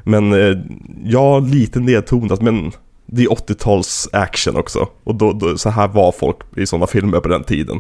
[0.04, 0.58] Men eh,
[1.04, 2.72] ja, lite nedtonat men
[3.06, 7.20] det är 80-tals action också och då, då, så här var folk i sådana filmer
[7.20, 7.80] på den tiden.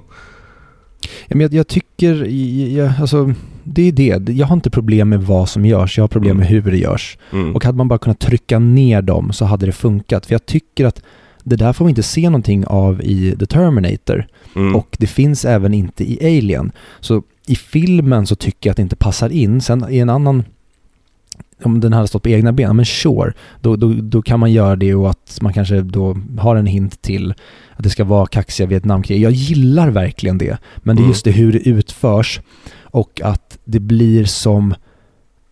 [1.01, 2.23] Ja, men jag, jag tycker,
[2.77, 3.33] jag, alltså,
[3.65, 4.33] det är det.
[4.33, 7.17] Jag har inte problem med vad som görs, jag har problem med hur det görs.
[7.31, 7.55] Mm.
[7.55, 10.25] Och hade man bara kunnat trycka ner dem så hade det funkat.
[10.25, 11.01] För jag tycker att
[11.43, 14.27] det där får vi inte se någonting av i The Terminator.
[14.55, 14.75] Mm.
[14.75, 16.71] Och det finns även inte i Alien.
[16.99, 19.61] Så i filmen så tycker jag att det inte passar in.
[19.61, 20.43] Sen i en annan,
[21.63, 24.75] om den hade stått på egna ben, men sure, då, då, då kan man göra
[24.75, 27.33] det och att man kanske då har en hint till
[27.75, 29.21] att det ska vara kaxiga Vietnamkrig.
[29.21, 31.11] Jag gillar verkligen det, men det är Mm.
[31.11, 32.39] just det hur det utförs
[32.95, 34.73] och att det blir som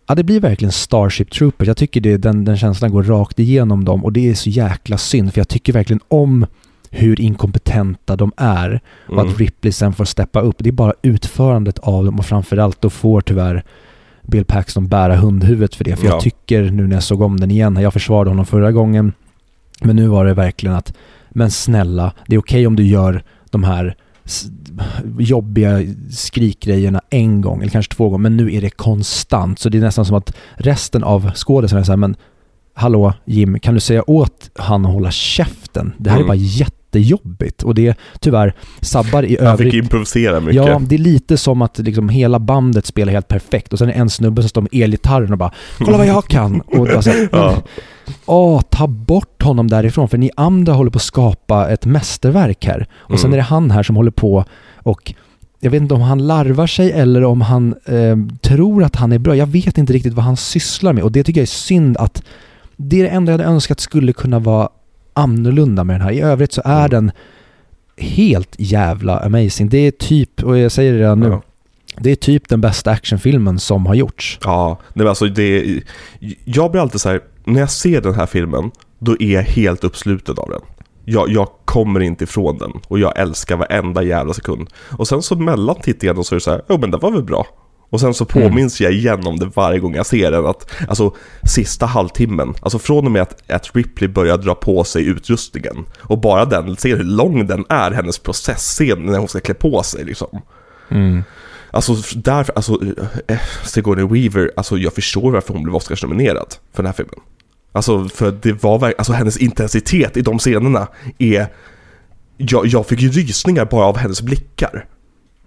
[0.06, 1.68] Ja, det blir verkligen Starship Troopers.
[1.68, 4.98] Jag tycker det, den, den känslan går rakt igenom dem och det är så jäkla
[4.98, 6.46] synd för jag tycker verkligen om
[6.90, 9.28] hur inkompetenta de är och Mm.
[9.28, 10.56] att Ripley sen får steppa upp.
[10.58, 13.64] Det är bara utförandet av dem och framförallt då får tyvärr
[14.22, 15.96] Bill Paxton bära hundhuvudet för det.
[15.96, 16.12] För Ja.
[16.12, 19.12] jag tycker nu när jag såg om den igen, jag försvarade honom förra gången,
[19.82, 20.92] men nu var det verkligen att,
[21.30, 23.96] men snälla, det är okej om du gör de här
[25.18, 25.80] jobbiga
[26.10, 29.58] skrikgrejerna en gång eller kanske två gånger, men nu är det konstant.
[29.58, 32.16] Så det är nästan som att resten av skådisarna här, men
[32.74, 35.92] hallå Jim, kan du säga åt han att hålla käften?
[35.98, 36.24] Det här Mm.
[36.24, 39.72] är bara jättejobbigt och det tyvärr sabbar i Han övrigt.
[39.72, 40.54] fick improvisera mycket.
[40.66, 43.92] Ja, det är lite som att liksom hela bandet spelar helt perfekt och sen är
[43.92, 46.60] det en snubbe som står med elgitarren och bara Kolla vad jag kan!
[46.60, 47.62] Och bara så Ja.
[48.26, 52.86] Åh, ta bort honom därifrån för ni andra håller på att skapa ett mästerverk här.
[52.96, 53.32] Och sen Mm.
[53.32, 54.44] är det han här som håller på
[54.76, 55.14] och
[55.60, 59.18] jag vet inte om han larvar sig eller om han eh, tror att han är
[59.18, 59.36] bra.
[59.36, 62.22] Jag vet inte riktigt vad han sysslar med och det tycker jag är synd att
[62.76, 64.68] det är det enda jag hade önskat skulle kunna vara
[65.12, 66.12] annorlunda med den här.
[66.12, 66.90] I övrigt så är Mm.
[66.90, 67.10] den
[67.96, 69.68] helt jävla amazing.
[69.68, 71.42] Det är typ, och jag säger det redan nu, Ja.
[71.98, 74.38] det är typ den bästa actionfilmen som har gjorts.
[74.44, 75.80] Ja, nej, men alltså det
[76.44, 79.84] Jag blir alltid så här, när jag ser den här filmen, då är jag helt
[79.84, 80.60] uppsluten av den.
[81.04, 84.68] Jag, jag kommer inte ifrån den och jag älskar varenda jävla sekund.
[84.90, 87.22] Och sen så mellan tittningarna så är det så här, jo men det var väl
[87.22, 87.46] bra.
[87.90, 91.14] Och sen så påminns jag igen om det varje gång jag ser den att, alltså
[91.42, 96.20] sista halvtimmen, alltså från och med att, att Ripley börjar dra på sig utrustningen och
[96.20, 100.04] bara den, ser hur lång den är, hennes processscen när hon ska klä på sig
[100.04, 100.40] liksom.
[101.70, 102.80] Alltså därför, alltså
[103.28, 107.20] äh, Sigourney Weaver, alltså jag förstår varför hon blev Oscars-nominerad för den här filmen.
[107.74, 110.88] Alltså för det var verkligen, alltså hennes intensitet i de scenerna
[111.18, 111.46] är,
[112.36, 114.86] jag, jag fick ju rysningar bara av hennes blickar.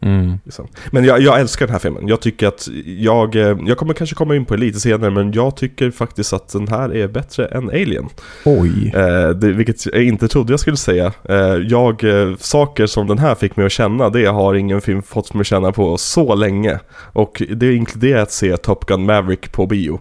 [0.01, 0.39] Mm.
[0.45, 0.67] Liksom.
[0.91, 2.07] Men jag, jag älskar den här filmen.
[2.07, 5.31] Jag tycker att jag, eh, jag kommer kanske komma in på det lite senare, men
[5.31, 8.09] jag tycker faktiskt att den här är bättre än Alien.
[8.45, 8.91] Oj.
[8.95, 11.13] Eh, det, vilket jag inte trodde jag skulle säga.
[11.29, 11.37] Eh,
[11.67, 15.33] jag, eh, saker som den här fick mig att känna, det har ingen film fått
[15.33, 16.79] mig att känna på så länge.
[17.13, 19.99] Och det inkluderar att se Top Gun Maverick på bio.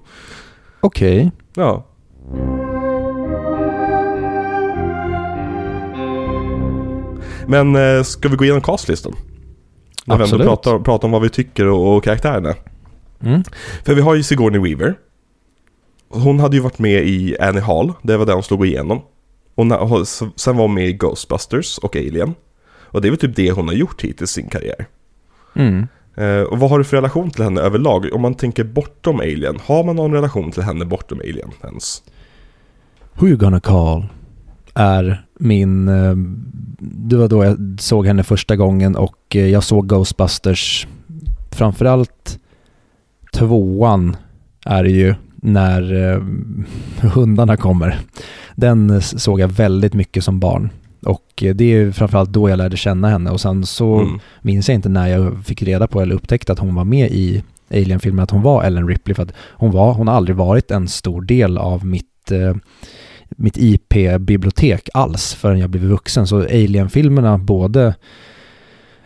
[0.81, 1.31] Okej.
[1.55, 1.87] Ja.
[7.47, 9.15] Men eh, ska vi gå igenom castlistan?
[10.05, 10.47] När vi Absolut.
[10.47, 12.55] pratar, pratar om vad vi tycker och, och karaktärerna.
[13.21, 13.43] Mm.
[13.85, 14.95] För vi har ju Sigourney Weaver.
[16.09, 19.03] Hon hade ju varit med i Annie Hall, det var där hon slog igenom.
[19.55, 22.35] Hon- sen var hon med i Ghostbusters och Alien.
[22.69, 24.87] Och det är väl typ det hon har gjort hittills i sin karriär.
[25.55, 25.87] Mm.
[26.17, 28.09] Eh, och vad har du för relation till henne överlag?
[28.13, 32.03] Om man tänker bortom Alien, har man någon relation till henne bortom Alien ens?
[33.19, 34.05] Who you gonna call?
[34.75, 35.89] Är min...
[35.89, 36.15] eh,
[36.79, 40.87] Det var då jag såg henne första gången och eh, jag såg Ghostbusters.
[41.51, 42.39] Framförallt
[43.33, 44.17] tvåan
[44.67, 46.23] är det ju när eh,
[47.11, 47.99] hundarna kommer.
[48.55, 50.71] Den såg jag väldigt mycket som barn.
[51.03, 54.19] Och eh, det är ju framförallt då jag lärde känna henne och sen så Mm.
[54.43, 57.43] minns jag inte när jag fick reda på eller upptäckte att hon var med i
[57.71, 59.15] Alien-filmen, att hon var Ellen Ripley.
[59.15, 62.57] För att hon, var, hon har aldrig varit en stor del av mitt, eh,
[63.29, 66.27] mitt IP-bibliotek alls förrän jag blev vuxen.
[66.27, 67.95] Så Alien-filmerna, både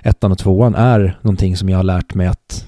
[0.02, 2.66] ettan och tvåan, är någonting som jag har lärt mig att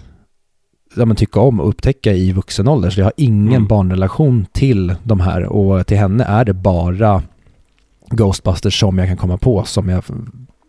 [0.96, 2.90] ja, men tycka om och upptäcka i vuxen ålder.
[2.90, 3.66] Så jag har ingen Mm.
[3.66, 7.22] barnrelation till de här och till henne är det bara
[8.10, 10.04] Ghostbusters som jag kan komma på som jag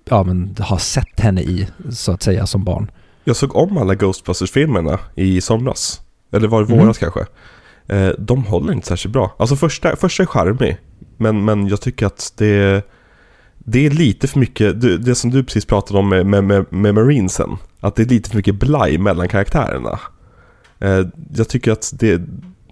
[0.09, 2.91] ja, men, har sett henne i så att säga som barn.
[3.23, 6.01] Jag såg om alla Ghostbusters-filmerna i somras.
[6.31, 6.79] Eller var det Mm.
[6.85, 7.19] våras kanske?
[7.87, 9.35] Eh, de håller inte särskilt bra.
[9.39, 10.77] Alltså första, första är charmig.
[11.17, 12.85] Men, men jag tycker att det,
[13.57, 16.65] det är lite för mycket, det, det som du precis pratade om med, med, med,
[16.69, 17.57] med Marinesen.
[17.79, 19.99] Att det är lite för mycket blaj mellan karaktärerna.
[20.79, 21.05] Eh,
[21.35, 22.21] jag tycker att det,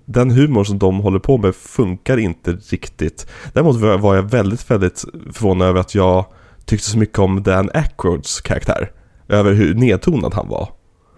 [0.06, 3.28] den humor som de håller på med funkar inte riktigt.
[3.54, 6.26] Däremot var jag väldigt, väldigt förvånad över att jag
[6.66, 8.92] tyckte så mycket om Dan Aykroyds karaktär.
[9.28, 10.70] Över hur nedtonad han var.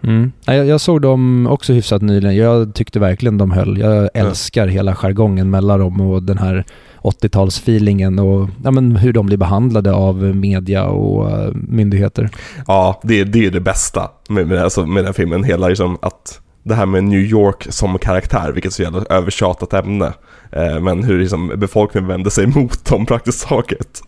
[0.04, 0.32] Mm.
[0.44, 2.36] Jag, jag såg dem också hyfsat nyligen.
[2.36, 3.78] Jag tyckte verkligen de höll.
[3.78, 6.64] Jag älskar hela jargongen mellan dem och den här
[7.02, 12.30] 80-talsfeelingen och ja, men hur de blir behandlade av media och eh, myndigheter.
[12.66, 15.44] Ja, det, det är det bästa med, med, alltså, med den här filmen.
[15.44, 19.72] Hela liksom att det här med New York som karaktär, vilket är så jävla övertjatat
[19.72, 20.12] ämne.
[20.52, 24.02] Eh, men hur liksom befolkningen vänder sig mot dem praktiskt taget.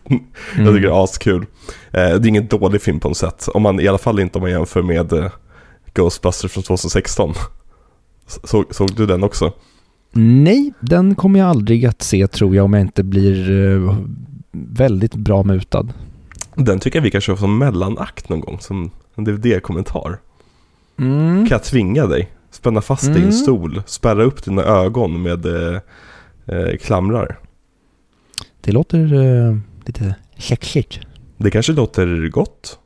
[0.57, 1.47] Jag tycker det är askul.
[1.93, 3.49] Eh, det är ingen dålig film på något sätt.
[3.55, 5.31] Om man, I alla fall inte om man jämför med eh,
[5.97, 7.35] Ghostbusters från 2016.
[8.45, 9.53] Så, såg du den också?
[10.13, 13.97] Nej, den kommer jag aldrig att se tror jag om jag inte blir eh,
[14.53, 15.89] väldigt bra mutad.
[16.55, 20.19] Den tycker jag vi kan köra som mellanakt någon gång, som en DVD-kommentar.
[20.99, 21.37] Mm.
[21.47, 22.31] Kan jag tvinga dig?
[22.51, 23.33] Spänna fast dig i en Mm.
[23.33, 25.81] stol, spärra upp dina ögon med eh,
[26.47, 27.39] eh, klamrar.
[28.61, 29.57] Det låter eh,
[29.87, 30.99] lite sexigt.
[31.37, 32.79] Det kanske låter gott.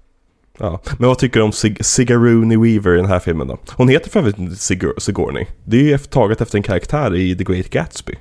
[0.60, 3.58] Ja, men vad tycker du om Sig Sigourney Weaver i den här filmen då?
[3.76, 5.46] Hon heter för övrigt Sigur Sigourney.
[5.64, 8.14] Det är ju taget efter en karaktär i The Great Gatsby.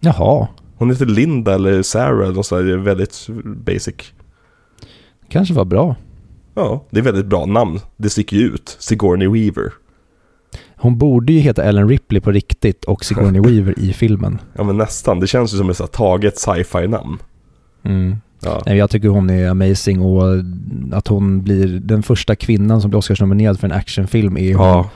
[0.00, 0.48] Jaha,
[0.78, 3.94] Hon heter Linda eller Sarah eller något sånt där, det är väldigt basic.
[5.28, 5.96] kanske var bra.
[6.54, 7.80] Ja, det är väldigt bra namn.
[7.96, 8.76] Det sticker ju ut.
[8.78, 9.72] Sigourney Weaver.
[10.76, 14.38] Hon borde ju heta Ellen Ripley på riktigt och Sigourney Weaver i filmen.
[14.52, 17.18] Ja men nästan, det känns ju som ett så taget sci-fi namn.
[17.82, 18.16] Mm.
[18.40, 18.62] Ja.
[18.66, 20.22] Nej, jag tycker hon är amazing och
[20.92, 24.90] att hon blir den första kvinnan som blir Oscarsnominerad för en actionfilm är ja.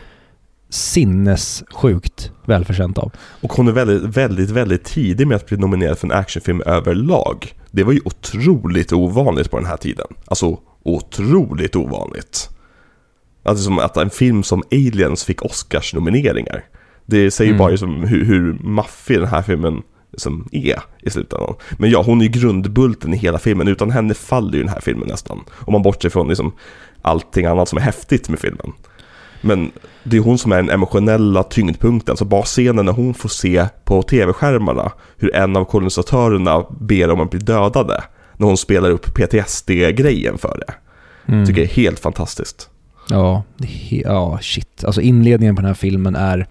[0.68, 3.12] sinnessjukt välförtjänt av.
[3.40, 7.54] Och hon är väldigt, väldigt, väldigt tidig med att bli nominerad för en actionfilm överlag.
[7.70, 10.06] Det var ju otroligt ovanligt på den här tiden.
[10.26, 12.48] Alltså otroligt ovanligt.
[13.42, 16.64] Alltså som att en film som Aliens fick Oscars-nomineringar.
[17.06, 17.58] Det säger Mm.
[17.58, 19.82] bara liksom hur, hur maffig den här filmen
[20.16, 21.54] som är i slutändan.
[21.78, 23.68] Men ja, hon är ju grundbulten i hela filmen.
[23.68, 25.40] Utan henne faller ju den här filmen nästan.
[25.50, 26.52] Om man bortser från liksom
[27.02, 28.72] allting annat som är häftigt med filmen.
[29.40, 29.70] Men
[30.02, 32.16] det är hon som är den emotionella tyngdpunkten.
[32.16, 37.20] Så bara scenen när hon får se på tv-skärmarna hur en av kolonisatörerna ber om
[37.20, 38.04] att bli dödade.
[38.36, 40.74] När hon spelar upp PTSD-grejen för det.
[41.32, 41.46] Mm.
[41.46, 42.68] Tycker jag är helt fantastiskt.
[43.08, 43.42] Ja,
[43.90, 44.84] ja, shit.
[44.84, 46.46] Alltså inledningen på den här filmen är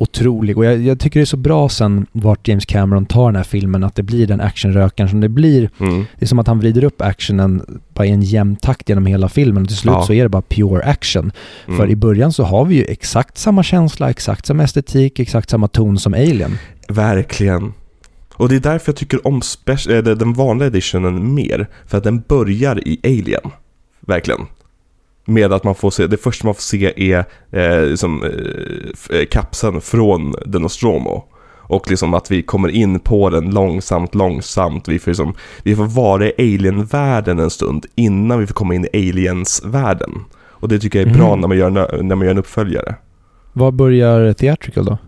[0.00, 3.36] otrolig och jag, jag tycker det är så bra sen vart James Cameron tar den
[3.36, 5.70] här filmen att det blir den actionrökaren som det blir.
[5.78, 6.04] Mm.
[6.18, 9.28] Det är som att han vrider upp actionen bara i en jämn takt genom hela
[9.28, 10.02] filmen och till slut Ja.
[10.02, 11.32] så är det bara pure action.
[11.66, 11.78] Mm.
[11.78, 15.68] För i början så har vi ju exakt samma känsla, exakt samma estetik, exakt samma
[15.68, 16.58] ton som Alien.
[16.88, 17.72] Verkligen.
[18.34, 21.68] Och det är därför jag tycker om äh, den vanliga editionen mer.
[21.86, 23.50] För att den börjar i Alien.
[24.00, 24.40] Verkligen.
[25.30, 29.26] Med att man får se, det första man får se är eh, liksom, eh, eh,
[29.26, 31.24] kapseln från The Nostromo.
[31.62, 34.88] Och liksom att vi kommer in på den långsamt, långsamt.
[34.88, 38.86] Vi får, liksom, vi får vara i Alien-världen en stund innan vi får komma in
[38.92, 40.10] i Aliens-världen.
[40.48, 41.40] Och det tycker jag är bra Mhm.
[41.40, 41.70] när, man gör,
[42.02, 42.94] när man gör en uppföljare.
[43.52, 44.98] Var börjar Theatrical då?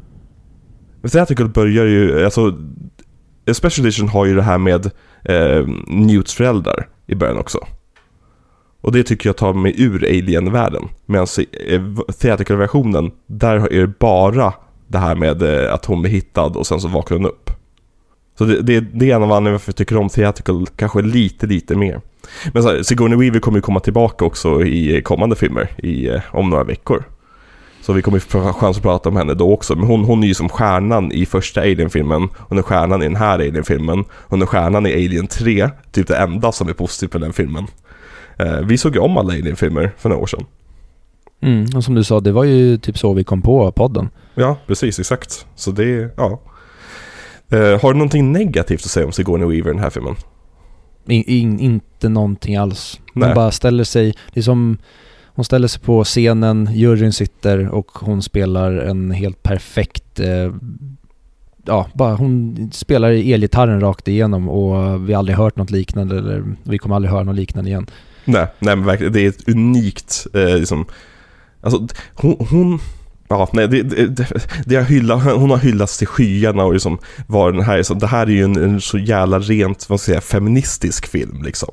[1.08, 2.58] Theatrical börjar ju, alltså
[3.52, 4.90] Special Edition har ju det här med
[5.24, 7.58] eh, Newts föräldrar i början också.
[8.82, 10.88] Och det tycker jag tar mig ur Alien-världen.
[11.06, 14.52] Medan i eh, Theatrical-versionen, där är det bara
[14.88, 17.50] det här med eh, att hon blir hittad och sen så vaknar hon upp.
[18.38, 21.46] Så det, det, det är en av anledningarna varför jag tycker om Theatrical kanske lite,
[21.46, 22.00] lite mer.
[22.52, 26.20] Men så här, Sigourney Weaver kommer ju komma tillbaka också i eh, kommande filmer i,
[26.32, 27.04] om några veckor.
[27.82, 29.76] Så vi kommer ju få chans att prata om henne då också.
[29.76, 32.28] Men hon, hon är ju som stjärnan i första Alien-filmen.
[32.38, 34.04] Hon är stjärnan i den här Alien-filmen.
[34.12, 35.70] Hon är stjärnan i Alien 3.
[35.92, 37.66] Typ det enda som är positivt med den filmen.
[38.42, 40.46] Eh, vi såg ju om alla Alien-filmer för några år sedan.
[41.40, 44.08] Mm, och som du sa, det var ju typ så vi kom på podden.
[44.34, 45.46] Ja, precis, exakt.
[45.54, 46.40] Så det, ja.
[47.48, 50.14] Eh, har du någonting negativt att säga om Sigourney Weaver i den här filmen?
[51.06, 53.00] In, in, inte någonting alls.
[53.12, 53.28] Nej.
[53.28, 54.78] Hon bara ställer sig, det är som,
[55.26, 60.52] hon ställer sig på scenen, juryn sitter och hon spelar en helt perfekt, eh,
[61.64, 66.44] ja, bara hon spelar elgitarren rakt igenom och vi har aldrig hört något liknande eller
[66.62, 67.86] vi kommer aldrig höra något liknande igen.
[68.24, 70.86] Nej, nej men verkligen, det är ett unikt, eh, liksom,
[71.62, 72.80] alltså hon, hon
[73.32, 74.26] Ja, nej, det, det, det,
[74.66, 78.26] det har hon har hyllats till skyarna och liksom var den här, så det här
[78.26, 81.70] är ju en, en så jävla rent, vad ska jag säga, feministisk film liksom.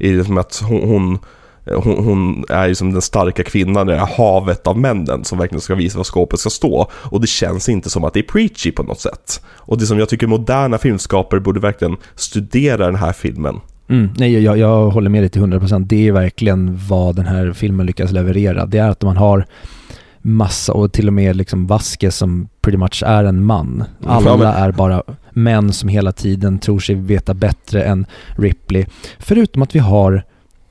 [0.00, 1.18] I det som att hon, hon,
[1.66, 5.24] eh, hon, hon är ju som den starka kvinnan i det här havet av männen
[5.24, 6.90] som verkligen ska visa var skåpet ska stå.
[6.92, 9.40] Och det känns inte som att det är preachy på något sätt.
[9.46, 13.60] Och det som jag tycker moderna filmskapare borde verkligen studera den här filmen.
[13.88, 15.84] Mm, nej, jag, jag håller med dig till 100%.
[15.86, 18.66] Det är verkligen vad den här filmen lyckas leverera.
[18.66, 19.46] Det är att man har
[20.22, 23.84] massa, och till och med liksom Vasquez som pretty much är en man.
[24.06, 28.06] Alla Ja, men- är bara män som hela tiden tror sig veta bättre än
[28.36, 28.86] Ripley.
[29.18, 30.22] Förutom att vi har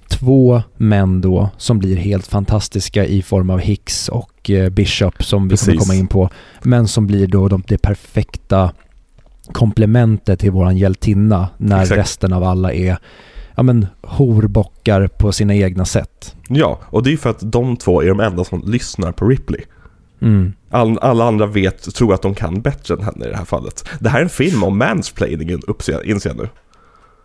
[0.10, 5.48] två män då som blir helt fantastiska i form av Hicks och eh, Bishop som
[5.48, 5.88] vi kommer Precis.
[5.88, 6.30] komma in på.
[6.64, 8.72] Men som blir då de, det perfekta
[9.52, 12.00] komplementet till våran hjältinna när Exakt.
[12.00, 12.98] resten av alla är
[13.56, 16.36] ja men horbockar på sina egna sätt.
[16.50, 19.62] Ja, och det är för att de två är de enda som lyssnar på Ripley.
[20.22, 20.54] Mm.
[20.70, 23.90] All, alla andra vet, tror att de kan bättre än henne i det här fallet.
[24.00, 25.50] Det här är en film om mansplaining,
[26.04, 26.50] inser jag nu.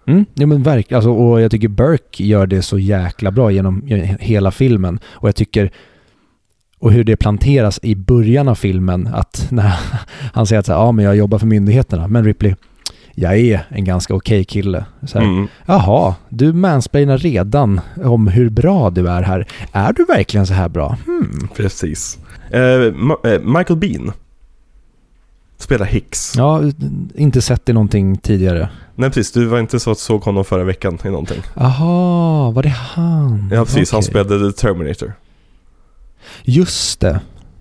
[0.07, 3.83] Mm, ja men verkligen, alltså, och jag tycker Burke gör det så jäkla bra genom
[4.21, 5.01] hela filmen.
[5.07, 5.71] Och jag tycker,
[6.81, 9.73] och hur det planteras i början av filmen, att när
[10.33, 12.55] han säger att så här, ja men jag jobbar för myndigheterna, men Ripley,
[13.15, 14.85] jag är en ganska okej kille.
[15.07, 15.49] Så här, Mm.
[15.67, 19.47] Jaha, du mansplainar redan om hur bra du är här.
[19.73, 20.97] Är du verkligen så här bra?
[21.07, 21.49] Hmm.
[21.57, 22.19] Precis.
[22.51, 24.13] Eh, Ma- eh, Michael Bean
[25.59, 26.35] spelar Hicks.
[26.37, 26.61] Ja,
[27.15, 28.69] inte sett det någonting tidigare.
[28.95, 31.43] Nej precis, du var inte så att såg honom förra veckan i någonting.
[31.57, 33.51] Aha, var det han?
[33.53, 34.11] Ja precis, han Okej.
[34.11, 35.13] spelade The Terminator.
[36.43, 37.21] Just det.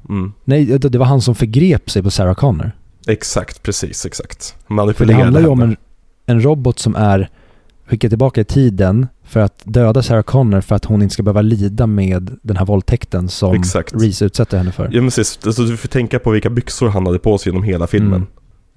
[0.09, 0.33] Mm.
[0.43, 2.71] Nej, det var han som förgrep sig på Sarah Connor.
[3.07, 4.45] Exakt, precis, exakt.
[4.47, 5.77] För det Manipulerade handlar ju om en,
[6.25, 7.29] en robot som är
[7.85, 11.41] skickad tillbaka i tiden för att döda Sarah Connor för att hon inte ska behöva
[11.41, 13.93] lida med den här våldtäkten som Exakt.
[13.93, 14.89] Reese utsätter henne för.
[14.91, 17.87] Ja precis, alltså, du får tänka på vilka byxor han hade på sig genom hela
[17.87, 18.13] filmen.
[18.13, 18.27] Mm.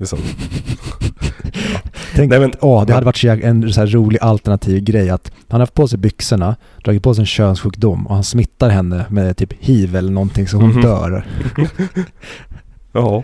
[0.02, 0.18] Liksom.
[2.14, 5.32] Tänk, Nej, men- åh, det hade varit så en så här rolig alternativ grej att
[5.48, 9.04] han har haft på sig byxorna, dragit på sig en könssjukdom och han smittar henne
[9.10, 10.82] med typ hiv eller någonting så hon Mhm.
[10.82, 11.26] dör.
[12.92, 13.22] Ja,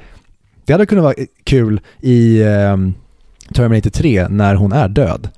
[0.64, 1.14] Det hade kunnat vara
[1.44, 2.94] kul i ehm,
[3.54, 5.28] Terminator 3 när hon är död.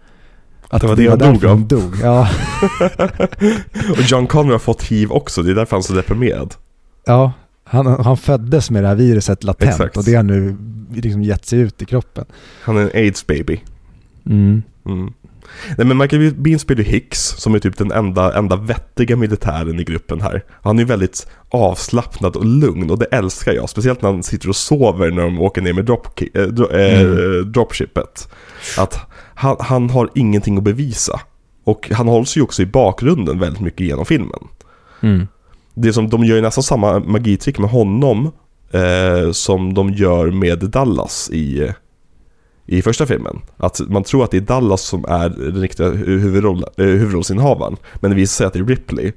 [0.69, 1.67] Att Det var det jag därför dog av.
[1.69, 1.95] dog.
[2.03, 2.29] Ja,
[3.91, 6.55] och John Connor har fått hiv också, det är därför han är så deprimerad.
[7.07, 7.33] ja
[7.71, 9.97] han, han föddes med det här viruset latent Exakt.
[9.97, 10.57] och det har nu
[10.95, 12.25] liksom gett sig ut i kroppen.
[12.63, 13.61] Han är en aids baby.
[14.27, 14.63] Mm.
[14.87, 15.13] Mm.
[15.79, 19.85] Nej men Michael Bean spelar Hicks som är typ den enda, enda vettiga militären i
[19.85, 20.45] gruppen här.
[20.63, 23.69] Han är väldigt avslappnad och lugn och det älskar jag.
[23.69, 26.21] Speciellt när han sitter och sover när de åker ner med drop,
[26.51, 27.53] dro, äh, Mm.
[27.53, 28.29] dropshippet.
[28.79, 29.01] Att
[29.35, 31.21] han, han har ingenting att bevisa.
[31.65, 34.41] Och han hålls ju också i bakgrunden väldigt mycket genom filmen.
[35.01, 35.27] Mm.
[35.75, 38.31] Det som, de gör ju nästan samma magitrick med honom
[38.71, 41.73] eh, som de gör med Dallas i,
[42.67, 43.41] i första filmen.
[43.57, 47.77] Att man tror att det är Dallas som är den riktiga huvudroll, eh, huvudrollsinnehavaren.
[47.95, 49.13] Men det visar sig att det är Ripley.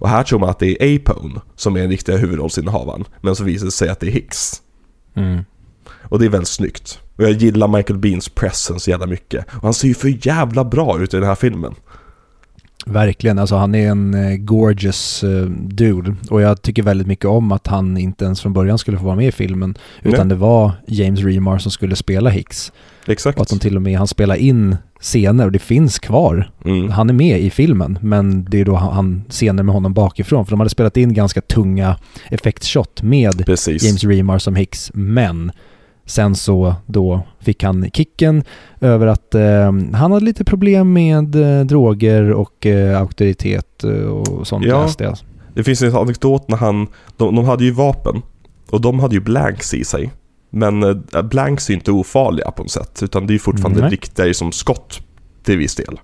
[0.00, 3.04] Och här tror man att det är Apone som är den riktiga huvudrollsinnehavaren.
[3.20, 4.62] Men så visar det sig att det är Hicks.
[5.14, 5.44] Mm.
[6.02, 6.98] Och det är väldigt snyggt.
[7.16, 9.46] Och jag gillar Michael Beans presence så jävla mycket.
[9.54, 11.74] Och han ser ju för jävla bra ut i den här filmen.
[12.86, 17.52] Verkligen, alltså han är en eh, gorgeous eh, dude och jag tycker väldigt mycket om
[17.52, 20.72] att han inte ens från början skulle få vara med i filmen utan det var
[20.86, 22.72] James Remar som skulle spela Hicks
[23.06, 23.38] Exakt.
[23.38, 26.50] och att de till och med han spelar in scener och det finns kvar.
[26.64, 26.90] Mm.
[26.90, 30.50] Han är med i filmen men det är då han scener med honom bakifrån för
[30.50, 31.96] de hade spelat in ganska tunga
[32.30, 33.82] effektshot med Precis.
[33.82, 35.52] James Remar som Hicks men
[36.06, 38.44] sen så då fick han kicken
[38.80, 44.46] över att eh, han hade lite problem med eh, droger och eh, auktoritet eh, och
[44.46, 44.88] sånt Ja.
[44.98, 45.16] jag.
[45.54, 46.86] Det finns en anekdot när han,
[47.16, 48.22] de, de hade ju vapen
[48.70, 50.12] och de hade ju blanks i sig.
[50.50, 53.90] Men eh, blanks är inte ofarliga på något sätt utan det är ju fortfarande Nej.
[53.90, 55.00] riktiga som skott
[55.44, 56.00] till viss del.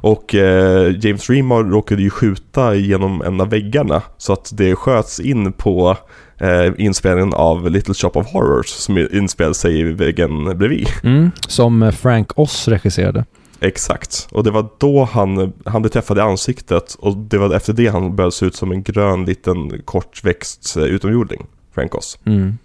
[0.00, 5.20] Och eh, James Remar råkade ju skjuta genom en av väggarna så att det sköts
[5.20, 5.96] in på
[6.38, 10.88] eh, inspelningen av Little Shop of Horrors som inspelade sig i väggen bredvid.
[11.02, 11.30] Mm.
[11.48, 13.24] Som Frank Oz regisserade.
[13.60, 17.72] Exakt, och det var då han, han blev träffad i ansiktet och det var efter
[17.72, 22.18] det han började se ut som en grön liten kortväxt eh, utomjording, Frankos.
[22.24, 22.58] Mm.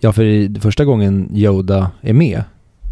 [0.00, 2.42] Ja, för första gången Yoda är med,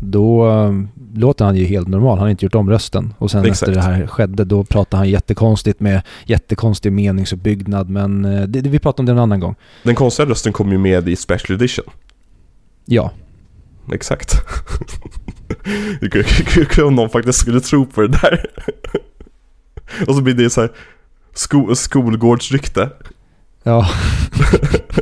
[0.00, 0.72] då eh,
[1.14, 2.18] låter han ju helt normal.
[2.18, 3.14] Han har inte gjort om rösten.
[3.18, 3.62] Och sen Exakt.
[3.62, 7.88] efter det här skedde, då pratar han jättekonstigt med jättekonstig meningsuppbyggnad.
[7.88, 9.54] Men eh, det, vi pratar om det en annan gång.
[9.82, 11.84] Den konstiga rösten kom ju med i Special Edition.
[12.84, 13.10] Ja,
[13.92, 14.34] Exakt.
[16.68, 18.46] Kunde om någon faktiskt skulle tro på det där.
[20.08, 20.72] Och så blir det så här
[21.34, 22.90] sko, skolgårdsrykte.
[23.62, 23.90] Ja.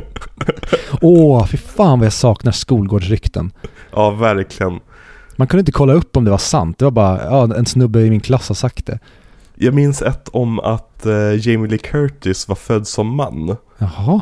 [1.01, 3.51] Åh, fy fan vad jag saknar skolgårdsrykten.
[3.95, 4.79] Ja, verkligen.
[5.35, 6.77] Man kunde inte kolla upp om det var sant.
[6.79, 8.99] Det var bara, ja, en snubbe i min klass har sagt det.
[9.55, 13.55] Jag minns ett om att eh, Jamie Lee Curtis var född som man.
[13.77, 14.21] Jaha.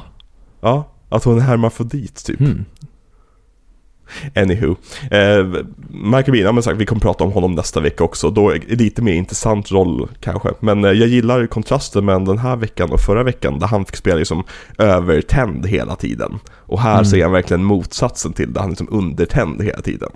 [0.62, 2.40] Ja, att hon är hermafrodit typ.
[2.40, 2.66] Hmm.
[4.35, 4.76] Anywho.
[5.11, 5.45] Eh,
[5.90, 8.30] Michael Bean, ja men sagt, vi kommer prata om honom nästa vecka också.
[8.30, 10.49] Då är det lite mer intressant roll kanske.
[10.60, 13.60] Men eh, jag gillar kontrasten mellan den här veckan och förra veckan.
[13.60, 14.44] Där han fick spela liksom
[14.77, 16.40] övertänd hela tiden.
[16.57, 17.06] Och här Mm.
[17.06, 18.60] ser han verkligen motsatsen till det.
[18.60, 20.10] Han är liksom undertänd hela tiden.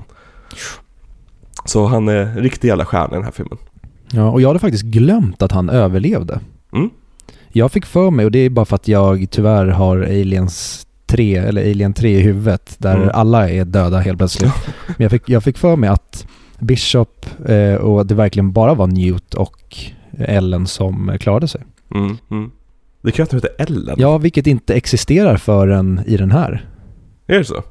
[1.65, 3.57] Så han är riktig jävla stjärna i den här filmen.
[4.11, 6.39] Ja, och jag hade faktiskt glömt att han överlevde.
[6.73, 6.89] Mm.
[7.51, 11.35] Jag fick för mig, och det är bara för att jag tyvärr har Aliens 3,
[11.35, 13.09] eller Alien 3 i huvudet, där Mm.
[13.13, 14.53] alla är döda helt plötsligt.
[14.87, 16.27] Men jag fick, jag fick för mig att
[16.59, 19.75] Bishop eh, och det verkligen bara var Newt och
[20.17, 21.61] Ellen som klarade sig.
[21.95, 22.17] Mm.
[22.31, 22.51] Mm.
[23.01, 23.95] Det kan att hon heter Ellen.
[23.99, 26.65] Ja, vilket inte existerar förrän i den här.
[27.27, 27.63] Är det så?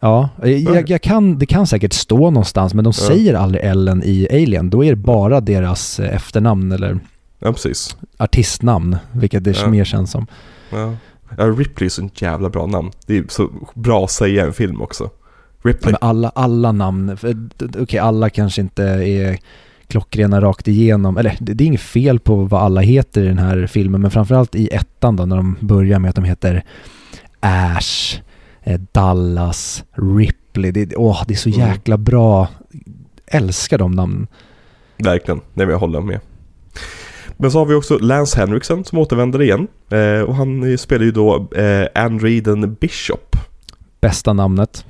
[0.00, 3.06] Ja, eh, jag, jag kan, det kan säkert stå någonstans men de Ja.
[3.06, 4.70] säger aldrig Ellen i Alien.
[4.70, 6.98] Då är det bara deras eh, efternamn eller
[7.38, 7.96] Ja, precis.
[8.16, 9.68] artistnamn, vilket det Ja.
[9.68, 10.26] mer känns som.
[10.70, 10.94] Ja.
[11.38, 12.90] Ja, Ripley är så ett jävla bra namn.
[13.06, 15.10] Det är så bra att säga i en film också.
[15.62, 15.92] Ripley.
[15.92, 17.16] Men alla, alla namn,
[17.56, 19.38] d- okej alla kanske inte är
[19.86, 23.38] klockrena rakt igenom, eller det, det är inget fel på vad alla heter i den
[23.38, 26.64] här filmen, men framförallt i ettan då när de börjar med att de heter
[27.40, 28.20] Ash,
[28.62, 31.60] eh, Dallas, Ripley, det, åh, det är så Mm.
[31.68, 32.48] jäkla bra
[33.26, 34.26] älskar de namnen.
[34.98, 36.20] Verkligen, nej men jag håller med.
[37.42, 39.68] Men så har vi också Lance Henriksen som återvänder igen.
[39.90, 43.36] Eh, och han spelar ju då eh, Andreeden Bishop.
[44.00, 44.84] Bästa namnet.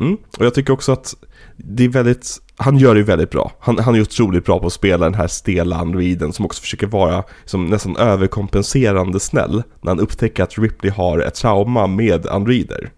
[0.00, 0.16] Mm.
[0.38, 1.14] Och jag tycker också att
[1.56, 2.26] det är väldigt,
[2.56, 3.52] han gör det väldigt bra.
[3.60, 6.86] Han, han är otroligt bra på att spela den här stela androiden som också försöker
[6.86, 9.62] vara som nästan överkompenserande snäll.
[9.80, 12.90] När han upptäcker att Ripley har ett trauma med androider.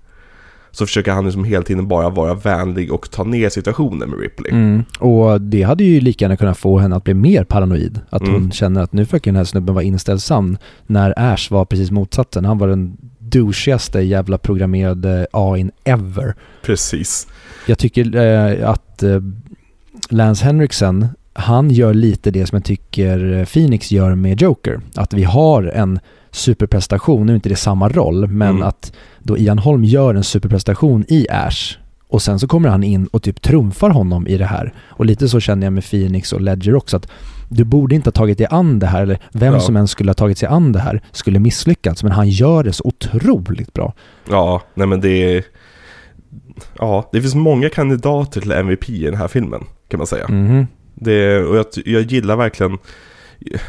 [0.78, 4.52] Så försöker han liksom hela tiden bara vara vänlig och ta ner situationen med Ripley.
[4.52, 4.84] Mm.
[4.98, 8.00] Och det hade ju lika gärna kunnat få henne att bli mer paranoid.
[8.10, 8.50] Att hon Mm.
[8.50, 10.56] känner att nu försöker den här snubben vara inställsam.
[10.86, 12.44] När Ash var precis motsatsen.
[12.44, 16.34] Han var den douchigaste jävla programmerade AIn ever.
[16.62, 17.26] Precis.
[17.66, 19.20] Jag tycker eh, att eh,
[20.10, 24.80] Lance Henriksen, han gör lite det som jag tycker Phoenix gör med Joker.
[24.94, 26.00] Att vi har en
[26.38, 28.62] superprestation, nu är inte det samma roll, men Mm.
[28.62, 28.92] att
[29.22, 31.76] då Ian Holm gör en superprestation i Ash
[32.08, 34.74] och sen så kommer han in och typ trumfar honom i det här.
[34.88, 37.08] Och lite så känner jag med Phoenix och Ledger också att
[37.48, 39.60] du borde inte ha tagit dig an det här, eller vem Ja.
[39.60, 42.72] som än skulle ha tagit sig an det här skulle misslyckats, men han gör det
[42.72, 43.94] så otroligt bra.
[44.30, 45.44] Ja, nej men det är...
[46.78, 50.26] Ja, det finns många kandidater till MVP i den här filmen, kan man säga.
[50.28, 50.66] Mhm.
[50.94, 52.78] Det, och jag, jag gillar verkligen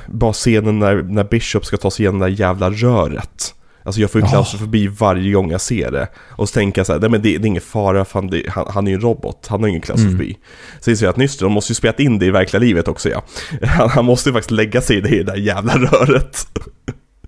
[0.08, 3.56] bara scenen när, när Bishop ska ta sig igenom det där jävla röret.
[3.84, 6.08] Alltså jag får ju klaustrofobi varje gång jag ser det.
[6.18, 8.50] Och så tänker jag så här, nej men det, det är ingen fara, fan det,
[8.50, 10.38] han, han är ju en robot, han har ingen klaustrofobi.
[10.80, 13.10] Så inser jag att nyss de måste ju spela in det i verkliga livet också
[13.10, 13.24] ja.
[13.68, 16.48] Han, han måste ju faktiskt lägga sig i det, i det där jävla röret.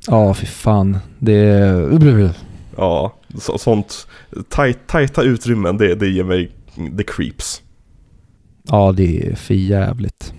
[0.08, 0.98] Ja, fy fan.
[1.20, 2.30] Det är...
[2.78, 4.08] Ja, så, sånt,
[4.50, 6.52] tajt, tajta utrymmen, det, det ger mig
[6.98, 7.62] the creeps.
[8.64, 10.34] Ja, det är för jävligt.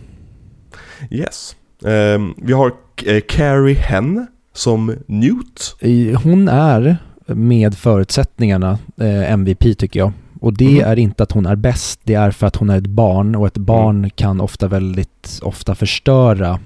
[1.11, 1.57] Yes.
[1.85, 2.73] Ehm, vi har
[3.07, 5.77] eh, Carrie Henn som Newt.
[6.23, 6.97] Hon är
[7.27, 10.13] med förutsättningarna eh, MVP tycker jag.
[10.41, 10.85] Och det Mhm.
[10.85, 13.47] är inte att hon är bäst, det är för att hon är ett barn och
[13.47, 16.59] ett barn kan ofta väldigt ofta förstöra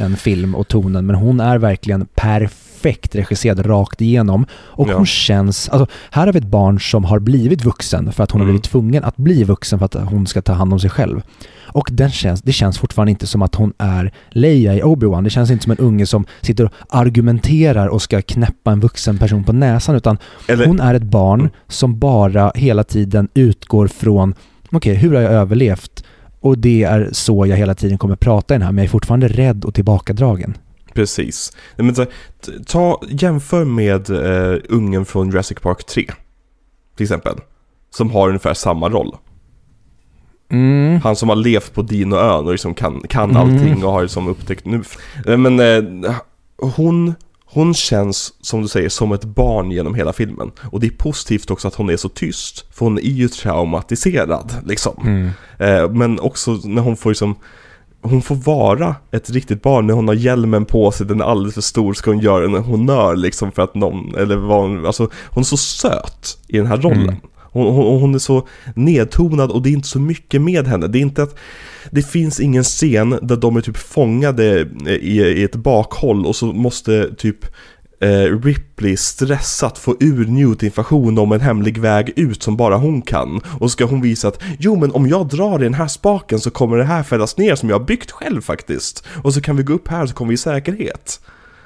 [0.00, 1.06] en film och tonen.
[1.06, 2.63] Men hon är verkligen perfekt
[3.14, 4.46] regisserad rakt igenom.
[4.52, 4.96] Och Ja.
[4.96, 8.40] hon känns, alltså här har vi ett barn som har blivit vuxen för att hon
[8.40, 8.54] har Mm.
[8.54, 11.22] blivit tvungen att bli vuxen för att hon ska ta hand om sig själv.
[11.66, 15.24] Och den känns, det känns fortfarande inte som att hon är Leia i Obi-Wan.
[15.24, 19.18] Det känns inte som en unge som sitter och argumenterar och ska knäppa en vuxen
[19.18, 21.52] person på näsan utan Eller, hon är ett barn Mm.
[21.68, 24.34] som bara hela tiden utgår från
[24.72, 26.04] okej, hur har jag överlevt?
[26.40, 28.90] Och det är så jag hela tiden kommer prata i den här, men jag är
[28.90, 30.56] fortfarande rädd och tillbakadragen.
[30.94, 31.52] Precis.
[31.76, 32.06] Men, så,
[32.66, 36.10] ta, jämför med eh, ungen från Jurassic Park 3.
[36.96, 37.36] Till exempel.
[37.90, 39.16] Som har ungefär samma roll.
[40.50, 41.00] Mm.
[41.00, 43.36] Han som har levt på Dinoön och liksom kan, kan Mm.
[43.36, 44.82] allting och har liksom upptäckt nu.
[45.26, 46.14] Men eh,
[46.56, 47.14] hon,
[47.44, 50.52] hon känns, som du säger, som ett barn genom hela filmen.
[50.72, 52.74] Och det är positivt också att hon är så tyst.
[52.74, 55.02] För hon är ju traumatiserad, liksom.
[55.02, 55.30] Mm.
[55.58, 57.36] Eh, men också när hon får liksom
[58.04, 61.54] hon får vara ett riktigt barn när hon har hjälmen på sig, den är alldeles
[61.54, 65.10] för stor, ska hon göra en honör liksom för att någon, eller vad hon, alltså
[65.30, 67.02] hon är så söt i den här rollen.
[67.02, 67.16] Mm.
[67.36, 70.86] Hon, hon, hon är så nedtonad och det är inte så mycket med henne.
[70.86, 71.36] Det är inte att
[71.90, 76.46] det finns ingen scen där de är typ fångade i, i ett bakhåll och så
[76.46, 77.46] måste typ
[78.04, 83.02] eh, Ripley stressat få ur Newt information om en hemlig väg ut som bara hon
[83.02, 83.40] kan.
[83.60, 86.50] Och ska hon visa att jo men om jag drar i den här spaken så
[86.50, 89.06] kommer det här fällas ner som jag har byggt själv faktiskt.
[89.22, 91.20] Och så kan vi gå upp här så kommer vi i säkerhet.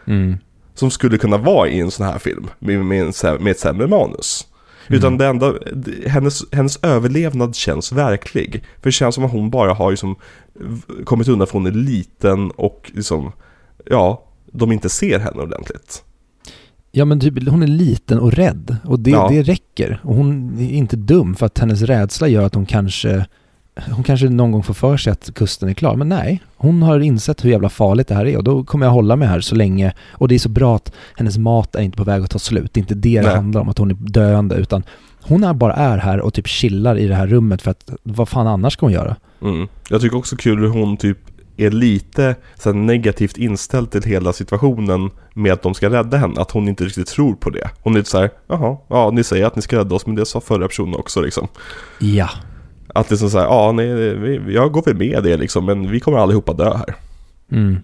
[0.06, 0.36] Mm.
[0.74, 3.86] Som skulle kunna vara i en sån här film med, med, en, med ett sämre
[3.86, 4.46] manus.
[4.90, 5.54] Utan det enda,
[6.06, 8.64] hennes, hennes överlevnad känns verklig.
[8.82, 10.16] För det känns som att hon bara har liksom
[11.04, 13.32] kommit undan från en liten och liksom,
[13.84, 16.04] ja, de inte ser henne ordentligt.
[16.98, 19.28] Ja men typ, hon är liten och rädd och det, Ja.
[19.30, 20.00] det räcker.
[20.02, 23.26] Och hon är inte dum för att hennes rädsla gör att hon kanske
[23.90, 26.42] hon kanske någon gång får för sig att kusten är klar, men nej.
[26.56, 29.28] Hon har insett hur jävla farligt det här är och då kommer jag hålla mig
[29.28, 29.92] här så länge.
[30.10, 32.74] Och det är så bra att hennes mat är inte på väg att ta slut.
[32.74, 33.34] Det är inte det det Nej.
[33.34, 34.82] handlar om, att hon är döende, utan
[35.22, 38.28] hon är bara är här och typ chillar i det här rummet för att vad
[38.28, 39.16] fan annars ska hon göra?
[39.42, 39.68] Mm.
[39.90, 41.18] Jag tycker också kul hur hon typ
[41.56, 46.40] är lite så negativt inställd till hela situationen med att de ska rädda henne.
[46.40, 47.70] Att hon inte riktigt tror på det.
[47.82, 50.14] Hon är lite så här, jaha, ja ni säger att ni ska rädda oss men
[50.14, 51.48] det sa förra personen också liksom.
[51.98, 52.28] Ja.
[52.94, 56.00] Att liksom så här, ja nej, vi- jag går väl med det liksom men vi
[56.00, 56.94] kommer allihopa dö här.
[57.52, 57.76] Mm.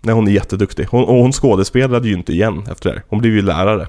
[0.00, 0.86] Nej hon är jätteduktig.
[0.90, 3.04] Hon, och hon skådespelade ju inte igen efter det här.
[3.08, 3.86] Hon blev ju lärare.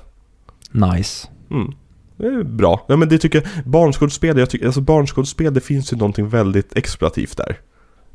[0.72, 1.28] Nice.
[1.52, 1.72] Mm.
[2.18, 2.86] Det är bra.
[2.88, 6.78] Ja, men det tycker jag, barnskådespel, jag tycker, alltså barnskådespel, det finns ju någonting väldigt
[6.78, 7.58] explorativt där.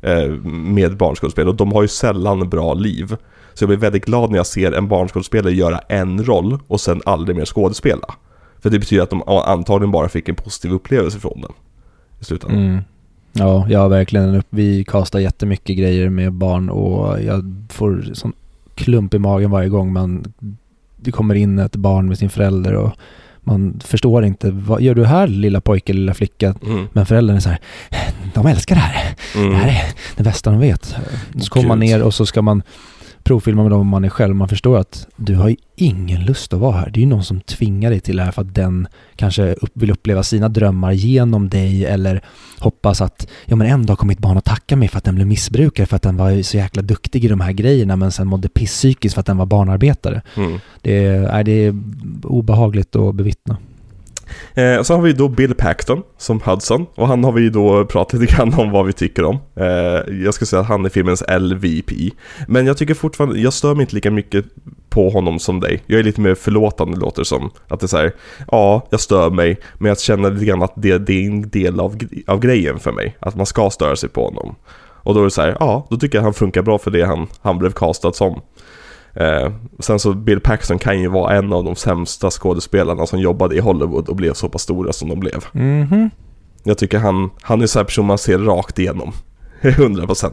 [0.05, 3.15] Eh, med barnskådespelare och de har ju sällan bra liv.
[3.53, 7.01] Så jag blir väldigt glad när jag ser en barnskådespelare göra en roll och sen
[7.05, 8.15] aldrig mer skådespela.
[8.59, 11.51] För det betyder att de antagligen bara fick en positiv upplevelse från den.
[12.19, 12.59] I slutändan.
[12.59, 12.81] Mm.
[13.33, 14.43] Ja, ja verkligen.
[14.49, 18.33] Vi kastar jättemycket grejer med barn och jag får sån
[18.75, 20.33] klump i magen varje gång man
[20.95, 22.91] det kommer in ett barn med sin förälder och
[23.45, 26.55] man förstår inte, vad gör du här lilla pojke, lilla flicka?
[26.65, 26.87] Mm.
[26.93, 27.59] Men föräldern är så här,
[28.33, 29.15] de älskar det här.
[29.35, 29.49] Mm.
[29.49, 29.83] Det här är
[30.15, 30.95] det bästa de vet.
[31.39, 32.63] Så kommer man ner och så ska man
[33.25, 34.35] provfilma med dem om man är själv.
[34.35, 36.89] Man förstår att du har ju ingen lust att vara här.
[36.89, 39.71] Det är ju någon som tvingar dig till det här för att den kanske upp,
[39.73, 42.21] vill uppleva sina drömmar genom dig eller
[42.59, 45.15] hoppas att ja men en dag kommer mitt barn att tacka mig för att den
[45.15, 48.27] blev missbrukare för att den var så jäkla duktig i de här grejerna men sen
[48.27, 50.21] mådde pisspsykiskt för att den var barnarbetare.
[50.37, 50.59] Mm.
[50.81, 51.75] Det är, det är
[52.23, 53.57] obehagligt att bevittna.
[54.53, 58.19] Eh, så har vi då Bill Paxton som Hudson och han har vi då pratat
[58.19, 59.37] lite grann om vad vi tycker om.
[59.55, 61.91] Eh, jag skulle säga att han är filmens LVP.
[62.47, 64.45] Men jag tycker fortfarande, jag stör mig inte lika mycket
[64.89, 65.83] på honom som dig.
[65.85, 67.51] Jag är lite mer förlåtande låter det som.
[67.67, 68.11] Att det är så här,
[68.51, 71.79] ja, jag stör mig, men jag känner lite grann att det, det är en del
[71.79, 71.97] av,
[72.27, 73.17] av grejen för mig.
[73.19, 74.55] Att man ska störa sig på honom.
[75.05, 77.05] Och då är det så här, ja, då tycker jag han funkar bra för det
[77.05, 78.41] han, han blev castad som.
[79.15, 83.55] Eh, sen så Bill Paxton kan ju vara en av de sämsta skådespelarna som jobbade
[83.55, 85.45] i Hollywood och blev så pass stora som de blev.
[85.51, 86.09] Mhm.
[86.63, 89.13] Jag tycker han, han är så här person man ser rakt igenom.
[89.61, 90.31] 100%.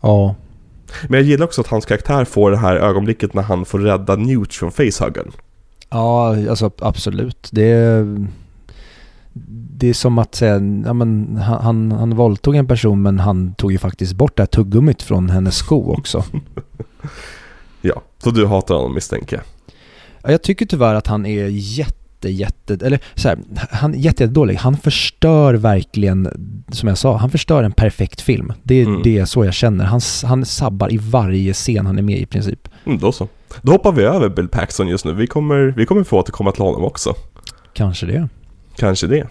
[0.00, 0.34] Ja,
[1.08, 4.16] Men jag gillar också att hans karaktär får det här ögonblicket när han får rädda
[4.16, 5.32] Newt från facehuggen.
[5.90, 7.48] Ja, alltså absolut.
[7.52, 8.26] Det är,
[9.82, 10.52] det är som att säga,
[10.86, 14.42] ja, men han, han, han våldtog en person men han tog ju faktiskt bort det
[14.42, 16.24] här tuggummit från hennes sko också.
[17.80, 19.44] Ja, så du hatar honom misstänker jag.
[20.22, 23.38] Ja, jag tycker tyvärr att han är jätte, jätte, eller så här,
[23.70, 24.54] han är jätte, jätte dålig.
[24.54, 26.28] Han förstör verkligen,
[26.68, 28.52] som jag sa, han förstör en perfekt film.
[28.62, 29.00] Det är Mm.
[29.04, 29.84] det är så jag känner.
[29.84, 32.68] Han, han sabbar i varje scen han är med i i princip.
[32.84, 33.28] Mm, då så.
[33.62, 35.12] Då hoppar vi över Bill Paxton just nu.
[35.12, 37.14] Vi kommer, vi kommer få återkomma till honom också.
[37.72, 38.28] Kanske det.
[38.76, 39.28] Kanske det.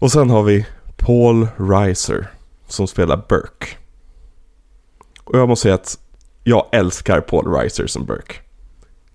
[0.00, 0.66] Och sen har vi
[0.96, 2.30] Paul Reiser
[2.68, 3.66] som spelar Burke.
[5.24, 5.98] Och jag måste säga att
[6.44, 8.34] jag älskar Paul Reiser som Burke.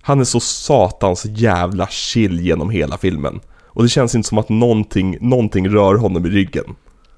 [0.01, 3.39] Han är så satans jävla chill genom hela filmen.
[3.65, 6.65] Och det känns inte som att någonting, någonting rör honom i ryggen.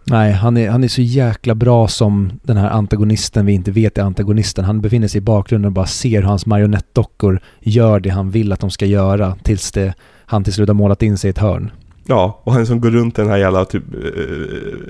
[0.03, 3.97] Nej, han är, han är så jäkla bra som den här antagonisten vi inte vet
[3.97, 4.65] är antagonisten.
[4.65, 8.51] Han befinner sig i bakgrunden och bara ser hur hans marionettdockor gör det han vill
[8.51, 9.93] att de ska göra tills det,
[10.25, 11.71] han till slut har målat in sig i ett hörn.
[12.09, 14.21] Ja, och han som går runt i den här jävla typ eh,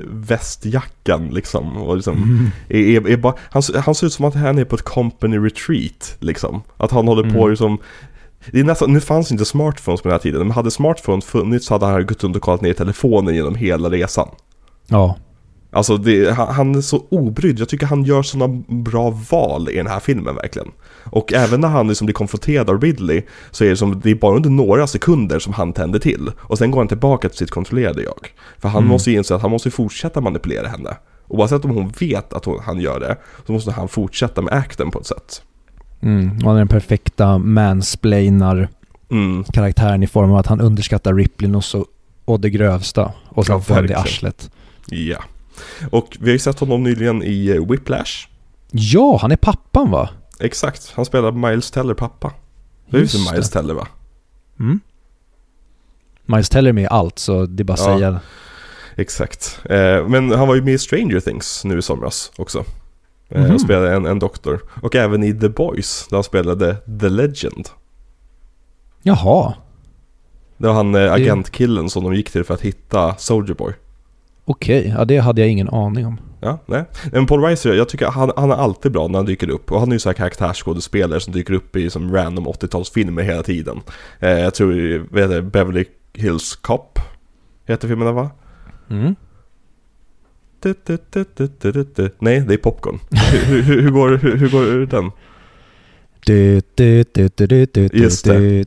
[0.06, 1.78] västjackan liksom.
[1.78, 4.76] Och liksom är, är, är bara, han, han ser ut som att han är på
[4.76, 6.62] ett company retreat liksom.
[6.78, 7.50] Att han håller på Mm.
[7.50, 7.78] liksom
[8.52, 11.66] det är nästan, nu fanns inte smartphones på den här tiden, men hade smartphones funnits
[11.66, 14.30] så hade han gått runt och kollat ner telefonen genom hela resan.
[14.88, 15.16] Ja,
[15.78, 19.88] Alltså det, han, är så obrydd, jag tycker han gör sådana bra val i den
[19.88, 20.72] här filmen verkligen.
[21.04, 23.22] Och även när han liksom blir konfronterad av Ridley
[23.52, 26.32] så är det som, det är bara under några sekunder som han tänder till.
[26.38, 28.28] Och sen går han tillbaka till sitt kontrollerade jag.
[28.60, 28.90] För han Mm.
[28.90, 30.98] måste ju inse att han måste fortsätta manipulera henne.
[31.28, 34.92] Oavsett om hon vet att hon, han gör det, så måste han fortsätta med akten
[34.92, 35.42] på ett sätt.
[36.02, 36.38] mm.
[36.38, 38.70] och han är den perfekta mansplainar
[39.12, 41.86] Mm, karaktären i form av att han underskattar Ripley och så
[42.26, 43.12] och det grövsta.
[43.30, 44.52] Och sen Ja, får han det i arslet.
[44.90, 45.18] ja.
[45.92, 48.28] Och vi har ju sett honom nyligen i eh, Whiplash.
[48.72, 50.10] Ja, han är pappan va?
[50.40, 52.34] Exakt, han spelar Miles Teller pappa.
[52.90, 53.50] Det är ju Miles.
[53.50, 53.88] Teller va?
[54.60, 54.80] Mm.
[56.26, 57.98] Miles Teller är med i allt så det är bara att Ja.
[57.98, 58.20] säga.
[58.96, 59.60] Exakt.
[59.70, 62.64] Eh, men han var ju med i Stranger Things nu i somras också.
[63.30, 63.56] Eh, Mhm.
[63.56, 64.60] Och spelade en, en doktor.
[64.82, 67.70] Och även i The Boys, där han spelade The Legend.
[69.04, 69.54] Jaha,
[70.58, 73.74] Det var han eh, agentkillen som de gick till för att hitta Soldier Boy.
[74.48, 74.94] Okej.
[74.98, 76.20] Ja, det hade jag ingen aning om.
[76.40, 76.86] Ja, nej.
[77.12, 79.72] Men Paul Reiser, jag tycker han, han är alltid bra när han dyker upp.
[79.72, 83.44] Och han är ju så här karaktärsskådespelare som dyker upp i som random 80-talsfilmer hela
[83.44, 83.82] tiden.
[84.20, 87.00] Eh, jag tror, vad heter det, Beverly Hills Cop
[87.66, 88.30] heter filmen va?
[88.90, 89.16] Mm.
[90.60, 90.98] Du, du,
[91.96, 92.10] du.
[92.20, 93.00] Nej, det är Popcorn.
[93.46, 95.12] hur, hur, hur, går, hur, hur går den?
[97.94, 98.66] Just du,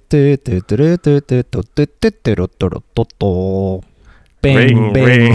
[4.42, 5.06] Bang, Ring, bang.
[5.06, 5.34] ring.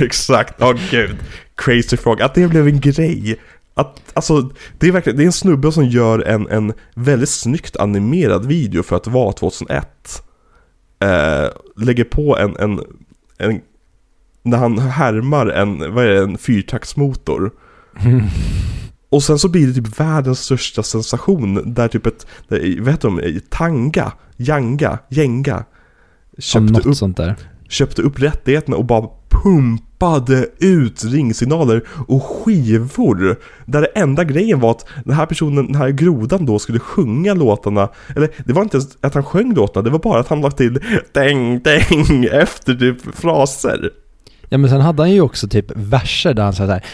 [0.00, 1.16] Exakt, åh gud.
[1.54, 3.36] Crazy Frog, att det blev en grej.
[3.74, 7.76] Att, alltså, det är verkligen, det är en snubbe som gör en, en väldigt snyggt
[7.76, 10.22] animerad video för att vara 2001.
[11.00, 12.80] Eh, lägger på en, en,
[13.38, 13.60] en,
[14.42, 17.50] när han härmar en, vad är det, en fyrtaktsmotor.
[19.08, 23.08] Och sen så blir det typ världens största sensation där typ ett, där, vad heter
[23.08, 25.64] de, Tanga, Janga, Jenga
[26.36, 27.36] Ja, köpte något upp sånt där.
[27.74, 29.08] Köpte upp rättigheterna och bara
[29.42, 33.36] pumpade ut ringsignaler och skivor.
[33.66, 37.34] Där det enda grejen var att den här personen, den här grodan då skulle sjunga
[37.34, 37.88] låtarna.
[38.16, 40.56] Eller det var inte ens att han sjöng låtarna, det var bara att han lade
[40.56, 40.80] till
[41.12, 43.90] däng, däng efter typ fraser.
[44.48, 46.84] Ja men sen hade han ju också typ verser där han sa såhär.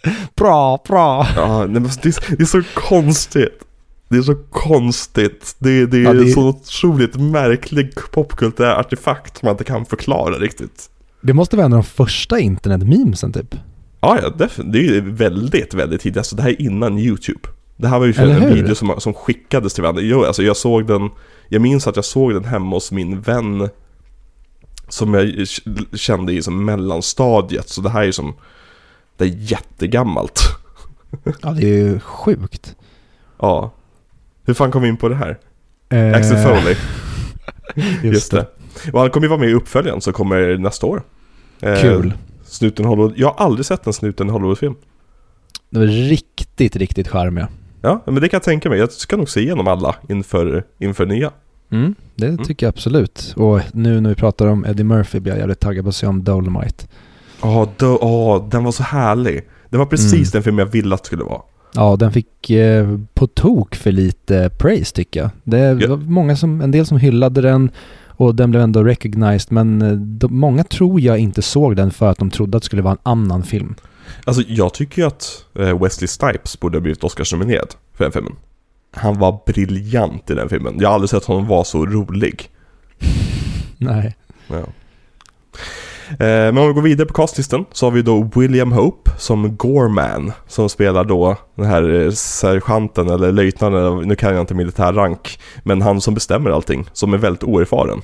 [0.36, 1.26] Bra, bra.
[1.36, 3.60] Ja, det är så konstigt.
[4.08, 5.56] Det är så konstigt.
[5.58, 10.34] Det, det är Ja, det så otroligt märklig popkulturell artefakt som man inte kan förklara
[10.38, 10.90] riktigt.
[11.20, 13.54] Det måste vara en av de första internetmemesen typ.
[14.00, 16.16] Ja, ja, def- det är väldigt, väldigt tidigt.
[16.18, 17.40] Alltså det här är innan YouTube.
[17.76, 20.02] Det här var ju en video som, som skickades till varandra.
[20.02, 21.10] Jo, alltså jag såg den,
[21.48, 23.68] jag minns att jag såg den hemma hos min vän
[24.88, 25.46] som jag
[25.92, 27.68] kände i som mellanstadiet.
[27.68, 28.34] Så det här är ju som,
[29.16, 30.40] det är jättegammalt.
[31.42, 32.74] Ja det är ju sjukt.
[33.38, 33.72] Ja.
[34.44, 35.38] Hur fan kom vi in på det här?
[35.88, 36.76] Eh, Axel Foley.
[38.02, 38.46] Just, Just det.
[38.92, 41.02] Och han kommer ju vara med i uppföljaren som kommer nästa år.
[41.60, 42.12] Eh, Kul.
[42.44, 43.12] Snuten Hollywood.
[43.16, 44.74] Jag har aldrig sett en Snuten Hollywood-film.
[45.70, 47.48] Det var riktigt, riktigt charmiga.
[47.82, 48.78] Ja, men det kan jag tänka mig.
[48.78, 51.30] Jag ska nog se igenom alla inför, inför nya.
[51.70, 52.44] Mm, det Mm.
[52.44, 53.34] tycker jag absolut.
[53.36, 56.06] Och nu när vi pratar om Eddie Murphy blir jag jävligt taggad på att se
[56.06, 56.84] om Dolomite.
[57.42, 59.48] Ja, då- åh, den var så härlig.
[59.68, 60.30] Det var precis Mm.
[60.32, 61.40] den film jag ville att det skulle vara.
[61.74, 65.30] Ja, den fick eh, på tok för lite praise tycker jag.
[65.44, 65.88] Det Ja.
[65.88, 67.70] var många som, en del som hyllade den
[68.16, 72.10] och den blev ändå recognized men eh, de, många tror jag inte såg den för
[72.10, 73.74] att de trodde att det skulle vara en annan film.
[74.24, 78.32] Alltså jag tycker ju att eh, Wesley Snipes borde ha blivit Oscarsnominerad för den filmen.
[78.92, 80.74] Han var briljant i den filmen.
[80.80, 82.50] Jag har aldrig sett honom vara så rolig.
[83.78, 84.16] Nej.
[84.48, 84.62] Ja.
[86.10, 89.56] Eh, Men om vi går vidare på castlisten så har vi då William Hope som
[89.56, 94.92] Gorman som spelar då den här eh, sergeanten eller löjtnanten, nu kan jag inte militär
[94.92, 98.00] rank, men han som bestämmer allting, som är väldigt oerfaren.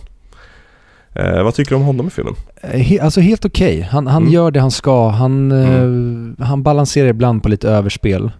[1.15, 2.35] Eh, vad tycker du om honom i filmen?
[2.63, 3.81] Eh, He, alltså helt okej.
[3.91, 4.35] Han, han Mm.
[4.35, 5.09] gör det han ska.
[5.09, 8.31] Han, eh, han balanserar ibland på lite överspel.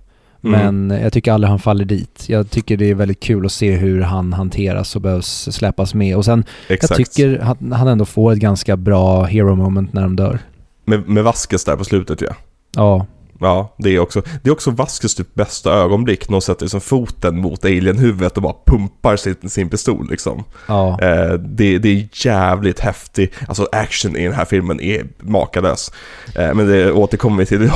[0.45, 0.87] Mm.
[0.87, 2.25] Men jag tycker aldrig han faller dit.
[2.29, 6.17] Jag tycker det är väldigt kul att se hur han hanteras och behövs släpas med.
[6.17, 6.99] Och sen, Exakt.
[6.99, 10.39] jag tycker han, han ändå får ett ganska bra hero moment när de dör.
[10.85, 12.35] Med, med Vasquez där på slutet ja.
[12.77, 13.07] Ja,
[13.41, 16.81] Ja, det är också, det är också Vasquez typ bästa ögonblick när hon sätter liksom
[16.81, 20.45] foten mot alien-huvudet och bara pumpar sin, sin pistol liksom.
[20.69, 20.99] ja.
[21.03, 25.93] Eh, det, det är jävligt häftig, alltså action i den här filmen är makalös.
[26.37, 27.71] Eh, men det återkommer vi till,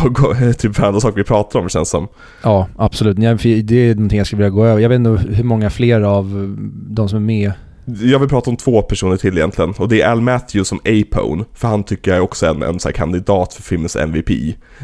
[0.58, 2.08] typ andra saker vi pratar om känns som.
[2.42, 3.16] Ja, absolut.
[3.16, 4.82] Det är någonting jag skulle vilja gå över.
[4.82, 6.56] Jag vet inte hur många fler av
[6.88, 7.52] de som är med.
[7.86, 11.44] Jag vill prata om två personer till egentligen och det är Al Matthews som Apone,
[11.54, 14.30] för han tycker jag är också en, en så kandidat för filmens MVP.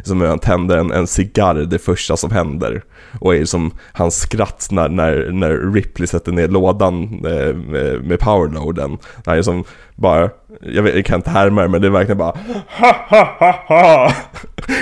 [0.04, 2.82] Som han tänder en, en cigarr det första som händer.
[3.20, 8.18] Och är som hans skratt när, när, när Ripley sätter ner lådan eh, med, med
[8.20, 8.98] powerloaden.
[9.26, 9.64] Han är som
[9.94, 12.34] bara, jag, vet, jag kan inte härma det, men det är verkligen bara
[12.68, 14.12] ha, ha, ha, ha.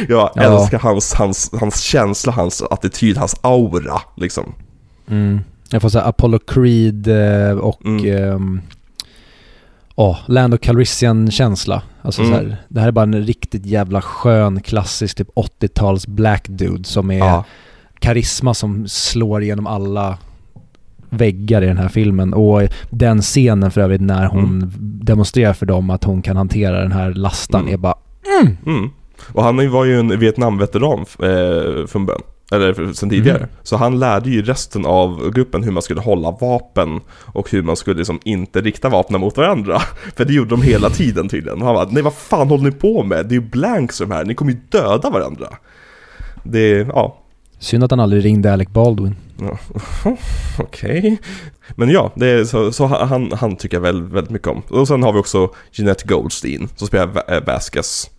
[0.08, 0.42] Jag Ja.
[0.42, 4.54] älskar hans, hans, hans känsla, hans attityd, hans aura liksom.
[5.10, 5.40] Mm.
[5.70, 8.06] Jag får säga Apollo Creed eh, och Mm.
[8.34, 8.60] ehm,
[9.96, 11.82] ja, Land Calrissian-känsla.
[12.02, 12.32] Alltså Mm.
[12.34, 16.84] så här, det här är bara en riktigt jävla skön, klassisk typ 80-tals black dude
[16.84, 17.44] som är Ja.
[17.98, 20.18] karisma som slår igenom alla
[21.10, 22.34] väggar i den här filmen.
[22.34, 24.72] Och den scenen för övrigt när hon
[25.02, 27.74] demonstrerar för dem att hon kan hantera den här lastan Mm.
[27.74, 27.94] är bara
[28.66, 28.90] Mm.
[29.32, 32.22] Och han var ju en Vietnamveteran eh, från början.
[32.52, 33.38] Eller sen tidigare.
[33.38, 33.48] Mm.
[33.62, 37.76] Så han lärde ju resten av gruppen hur man skulle hålla vapen och hur man
[37.76, 39.78] skulle liksom inte rikta vapnen mot varandra.
[40.16, 41.58] För det gjorde de hela tiden tydligen.
[41.60, 43.26] Och han bara, nej vad fan håller ni på med?
[43.26, 45.46] Det är ju blanks de här, ni kommer ju döda varandra.
[46.42, 47.18] Det, ja,
[47.58, 49.16] synd att han aldrig ringde Alec Baldwin.
[49.40, 49.58] Ja,
[50.58, 51.18] Okej.
[51.76, 54.62] Men ja, det är så, så han, han tycker jag väldigt, väldigt mycket om.
[54.68, 58.10] Och sen har vi också Jeanette Goldstein som spelar Va- Vasquez.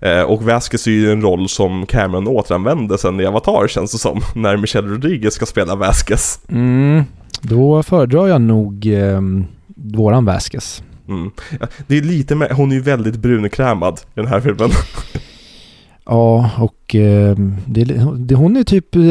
[0.00, 3.98] Eh, och Vasquez är ju en roll som Cameron återanvände sen i Avatar känns det
[3.98, 4.20] som.
[4.34, 6.40] När Michelle Rodriguez ska spela Vasquez.
[6.48, 7.04] Mm,
[7.40, 9.44] då föredrar jag nog ehm,
[9.76, 10.82] våran Vasquez.
[11.08, 11.30] Mm.
[11.86, 14.70] Det är lite med, hon är ju väldigt brunkrämad i den här filmen.
[16.10, 17.84] Ja, och ehm, det,
[18.16, 19.02] det, hon är typ, eh,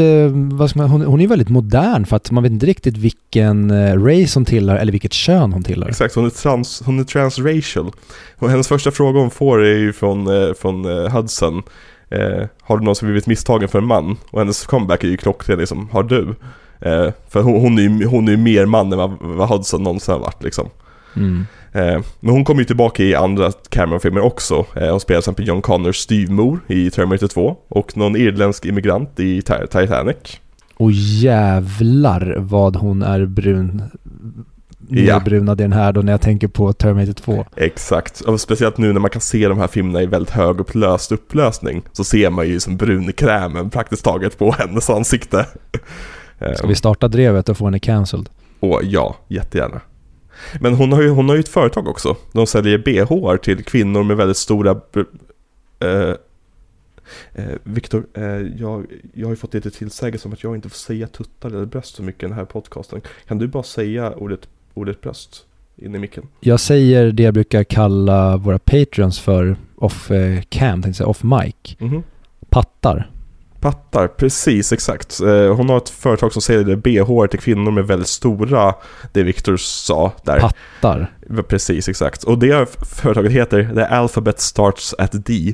[0.57, 3.71] vad ska man, hon, hon är väldigt modern för att man vet inte riktigt vilken
[3.71, 5.89] eh, race hon tillhör eller vilket kön hon tillhör.
[5.89, 7.91] Exakt, hon är, trans, hon är transracial.
[8.35, 11.63] Och hennes första fråga hon får är ju från, eh, från eh, Hudson.
[12.61, 14.17] Har du någon som blivit misstagen för en man?
[14.29, 16.35] Och hennes comeback är ju klockren liksom, har du?
[17.29, 20.19] För hon, hon är ju hon är mer man än vad, vad Hudson någonsin har
[20.19, 20.69] varit liksom.
[21.15, 21.45] Mm.
[21.73, 24.65] Eh, men hon kommer ju tillbaka i andra Cameron-filmer också.
[24.75, 29.19] Eh, hon spelar till exempel John Connors styvmor i Terminator 2 och någon irländsk immigrant
[29.19, 30.17] i Ti- Titanic.
[30.77, 33.81] Och jävlar vad hon är brun.
[34.89, 35.13] Ja.
[35.17, 37.45] Nedbrunad i den här då när jag tänker på Terminator 2.
[37.55, 41.81] Exakt, och speciellt nu när man kan se de här filmerna i väldigt högupplöst upplösning
[41.91, 45.45] så ser man ju som brunkrämen praktiskt taget på hennes ansikte.
[46.55, 48.29] Ska vi starta drevet och få henne cancelled?
[48.59, 49.81] Och ja, jättegärna.
[50.61, 52.15] Men hon har, ju, hon har ju ett företag också.
[52.31, 54.81] De säljer bh till kvinnor med väldigt stora...
[55.79, 56.13] Eh,
[57.33, 60.77] eh, Viktor, eh, jag, jag har ju fått lite tillsägelse om att jag inte får
[60.77, 63.01] säga tuttar eller bröst så mycket i den här podcasten.
[63.27, 65.45] Kan du bara säga ordet, ordet bröst
[65.75, 66.27] in i micken?
[66.39, 71.07] Jag säger det jag brukar kalla våra patreons för off eh, cam, tänkte jag säga,
[71.07, 71.79] off mic.
[71.79, 72.03] Mhm.
[72.49, 73.09] Pattar.
[73.61, 75.21] Pattar, precis exakt.
[75.21, 78.75] Eh, Hon har ett företag som säljer bh till kvinnor med väldigt stora,
[79.13, 80.39] det Viktor sa där.
[80.39, 81.11] Pattar.
[81.47, 82.23] Precis, exakt.
[82.23, 85.53] Och det företaget heter The Alphabet Starts at D.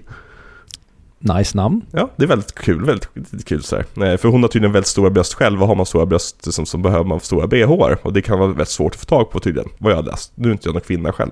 [1.19, 1.81] Nice namn.
[1.91, 4.11] Ja, det är väldigt kul, väldigt kul så här.
[4.11, 6.65] Eh, För hon har tydligen väldigt stora bröst själv och har man stora bröst som,
[6.65, 7.71] så behöver man stora bh
[8.03, 10.31] och det kan vara väldigt svårt att få tag på tydligen, vad jag har läst.
[10.35, 11.31] Nu är inte jag någon kvinna själv.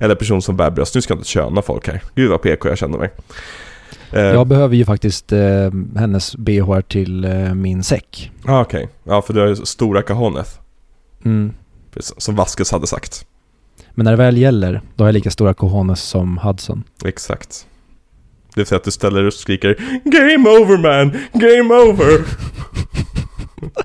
[0.00, 2.02] Eller person som bär bröst, nu ska jag inte köna folk här.
[2.14, 3.10] Gud vad PK jag känner mig.
[4.12, 8.30] Eh, Jag behöver ju faktiskt eh, hennes bh till eh, min säck.
[8.44, 10.58] ah, Okej, ja för du har ju stora cajones,
[11.24, 11.52] Mm.
[11.98, 13.26] som Vasquez hade sagt.
[13.94, 16.84] Men när det väl gäller, då har jag lika stora cojones som Hudson.
[17.04, 17.66] Exakt.
[18.54, 21.16] Det vill säga att du ställer dig och skriker Game over man!
[21.32, 22.20] Game over!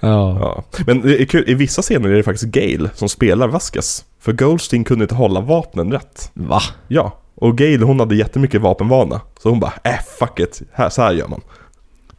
[0.00, 0.38] Ja.
[0.40, 0.64] Ja.
[0.86, 4.04] Men det är kul, i vissa scener är det faktiskt Gale som spelar Vasquez.
[4.20, 6.30] För Goldstein kunde inte hålla vapnen rätt.
[6.34, 6.60] Va?
[6.88, 9.20] Ja, och Gale hon hade jättemycket vapenvana.
[9.42, 11.40] Så hon bara, äh fuck it, här, så här gör man.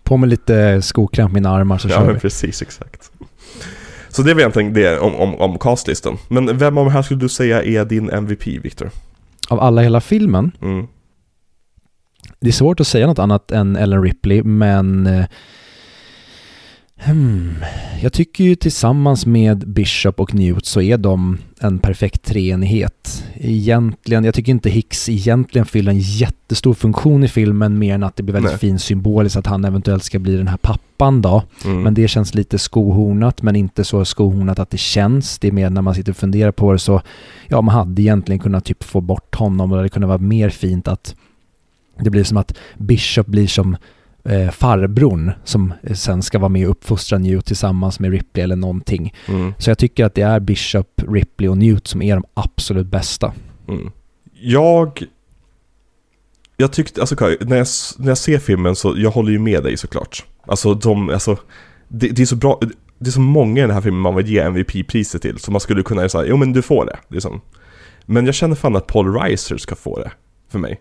[0.03, 2.19] På med lite skokräm på mina armar så ja kör men vi.
[2.19, 3.11] precis, exakt.
[4.09, 6.17] Så det var egentligen det om, om, om castlistan.
[6.27, 8.89] Men vem av de här skulle du säga är din MVP, Victor?
[9.49, 10.87] Av alla i hela filmen, Mm.
[12.39, 15.25] det är svårt att säga något annat än Ellen Ripley, men eh,
[17.05, 17.55] hmm,
[18.01, 23.25] jag tycker ju tillsammans med Bishop och Newt så är de en perfekt treenighet.
[23.35, 28.15] Egentligen, jag tycker inte Hicks egentligen fyller en jättestor funktion i filmen mer än att
[28.15, 28.59] det blir väldigt Nej.
[28.59, 31.43] fin symboliskt att han eventuellt ska bli den här pappan då.
[31.65, 31.81] Mm.
[31.81, 35.39] Men det känns lite skohornat men inte så skohornat att det känns.
[35.39, 37.01] Det är mer när man sitter och funderar på det så,
[37.47, 40.49] ja man hade egentligen kunnat typ få bort honom och det hade kunnat vara mer
[40.49, 41.15] fint att
[42.03, 43.77] det blir som att Bishop blir som
[44.29, 49.13] eh, farbrorn som sen ska vara med och uppfostra Newt tillsammans med Ripley eller någonting.
[49.27, 49.53] Mm.
[49.57, 53.33] Så jag tycker att det är Bishop, Ripley och Newt som är de absolut bästa.
[53.67, 53.91] Mm.
[54.41, 55.03] Jag...
[56.57, 59.63] Jag tyckte, alltså Kaj, när jag, när jag ser filmen så, jag håller ju med
[59.63, 60.25] dig såklart.
[60.45, 61.37] Alltså de, alltså,
[61.87, 62.59] det, det är så bra,
[62.99, 65.61] det är så många i den här filmen man vill ge MVP-priset till, så man
[65.61, 66.99] skulle kunna säga, jo men du får det.
[67.07, 67.41] Liksom.
[68.05, 70.11] Men jag känner fan att Paul Reiser ska få det,
[70.51, 70.79] för mig.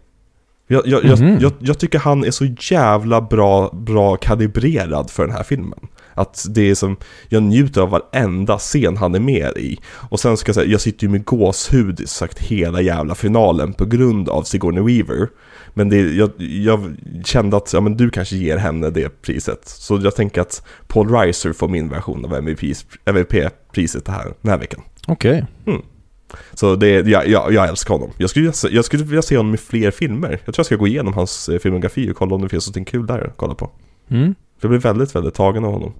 [0.70, 1.38] Jag, jag, Mhm.
[1.40, 5.78] jag, jag, tycker han är så jävla bra, bra kalibrerad för den här filmen.
[6.14, 6.96] Att det är som,
[7.28, 9.78] jag njuter av varenda scen han är med i.
[10.10, 13.84] Och sen ska jag säga, jag sitter ju med gåshud sagt hela jävla finalen på
[13.84, 15.28] grund av Sigourney Weaver.
[15.74, 19.60] Men det, jag, jag kände att ja, men du kanske ger henne det priset.
[19.68, 22.62] Så jag tänker att Paul Reiser får min version av MVP
[23.04, 24.80] MVP-priset här, den här veckan.
[25.06, 25.44] Okej.
[26.54, 28.10] Så det, jag, jag, jag älskar honom.
[28.16, 30.30] Jag skulle, jag skulle vilja se honom i fler filmer.
[30.30, 32.88] Jag tror jag ska gå igenom hans eh, filmografi och kolla om det finns något
[32.88, 33.70] kul där att kolla på.
[34.08, 34.34] Mm.
[34.58, 35.92] För jag blir väldigt, väldigt tagen av honom.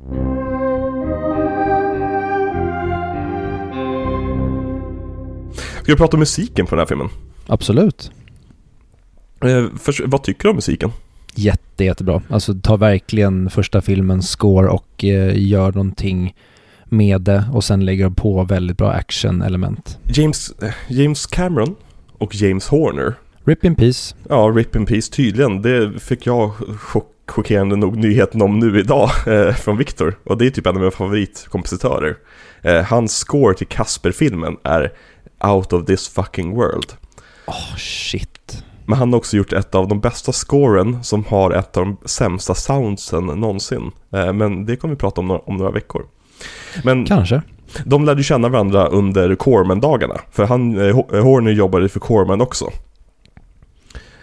[5.83, 7.09] Ska vi prata om musiken på den här filmen?
[7.47, 8.11] Absolut.
[9.41, 9.65] Eh,
[10.07, 10.91] vad tycker du om musiken?
[11.35, 12.23] Jätte, jättebra.
[12.29, 16.35] Alltså ta verkligen första filmens score och eh, gör någonting
[16.89, 19.99] med det och sen lägger de på väldigt bra action-element.
[20.05, 21.75] James, eh, James Cameron
[22.19, 23.15] och James Horner.
[23.45, 24.15] Rip in peace.
[24.29, 25.63] Ja, Rip in Peace tydligen.
[25.63, 26.51] Det fick jag
[26.81, 30.19] chock, chockerande nog nyheten om nu idag eh, från Victor.
[30.25, 32.17] Och det är typ en av mina favoritkompositörer.
[32.63, 34.93] Eh, hans score till Casper-filmen är
[35.45, 36.93] Out of this fucking world.
[37.47, 38.65] Åh, shit.
[38.87, 41.97] Men han har också gjort ett av de bästa scoren som har ett av de
[42.05, 43.91] sämsta soundsen någonsin.
[44.13, 46.07] Eh, men det kommer vi prata om om några veckor.
[46.85, 47.43] Men Kanske.
[47.85, 50.15] de lärde känna varandra under Corman-dagarna.
[50.31, 52.71] För han, eh, Ho- Horner jobbade för Corman också.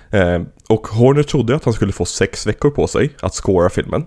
[0.10, 4.06] Eh, och Horner trodde att han skulle få sex veckor på sig att scora filmen.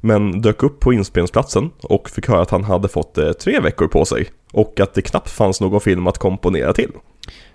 [0.00, 3.86] Men dök upp på inspelningsplatsen och fick höra att han hade fått eh, tre veckor
[3.88, 4.26] på sig.
[4.52, 6.90] Och att det knappt fanns någon film att komponera till.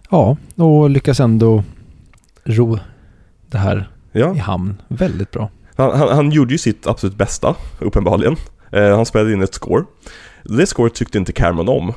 [0.09, 1.63] Ja, och lyckas ändå
[2.43, 2.79] ro
[3.47, 4.35] det här Ja.
[4.35, 4.81] i hamn.
[4.87, 5.49] Väldigt bra.
[5.75, 8.35] Han, han, han gjorde ju sitt absolut bästa, uppenbarligen.
[8.75, 9.83] Eh, han spelade in ett score.
[10.43, 11.93] Det scoret tyckte inte Cameron om.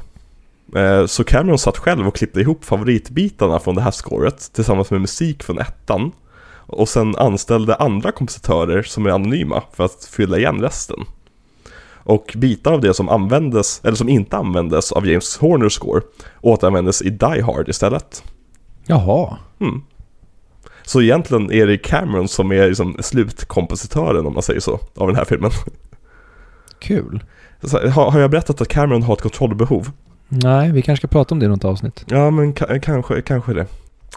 [0.76, 5.00] Eh, så Cameron satt själv och klippte ihop favoritbitarna från det här scoret tillsammans med
[5.00, 6.12] musik från ettan.
[6.66, 11.04] Och sen anställde andra kompositörer som är anonyma för att fylla igen resten.
[12.04, 16.00] Och bitar av det som användes, eller som inte användes av James Horners score
[16.40, 18.22] återanvändes i Die Hard istället.
[18.86, 19.36] Jaha.
[19.60, 19.82] Mm.
[20.82, 25.16] Så egentligen är det Cameron som är liksom slutkompositören om man säger så, av den
[25.16, 25.50] här filmen.
[26.80, 27.24] Kul.
[27.62, 29.90] Så, har, har jag berättat att Cameron har ett kontrollbehov?
[30.28, 32.04] Nej, vi kanske ska prata om det i något avsnitt.
[32.08, 33.66] Ja, men ka- kanske, kanske det.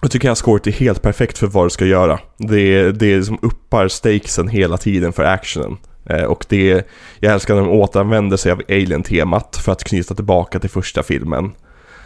[0.02, 2.20] Jag tycker att scoret är helt perfekt för vad det ska göra.
[2.38, 5.78] Det, det som uppar stakesen hela tiden för actionen.
[6.06, 6.88] Eh, och det,
[7.20, 11.52] jag älskar när de återanvänder sig av Alien-temat för att knyta tillbaka till första filmen.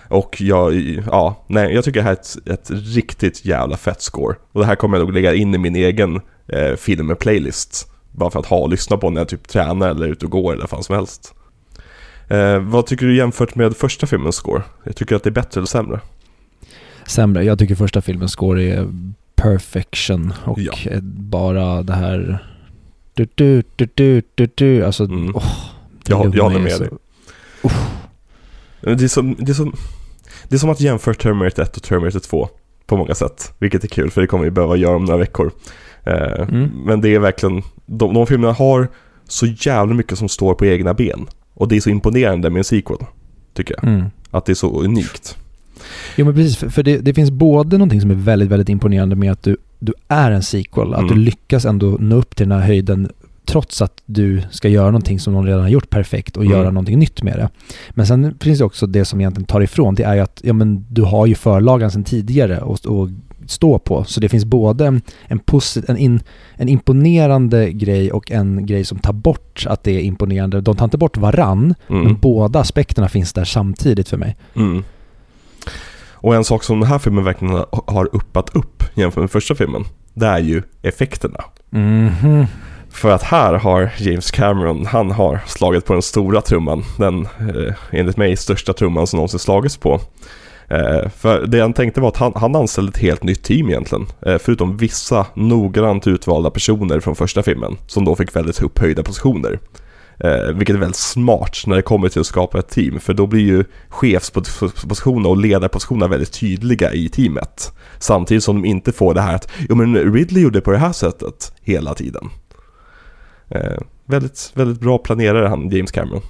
[0.09, 0.73] Och jag,
[1.11, 4.35] ja, nej, jag tycker det här är ett, ett riktigt jävla fett score.
[4.51, 7.87] Och det här kommer jag nog lägga in i min egen eh, film-playlist.
[8.15, 10.31] Bara för att ha och lyssna på när jag typ tränar eller är ute och
[10.31, 11.33] går eller vad som helst.
[12.27, 14.63] Eh, vad tycker du jämfört med första filmens score?
[14.83, 15.99] Jag tycker att det är bättre eller sämre?
[17.05, 17.43] Sämre.
[17.43, 18.87] Jag tycker första filmens score är
[19.35, 20.73] perfection och Ja.
[21.01, 22.47] bara det här...
[23.13, 24.85] Du, du, du, du, du, du.
[24.85, 25.33] Alltså, Mm.
[25.33, 25.41] det
[26.11, 26.89] Jag, jag håller med så- dig.
[28.81, 29.75] Det är, som, det, är som,
[30.49, 32.49] det är som att jämföra Terminator 1 och Terminator 2
[32.85, 33.53] på många sätt.
[33.59, 35.51] Vilket är kul för det kommer vi behöva göra om några veckor.
[36.05, 36.69] Eh, Mm.
[36.85, 38.87] Men det är verkligen, de, de filmerna har
[39.27, 41.25] så jävla mycket som står på egna ben.
[41.53, 42.97] Och det är så imponerande med en sequel,
[43.53, 43.83] tycker jag.
[43.93, 44.05] Mm.
[44.31, 45.37] Att det är så unikt.
[46.15, 49.15] Jo men precis, för, för det, det finns både någonting som är väldigt, väldigt imponerande
[49.15, 51.13] med att du, du är en sequel, att Mm.
[51.15, 53.11] du lyckas ändå nå upp till den här höjden
[53.45, 56.57] trots att du ska göra någonting som någon redan har gjort perfekt och Mm.
[56.57, 57.49] göra någonting nytt med det.
[57.91, 60.53] Men sen finns det också det som egentligen tar ifrån, det är ju att ja,
[60.53, 63.09] men du har ju förlagan sedan tidigare och, och
[63.47, 64.03] stå på.
[64.03, 66.19] Så det finns både en, en, posit- en, in,
[66.55, 70.61] en imponerande grej och en grej som tar bort att det är imponerande.
[70.61, 72.17] De tar inte bort varann, men Mm.
[72.21, 74.35] båda aspekterna finns där samtidigt för mig.
[74.55, 74.83] Mm.
[76.11, 77.53] Och en sak som den här filmen verkligen
[77.87, 81.39] har- uppat upp jämfört med första filmen, det är ju effekterna.
[81.69, 82.45] Mhm.
[82.95, 86.83] För att här har James Cameron, han har slagit på den stora trumman.
[86.97, 90.01] Den, eh, enligt mig, största trumman som någonsin slagits på.
[90.67, 94.05] Eh, för det han tänkte var att han, han anställde ett helt nytt team egentligen.
[94.25, 97.77] Eh, förutom vissa noggrant utvalda personer från första filmen.
[97.87, 99.59] Som då fick väldigt upphöjda positioner.
[100.19, 102.99] Eh, vilket är väldigt smart när det kommer till att skapa ett team.
[102.99, 107.73] För då blir ju chefspositionerna och ledarpositionerna väldigt tydliga i teamet.
[107.99, 110.91] Samtidigt som de inte får det här att, jo men Ridley gjorde på det här
[110.93, 112.29] sättet hela tiden.
[113.49, 116.21] Eh, väldigt, väldigt bra planerare han, James Cameron.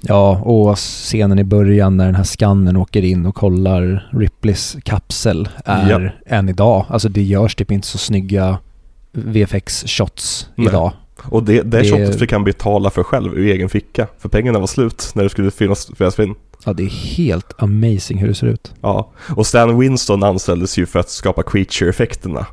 [0.00, 5.48] Ja, och scenen i början när den här skannen åker in och kollar Ripleys kapsel
[5.64, 6.86] är än idag.
[6.88, 8.58] Alltså det görs typ inte så snygga
[9.12, 10.92] VFX-shots idag.
[11.22, 14.06] Och det, det, Det- shotet fick han betala för själv ur egen ficka.
[14.18, 16.34] För pengarna var slut när det skulle finnas, finnas in.
[16.64, 18.72] Ja, det är helt amazing hur det ser ut.
[18.80, 22.46] Ja, och Stan Winston anställdes ju för att skapa creature-effekterna.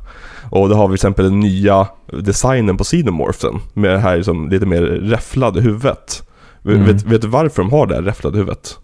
[0.50, 1.88] Och då har vi till exempel den nya
[2.22, 6.22] designen på Xenomorphen med det här liksom lite mer räfflade huvudet.
[6.64, 6.84] Mm.
[6.84, 8.78] Vet, vet du varför de har det här räfflade huvudet?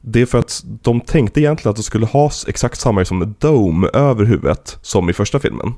[0.00, 3.88] Det är för att de tänkte egentligen att de skulle ha exakt samma liksom dome
[3.88, 5.72] över huvudet som i första filmen.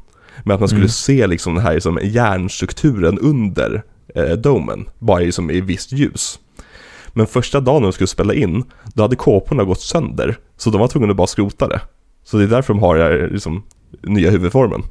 [0.44, 0.89] Men att man skulle Mm.
[0.89, 3.82] se liksom den här liksom järnstrukturen under
[4.15, 6.39] eh, domen, bara liksom i visst ljus.
[7.12, 10.39] Men första dagen de skulle spela in, då hade kåporna gått sönder.
[10.57, 11.81] Så de var tvungna att bara skrota det.
[12.24, 13.62] Så det är därför de har den här liksom,
[14.02, 14.82] nya huvudformen.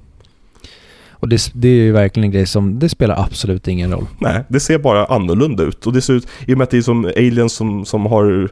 [1.19, 4.05] Och det, det är ju verkligen en grej som, det spelar absolut ingen roll.
[4.19, 5.87] Nej, det ser bara annorlunda ut.
[5.87, 8.49] Och det ser ut, i och med att det är som aliens som, som har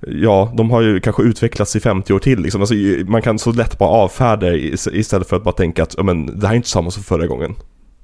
[0.00, 2.60] Ja, de har ju kanske utvecklats i 50 år till liksom.
[2.60, 2.74] alltså,
[3.06, 4.54] Man kan så lätt bara avfärda
[4.92, 7.54] istället för att bara tänka att men, det här är inte samma som förra gången.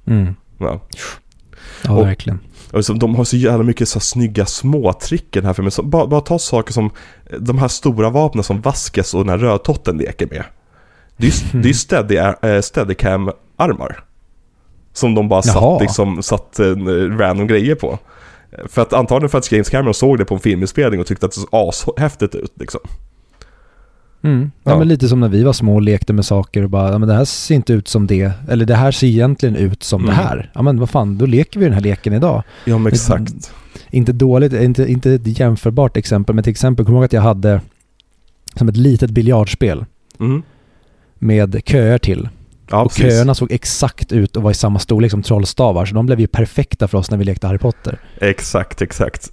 [0.07, 0.35] Mm.
[0.57, 0.81] Ja.
[1.83, 2.39] Ja, Och- verkligen.
[2.71, 5.71] Och liksom, de har så jävla mycket så här snygga småtrick i den här filmen.
[5.71, 6.89] Så bara, bara ta saker som
[7.39, 10.43] de här stora vapnen som Vasquez och den här rödtotten leker med.
[11.17, 11.73] Det är ju det är
[13.57, 14.03] steadicam-armar.
[14.93, 15.53] Som de bara Jaha.
[15.79, 16.65] satt, liksom, satt eh,
[17.17, 17.99] random grejer på.
[18.67, 21.31] För att antagligen för att James Cameron såg det på en filminspelning och tyckte att
[21.31, 22.81] det såg ashäftigt ut liksom.
[24.23, 24.51] Mm.
[24.63, 24.77] Ja, Ja.
[24.79, 27.07] men lite som när vi var små och lekte med saker och bara, ja men
[27.09, 30.15] det här ser inte ut som det, eller det här ser egentligen ut som Mm.
[30.15, 30.51] det här.
[30.53, 32.43] Ja men vad fan, då leker vi den här leken idag.
[32.65, 33.53] Ja men exakt.
[33.89, 37.61] Inte dåligt, inte, inte ett jämförbart exempel, men till exempel, kommer ihåg att jag hade
[38.55, 39.85] som ett litet biljardspel
[40.19, 40.41] Mm.
[41.15, 42.29] med köer till.
[42.69, 43.03] Ja och precis.
[43.13, 46.27] köerna såg exakt ut och var i samma storlek som trollstavar, så de blev ju
[46.27, 47.99] perfekta för oss när vi lekte Harry Potter.
[48.21, 49.31] Exakt, exakt.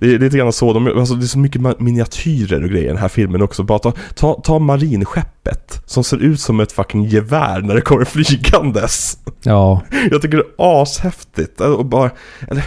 [0.00, 2.88] Det är lite grann så, de, alltså det är så mycket miniatyrer och grejer i
[2.88, 3.62] den här filmen också.
[3.62, 8.04] Bara ta, ta, ta marinskeppet som ser ut som ett fucking gevär när det kommer
[8.04, 9.18] flygandes.
[9.42, 11.60] Ja, Jag tycker det är ashäftigt.
[11.60, 12.10] Och bara,
[12.50, 12.64] eller,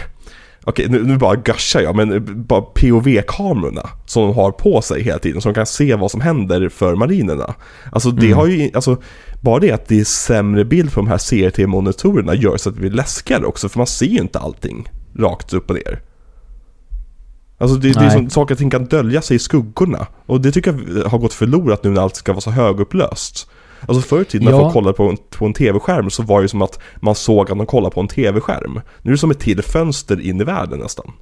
[0.64, 5.18] okej nu, nu bara gushar jag, men bara POV-kamerorna som de har på sig hela
[5.18, 7.54] tiden, de kan se vad som händer för marinerna.
[7.92, 8.38] Alltså det Mm.
[8.38, 8.96] har ju, alltså
[9.40, 12.80] bara det att det är sämre bild på de här CRT-monitorerna gör så att det
[12.80, 14.88] blir läskigare också, för man ser ju inte allting
[15.18, 16.00] rakt upp och ner.
[17.58, 20.06] Alltså det, det är som saker och ting kan dölja sig i skuggorna.
[20.26, 23.48] Och det tycker jag har gått förlorat nu när allt ska vara så högupplöst.
[23.80, 24.58] Alltså förr i tiden när Ja.
[24.60, 27.50] folk kollade på en, på en tv-skärm så var det ju som att man såg
[27.50, 28.80] att de kollade på en tv-skärm.
[29.02, 31.12] Nu är det som ett till fönster in i världen nästan.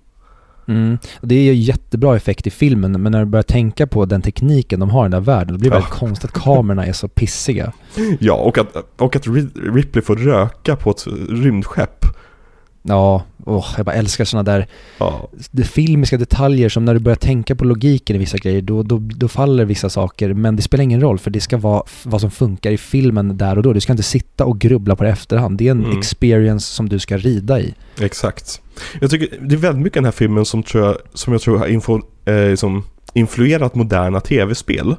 [0.68, 0.98] Mm.
[1.20, 4.80] Det är ju jättebra effekt i filmen, men när du börjar tänka på den tekniken
[4.80, 7.08] de har i den där världen, då blir det väldigt konstigt att kamerorna är så
[7.08, 7.72] pissiga.
[8.20, 12.04] Ja, och att, och att Ri- Ripley får röka på ett rymdskepp.
[12.88, 14.66] Ja, åh, jag bara älskar sådana där
[14.98, 18.82] Ja, de filmiska detaljer som när du börjar tänka på logiken i vissa grejer, då,
[18.82, 20.34] då, då faller vissa saker.
[20.34, 23.56] Men det spelar ingen roll, för det ska vara vad som funkar i filmen där
[23.56, 23.72] och då.
[23.72, 25.58] Du ska inte sitta och grubbla på det efterhand.
[25.58, 25.98] Det är en Mm.
[25.98, 27.74] experience som du ska rida i.
[28.00, 28.60] exakt.
[29.00, 31.58] Jag tycker det är väldigt mycket den här filmen som, tror jag, som jag tror
[31.58, 32.82] har info, eh, som
[33.14, 34.96] influerat moderna tv-spel.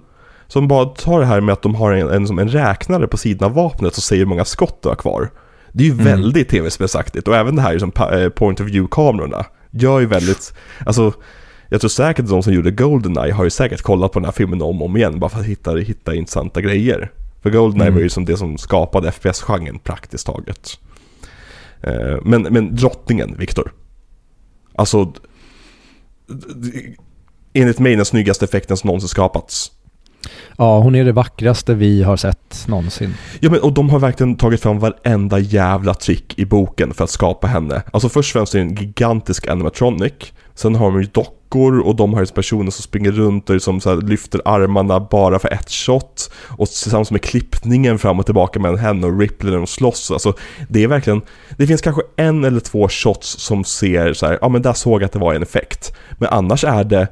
[0.48, 3.49] Som bara tar det här med att de har en, en, en räknare på sidan
[3.49, 5.30] av vapnet och säger hur många skott du har kvar.
[5.77, 6.06] Det är ju Mm.
[6.06, 10.53] väldigt tv-spelsaktigt och även det här som pa- eh, point of view-kamerorna gör ju väldigt,
[10.85, 11.14] alltså
[11.69, 14.31] jag tror säkert att de som gjorde Goldeneye har ju säkert kollat på den här
[14.31, 17.11] filmen om och om igen bara för att hitta, hitta intressanta grejer.
[17.43, 17.93] För Goldeneye Mm.
[17.95, 20.80] var ju som det som skapade FPS-genren praktiskt taget.
[21.81, 23.72] Eh, Men, men drottningen, Viktor.
[24.76, 25.14] Alltså,
[27.53, 29.72] enligt mig den snyggaste effekten som någonsin skapats.
[30.57, 33.14] Ja, hon är det vackraste vi har sett någonsin.
[33.39, 37.10] Ja men och de har verkligen tagit fram varenda jävla trick i boken för att
[37.10, 37.81] skapa henne.
[37.91, 40.14] Alltså först och främst är det en gigantisk animatronic.
[40.56, 43.81] Sen har de ju dockor och de har ju personer som springer runt och liksom
[43.81, 46.31] så här lyfter armarna bara för ett shot.
[46.57, 50.11] Och tillsammans med klippningen fram och tillbaka mellan henne och Ripley när de slåss.
[50.11, 50.34] Alltså
[50.69, 51.22] det är verkligen,
[51.57, 55.02] det finns kanske en eller två shots som ser så här, ja men där såg
[55.02, 55.95] jag att det var en effekt.
[56.18, 57.07] Men annars är det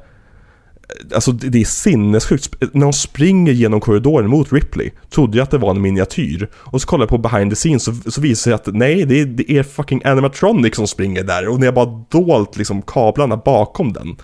[1.15, 2.55] Alltså det är sinnessjukt.
[2.73, 6.49] När de springer genom korridoren mot Ripley trodde jag att det var en miniatyr.
[6.55, 9.05] Och så kollade jag på behind the scenes så, så visade det sig att nej,
[9.05, 11.47] det är, det är fucking animatronic som springer där.
[11.47, 14.15] Och ni har bara dolt liksom kablarna bakom den.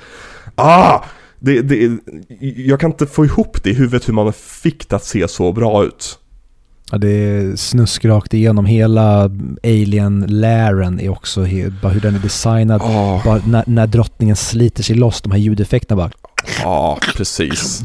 [0.56, 1.04] Ah!
[1.40, 1.98] Det, det,
[2.56, 5.52] jag kan inte få ihop det i huvudet hur man fick det att se så
[5.52, 6.20] bra ut.
[6.92, 8.66] Ja, det är snuskrakt igenom.
[8.66, 9.32] Hela
[9.64, 11.46] alien-lären är också,
[11.82, 12.82] bara hur den är designad.
[12.84, 16.12] Ja, Bara när, när drottningen sliter sig loss, de här ljudeffekterna bara...
[16.64, 17.82] ja precis.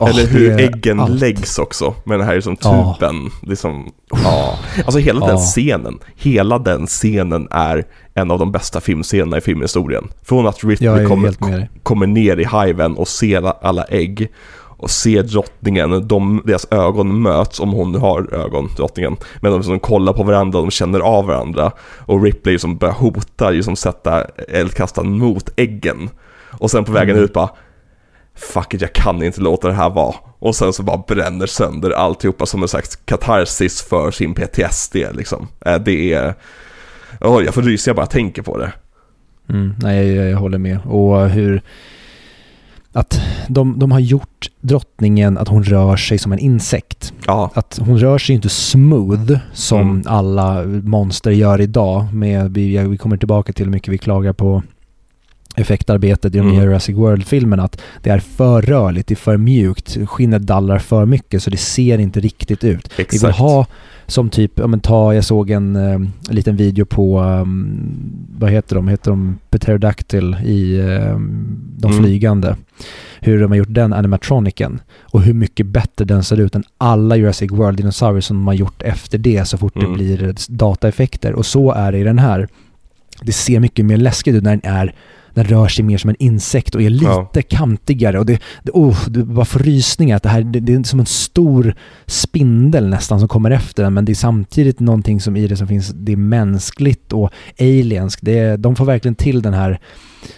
[0.00, 1.20] Eller hur äggen allt.
[1.20, 2.96] läggs också med den här som Ja.
[3.00, 3.30] tuben.
[3.42, 3.92] Liksom,
[4.24, 4.58] ja.
[4.76, 7.84] Alltså hela den scenen, hela den scenen är
[8.14, 10.08] en av de bästa filmscenerna i filmhistorien.
[10.22, 14.28] Från att är kommer, kommer ner i hiven och ser alla ägg
[14.80, 19.16] och ser drottningen, de, deras ögon möts om hon har ögon, drottningen.
[19.40, 21.70] Men de som kollar på varandra, de känner av varandra.
[21.98, 26.10] Och Ripley som börjar hota, liksom sätta eldkastaren mot äggen.
[26.50, 27.24] Och sen på vägen Mm.
[27.24, 27.48] ut bara
[28.38, 30.14] Fuck it, jag kan inte låta det här vara.
[30.38, 35.48] Och sen så bara bränner sönder alltihopa som en slags katarsis för sin PTSD liksom.
[35.66, 36.34] Eh, Det är...
[37.20, 38.72] Oj, jag får rysa jag bara tänker på det.
[39.48, 40.78] Mm, nej, jag, jag håller med.
[40.86, 41.62] Och hur...
[42.92, 47.12] Att de, de har gjort drottningen att hon rör sig som en insekt.
[47.26, 50.02] Ja, Att hon rör sig inte smooth som Mm.
[50.06, 52.14] alla monster gör idag.
[52.14, 54.62] Med, vi, vi kommer tillbaka till hur mycket vi klagar på
[55.60, 56.52] effektarbetet i de Mm.
[56.52, 57.62] nya Jurassic World-filmerna.
[57.62, 61.56] Att det är för rörligt, det är för mjukt, skinnet dallrar för mycket så det
[61.56, 62.88] ser inte riktigt ut.
[62.96, 63.38] Vi vill exakt.
[63.38, 63.66] ha
[64.06, 67.80] som typ, ja men ta, jag såg en eh, liten video på, um,
[68.38, 71.18] vad heter de, heter de Pterodactyl i eh,
[71.80, 72.02] De Mm.
[72.04, 72.56] flygande.
[73.20, 77.16] Hur de har gjort den animatroniken och hur mycket bättre den ser ut än alla
[77.16, 79.90] Jurassic World-dinosaurier som de har gjort efter det så fort Mm.
[79.90, 81.32] det blir dataeffekter.
[81.32, 82.48] Och så är det i den här.
[83.22, 84.94] Det ser mycket mer läskigt ut när den är
[85.38, 87.04] den rör sig mer som en insekt och är lite
[87.34, 87.42] Ja.
[87.48, 90.16] kantigare och det, det, oh, det bara får rysningar.
[90.16, 91.74] Att det, här, det, det är som en stor
[92.06, 95.68] spindel nästan som kommer efter den men det är samtidigt någonting som i det som
[95.68, 98.20] finns, det är mänskligt och alienskt.
[98.24, 99.80] Det de får verkligen till den här,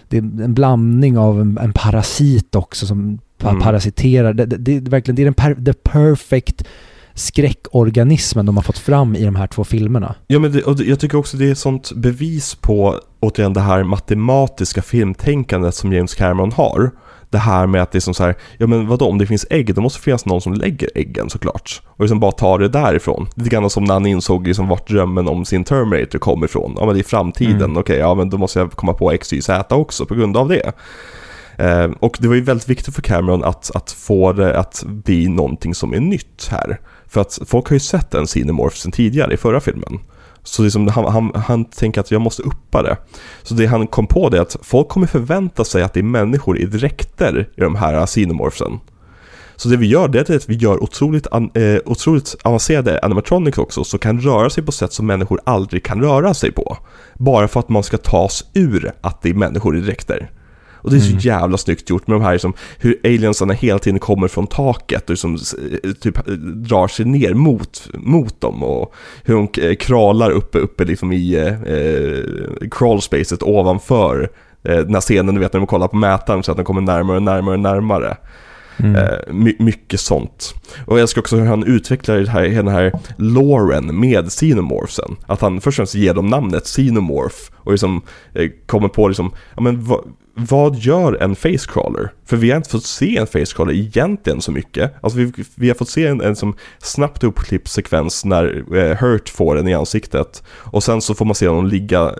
[0.08, 3.60] det är en blandning av en, en parasit också som Mm.
[3.60, 4.32] parasiterar.
[4.34, 6.64] Det, det, det verkligen, det är den per, the perfect
[7.20, 10.14] skräckorganismen de har fått fram i de här två filmerna.
[10.26, 13.60] Ja men det, och jag tycker också det är ett sånt bevis på återigen det
[13.60, 16.90] här matematiska filmtänkandet som James Cameron har.
[17.30, 19.46] Det här med att det är som så här, ja men vadå om det finns
[19.50, 21.82] ägg då måste det finnas någon som lägger äggen såklart.
[21.86, 23.28] Och liksom bara tar det därifrån.
[23.34, 26.74] Lite grann som när han insåg liksom vart drömmen om sin Terminator kom ifrån.
[26.78, 27.76] Ja men det är framtiden, Mm.
[27.76, 30.48] okej ja men då måste jag komma på X, Y, Z också på grund av
[30.48, 30.72] det.
[31.56, 35.28] Eh, och det var ju väldigt viktigt för Cameron att, att få det att bli
[35.28, 36.80] någonting som är nytt här.
[37.10, 39.98] För att folk har ju sett en Cinemorph sen tidigare i förra filmen.
[40.42, 42.96] Så liksom han, han, han tänker att jag måste uppa det.
[43.42, 46.04] Så det han kom på det är att folk kommer förvänta sig att det är
[46.04, 48.78] människor i dräkter i de här Cinemorphsen.
[49.56, 53.58] Så det vi gör det är att vi gör otroligt, an, eh, otroligt avancerade animatronics
[53.58, 56.76] också som kan röra sig på sätt som människor aldrig kan röra sig på.
[57.14, 60.30] Bara för att man ska tas ur att det är människor i dräkter.
[60.82, 61.20] Och det är så Mm.
[61.20, 65.18] jävla snyggt gjort med de här som, hur aliensarna hela tiden kommer från taket och
[65.18, 68.94] som eh, typ eh, drar sig ner mot, mot dem och
[69.24, 74.30] hur de eh, kravlar uppe, uppe liksom i eh, crawlspacet ovanför
[74.62, 76.80] Eh, den här scenen, du vet när de kollar på mätaren så att den kommer
[76.80, 78.16] närmare och närmare och närmare.
[78.76, 79.18] Mm.
[79.30, 80.54] My mycket sånt.
[80.86, 85.16] Och jag älskar också hur han utvecklar det här, den här Lauren med Xenomorphsen.
[85.26, 88.02] Att han först och främst ger dem namnet Xenomorph och liksom
[88.34, 90.04] eh, kommer på liksom, ja men vad,
[90.48, 92.12] vad gör en facecrawler?
[92.26, 94.94] För vi har inte fått se en facecrawler egentligen så mycket.
[95.00, 99.28] Alltså vi, vi har fått se en, en som snabbt uppklippt sekvens när eh, Hurt
[99.28, 100.42] får den i ansiktet.
[100.48, 102.14] Och sen så får man se honom ligga,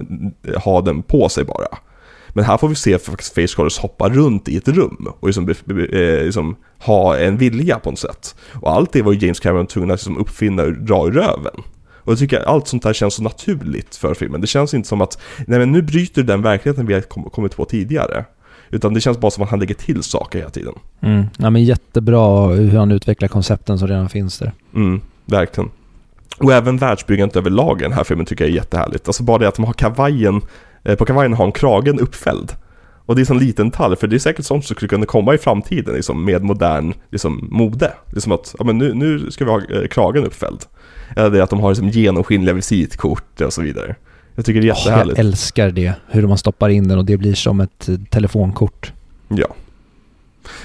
[0.49, 1.79] eh, ha den på sig bara.
[2.29, 6.25] Men här får vi se faktiskt facecrawlers hoppa runt i ett rum och liksom, eh,
[6.25, 8.35] liksom, ha en vilja på något sätt.
[8.53, 11.63] Och allt det var ju James Cameron tvungen att liksom uppfinna och dra ur röven.
[12.05, 14.41] Och jag tycker allt sånt där känns så naturligt för filmen.
[14.41, 17.01] Det känns inte som att, nej men nu bryter den verkligheten vi har
[17.31, 18.25] kommit på tidigare.
[18.71, 20.75] Utan det känns bara som att han lägger till saker hela tiden.
[21.01, 21.25] Mm.
[21.39, 24.53] Ja men jättebra hur han utvecklar koncepten som redan finns där.
[24.75, 25.71] Mm, verkligen.
[26.39, 29.09] Och även världsbyggandet överlag i den här filmen tycker jag är jättehärligt.
[29.09, 30.43] Alltså bara det att de har kavajen,
[30.85, 32.53] eh, på kavajen har en kragen uppfälld.
[33.07, 35.35] Och det är en liten detalj, för det är säkert sånt som skulle kunna komma
[35.35, 37.93] i framtiden liksom, med modern liksom, mode.
[38.07, 40.61] Det är som att, ja men nu, nu ska vi ha eh, kragen uppfälld.
[41.17, 43.95] Eller det att de har liksom, genomskinliga visitkort och så vidare.
[44.35, 45.19] Jag tycker det är jättehärligt.
[45.19, 47.97] Oh, jag älskar det, hur man stoppar in den och det blir som ett eh,
[48.11, 48.93] telefonkort.
[49.29, 49.47] Ja.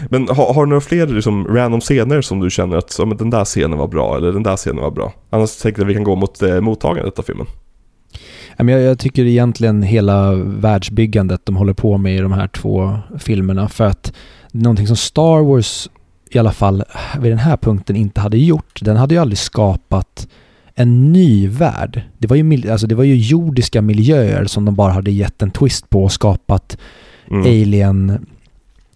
[0.09, 3.17] Men har, har du några fler liksom, random scener som du känner att ja, men
[3.17, 5.13] den där scenen var bra eller den där scenen var bra?
[5.29, 7.47] Annars tänkte jag att vi kan gå mot eh, mottagandet av filmen.
[8.57, 13.69] Jag, jag tycker egentligen hela världsbyggandet de håller på med i de här två filmerna
[13.69, 14.13] för att
[14.51, 15.89] någonting som Star Wars
[16.29, 16.83] i alla fall
[17.19, 20.27] vid den här punkten inte hade gjort, den hade ju aldrig skapat
[20.75, 22.01] en ny värld.
[22.17, 25.51] Det var ju, alltså det var ju jordiska miljöer som de bara hade gett en
[25.51, 26.77] twist på och skapat
[27.31, 27.41] mm.
[27.41, 28.25] alien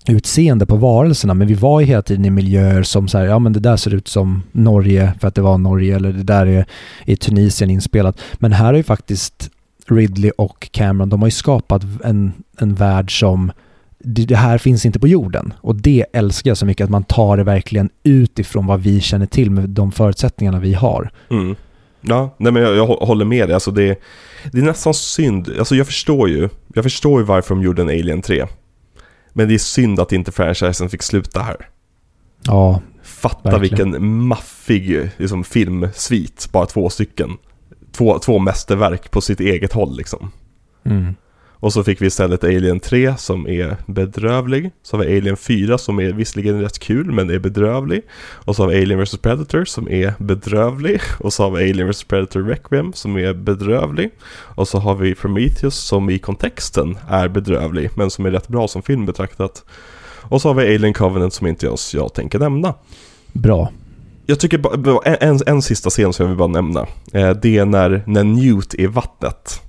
[0.08, 3.40] utseende på varelserna men vi var ju hela tiden i miljöer som så här, ja
[3.40, 6.46] men det där ser ut som Norge för att det var Norge eller det där
[6.46, 6.66] är
[7.06, 8.22] i Tunisien inspelat.
[8.34, 9.50] Men här har ju faktiskt
[9.88, 13.52] Ridley och Cameron, de har ju skapat en, en värld som
[14.04, 15.54] det här finns inte på jorden.
[15.62, 19.26] Och det älskar jag så mycket, att man tar det verkligen utifrån vad vi känner
[19.26, 21.12] till med de förutsättningarna vi har.
[21.30, 21.56] Mm.
[22.02, 23.54] Ja, nej men jag, jag håller med dig.
[23.54, 24.00] Alltså det,
[24.52, 25.50] det är nästan synd.
[25.60, 26.50] Alltså jag förstår ju.
[26.74, 28.46] Jag förstår ju varför de gjorde en Alien 3.
[29.34, 31.70] Men det är synd att inte franchisen fick sluta här.
[32.46, 33.92] Ja, Fatta verkligen.
[33.92, 37.38] vilken maffig liksom, filmsvit, bara två stycken.
[37.92, 40.32] Två, två mästerverk på sitt eget håll liksom.
[40.84, 41.16] Mm.
[41.60, 44.72] Och så fick vi istället Alien 3 som är bedrövlig.
[44.84, 48.02] Så har vi Alien 4 som är visserligen rätt kul men är bedrövlig.
[48.46, 51.02] Och så har vi Alien vs Predator som är bedrövlig.
[51.20, 54.10] Och så har vi Alien vs Predator Requiem som är bedrövlig.
[54.32, 58.68] Och så har vi Prometheus som i kontexten är bedrövlig men som är rätt bra
[58.68, 59.64] som film betraktat.
[60.22, 62.74] Och så har vi Alien Covenant som inte ens jag tänker nämna.
[63.34, 63.72] Bra.
[64.26, 66.88] Jag tycker en, en, en sista scen som jag vill bara nämna.
[67.14, 69.62] Eh, det är när, när Newt är i vattnet.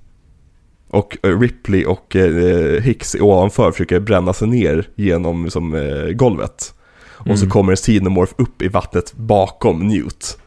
[0.91, 6.75] Och eh, Ripley och eh, Hicks ovanför försöker bränna sig ner genom liksom, eh, golvet.
[7.21, 7.39] Och mm.
[7.39, 10.39] så kommer en Xenomorph upp i vattnet bakom Newt.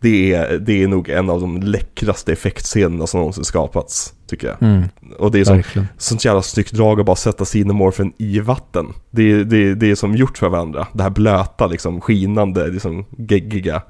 [0.00, 4.62] Det är, det är nog en av de läckraste effektscenerna som någonsin skapats, tycker jag.
[4.62, 4.84] Mm.
[5.18, 5.62] Och det är som,
[5.98, 8.86] sånt jävla snyggt drag att bara sätta Xenomorphen i vatten.
[9.10, 10.86] Det, det, det är som gjort för varandra.
[10.92, 13.82] Det här blöta, liksom, skinande, liksom, geggiga.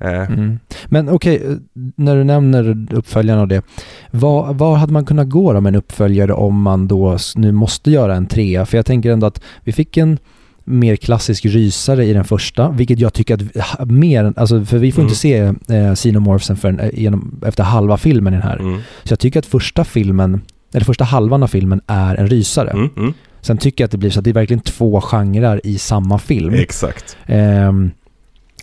[0.00, 0.32] Eh.
[0.32, 0.58] Mm.
[0.86, 1.56] Men okej, okay,
[1.96, 3.62] när du nämner uppföljaren och det.
[4.10, 7.90] Var, var hade man kunnat gå då med en uppföljare om man då nu måste
[7.90, 8.66] göra en trea?
[8.66, 10.18] För jag tänker ändå att vi fick en
[10.64, 15.02] mer klassisk rysare i den första, vilket jag tycker att mer, alltså för vi får
[15.02, 15.08] mm.
[15.08, 18.56] inte se eh, Xenomorphsen förrän eh, genom, efter halva filmen i den här.
[18.56, 18.80] Mm.
[19.04, 20.40] Så jag tycker att första filmen,
[20.74, 22.70] eller första halvan av filmen är en rysare.
[22.70, 22.90] Mm.
[22.96, 23.12] mm.
[23.40, 26.18] Sen tycker jag att det blir så att det är verkligen två genrer i samma
[26.18, 26.54] film.
[26.54, 27.16] Exakt.
[27.26, 27.72] Eh,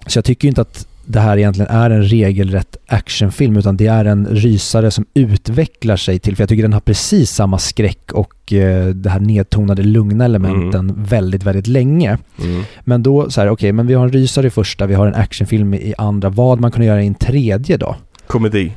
[0.08, 4.06] så jag tycker inte att det här egentligen är en regelrätt actionfilm utan det är
[4.06, 8.54] en rysare som utvecklar sig till, för jag tycker den har precis samma skräck och
[8.54, 11.04] eh, det här nedtonade lugna elementen mm.
[11.04, 12.18] väldigt, väldigt länge.
[12.44, 12.64] Mm.
[12.84, 15.08] Men då så här, okej, okay, men vi har en rysare i första, vi har
[15.08, 17.96] en actionfilm i andra, vad man kunde göra i en tredje då?
[18.28, 18.72] Komedi.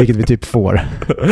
[0.00, 0.80] Vilket vi typ får.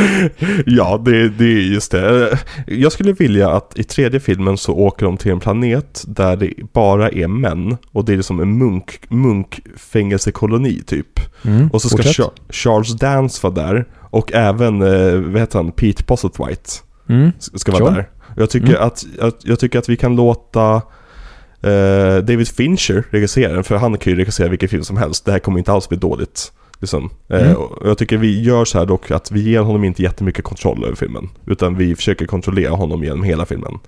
[0.66, 2.38] ja, det, det är just det.
[2.66, 6.52] Jag skulle vilja att i tredje filmen så åker de till en planet där det
[6.72, 7.76] bara är män.
[7.92, 11.20] Och det är liksom en munk, munkfängelsekoloni typ.
[11.42, 13.86] Mm, och så ska Char Charles Dance vara där.
[14.10, 16.70] Och även, eh, vad heter han, Pete Postlethwaite.
[17.08, 17.32] Mm.
[17.38, 17.94] Ska vara sure.
[17.94, 18.08] där.
[18.36, 18.82] Jag tycker, mm.
[18.82, 20.74] att, att, jag tycker att vi kan låta
[21.62, 23.64] eh, David Fincher regissera den.
[23.64, 25.24] För han kan ju regissera vilken film som helst.
[25.24, 26.52] Det här kommer inte alls bli dåligt.
[26.78, 27.10] Liksom.
[27.28, 27.56] Eh, mm.
[27.56, 30.84] och jag tycker vi gör så här dock att vi ger honom inte jättemycket kontroll
[30.84, 31.28] över filmen.
[31.46, 33.78] Utan vi försöker kontrollera honom genom hela filmen.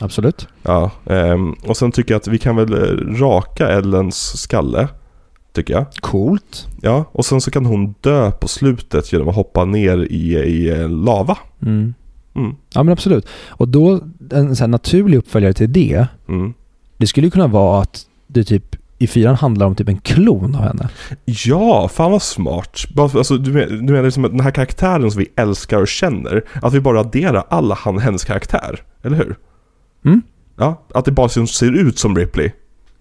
[0.00, 0.48] Absolut.
[0.62, 4.88] Ja, um, och sen tycker jag att vi kan väl eh, raka Ellens skalle.
[5.52, 5.86] Tycker jag.
[6.00, 6.66] Coolt.
[6.82, 10.88] Ja, och sen så kan hon dö på slutet genom att hoppa ner i, i
[10.88, 11.38] lava.
[11.62, 11.94] Mm.
[12.34, 12.54] Mm.
[12.74, 13.26] Ja men absolut.
[13.48, 14.00] Och då,
[14.30, 16.54] en så här naturlig uppföljare till det, Mm.
[16.96, 20.54] det skulle ju kunna vara att det typ i fyran handlar om typ en klon
[20.54, 20.88] av henne.
[21.24, 22.80] Ja, fan vad smart.
[22.98, 26.44] Alltså, du, men, du menar liksom att den här karaktären som vi älskar och känner,
[26.62, 29.36] att vi bara adderar alla han, hennes karaktär, eller hur?
[30.04, 30.22] Mm?
[30.58, 32.50] Ja, att det bara ser ut som Ripley.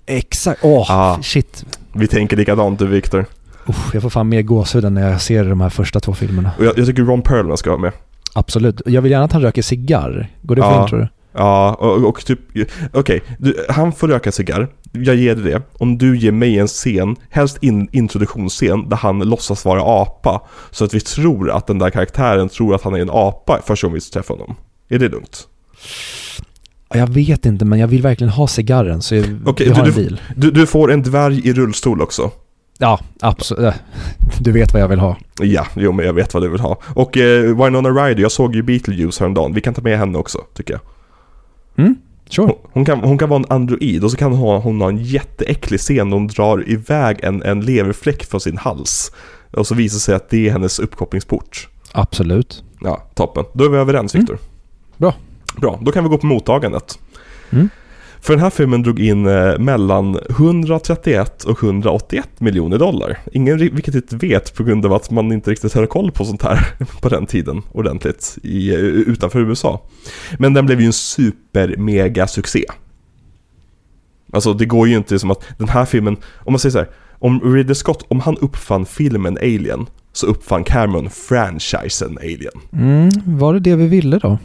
[0.05, 0.59] Exakt.
[0.63, 1.19] Åh, Ah.
[1.21, 1.65] shit.
[1.93, 3.25] Vi tänker likadant du Viktor.
[3.69, 6.51] Usch, jag får fan mer gåshud när jag ser de här första två filmerna.
[6.57, 7.91] Och jag, jag tycker Ron Perlman ska vara med.
[8.33, 8.81] Absolut.
[8.85, 10.29] Jag vill gärna att han röker cigarr.
[10.41, 10.81] Går det för Ja.
[10.83, 11.07] in tror du?
[11.33, 12.39] Ja, och, och typ,
[12.93, 14.67] okej, du- han får röka cigarr.
[14.91, 15.61] Jag ger dig det.
[15.79, 20.41] Om du ger mig en scen, helst in, introduktionsscen, där han låtsas vara apa.
[20.71, 23.87] Så att vi tror att den där karaktären tror att han är en apa första
[23.87, 24.55] gången vi träffar honom.
[24.89, 25.47] Är det lugnt?
[26.89, 29.83] Ja, Jag vet inte, men jag vill verkligen ha cigarren så jag, Okej, vi har
[29.83, 30.21] du- en bil.
[30.35, 32.31] Du, du får en dvärg i rullstol också.
[32.79, 33.73] Ja, absolut.
[34.39, 35.17] Du vet vad jag vill ha.
[35.41, 36.79] Ja, jo men jag vet vad du vill ha.
[36.95, 39.53] Och eh, Winona Ryder, jag såg ju Beetlejuice häromdagen.
[39.53, 40.81] Vi kan ta med henne också, tycker jag.
[41.77, 41.95] Mm,
[42.29, 42.47] sure.
[42.47, 44.89] Hon, hon, kan, hon kan vara en android och så kan hon ha, hon ha
[44.89, 49.11] en jätteäcklig scen där hon drar iväg en, en leverfläck från sin hals.
[49.51, 51.67] Och så visar sig att det är hennes uppkopplingsport.
[51.91, 52.63] Absolut.
[52.81, 53.45] Ja, toppen.
[53.53, 54.33] Då är vi överens Viktor.
[54.33, 54.45] Mm.
[54.97, 55.13] Bra.
[55.55, 56.99] Bra, då kan vi gå på mottagandet.
[57.49, 57.69] Mm.
[58.27, 63.17] För den här filmen drog in eh, mellan 131 och 181 miljoner dollar.
[63.31, 66.59] Ingen riktigt vet på grund av att man inte riktigt hade koll på sånt här
[67.01, 69.81] på den tiden ordentligt i, eh, utanför USA.
[70.39, 72.65] Men den blev ju en super-mega succé.
[74.33, 76.89] Alltså det går ju inte som att den här filmen, om man säger så här,
[77.19, 82.53] om Ridley Scott, om han uppfann filmen Alien, så uppfann Cameron franchisen Alien.
[82.73, 84.37] Mm, var det det vi ville då?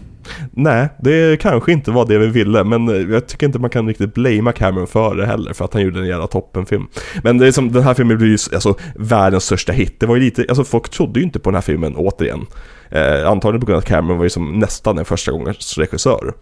[0.50, 3.88] Nej, det kanske inte var det vi ville, men eh, jag tycker inte man kan
[3.88, 6.86] riktigt blamea Cameron för det heller, för att han gjorde en jävla toppenfilm.
[7.22, 10.00] Men det är som, den här filmen blev ju alltså, världens största hit.
[10.00, 12.46] Det var ju lite, alltså folk trodde ju inte på den här filmen återigen.
[12.90, 16.34] Eh, antagligen på grund av att Cameron var ju som nästan en första gångens regissör.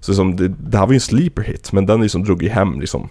[0.00, 2.48] Så som, det, det här var ju en sleeper hit, men den liksom drog ju
[2.48, 3.08] hem liksom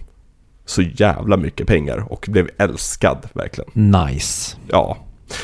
[0.66, 3.70] så jävla mycket pengar och blev älskad verkligen.
[3.72, 4.56] Nice.
[4.68, 4.96] Ja.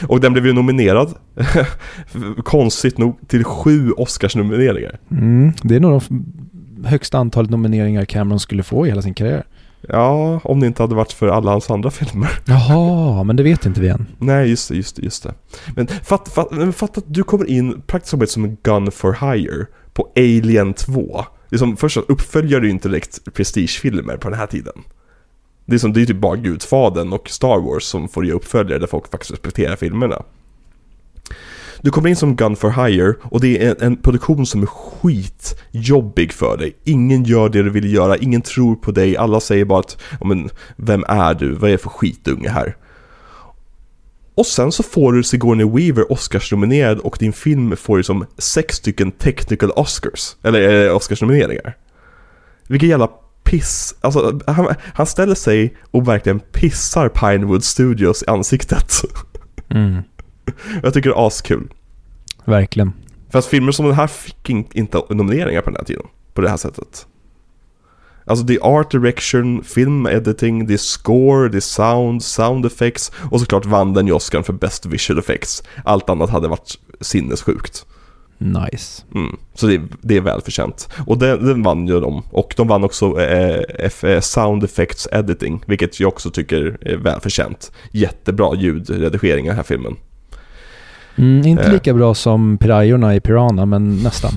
[0.07, 1.15] Och den blev ju nominerad,
[2.45, 4.99] konstigt nog, till sju Oscarsnomineringar.
[5.11, 9.15] Mm, det är nog de f- högsta antalet nomineringar Cameron skulle få i hela sin
[9.15, 9.45] karriär.
[9.89, 12.31] Ja, om det inte hade varit för alla hans andra filmer.
[12.45, 14.07] Jaha, men det vet inte vi än.
[14.19, 15.35] Nej, just det, just det, just det.
[15.77, 19.33] Men fatta fatt, men fatta att du kommer in praktiskt taget som en gun for
[19.35, 21.25] hire på Alien 2.
[21.51, 24.73] Liksom, först så uppföljer du inte direkt prestigefilmer på den här tiden.
[25.67, 28.79] Det är, som, det är typ bara Gudfadern och Star Wars som får ge uppföljare
[28.79, 30.23] där folk faktiskt respekterar filmerna.
[31.81, 34.67] Du kommer in som gun for hire och det är en, en produktion som är
[34.67, 36.77] skitjobbig för dig.
[36.85, 40.27] Ingen gör det du vill göra, ingen tror på dig, alla säger bara att "Ja,
[40.27, 42.77] men, vem är du, vad är det för skitunge här?
[44.35, 48.77] Och sen så får du Sigourney Weaver Oscars-nominerad och din film får ju som sex
[48.77, 51.77] stycken technical Oscars, eller eh, Oscars-nomineringar.
[52.69, 53.11] Vilken jävla
[53.45, 58.93] piss, alltså han, han ställer sig och verkligen pissar Pinewood Studios i ansiktet.
[59.69, 60.03] Mm,
[60.83, 61.69] Jag tycker det är askul.
[62.45, 62.93] verkligen.
[63.31, 66.41] För att filmer som den här fick in, inte nomineringar på den här tiden, på
[66.41, 67.07] det här sättet.
[68.25, 73.13] Alltså det är art direction, film editing, det är score, det är sound, sound effects
[73.31, 75.63] och såklart vann den ju Oscar för best visual effects.
[75.85, 77.87] Allt annat hade varit sinnessjukt.
[78.43, 79.03] Nice.
[79.15, 79.37] Mm.
[79.55, 80.89] Så det, det är välförtjänt.
[81.07, 82.23] Och den, den vann ju de.
[82.31, 83.61] Och de vann också eh,
[84.03, 87.73] eh, Sound Effects Editing, vilket jag också tycker är välförtjänt.
[87.91, 89.97] Jättebra ljudredigering i den här filmen.
[91.17, 91.73] Mm, inte Eh.
[91.73, 94.33] lika bra som Pirajorna i Piranha, men nästan.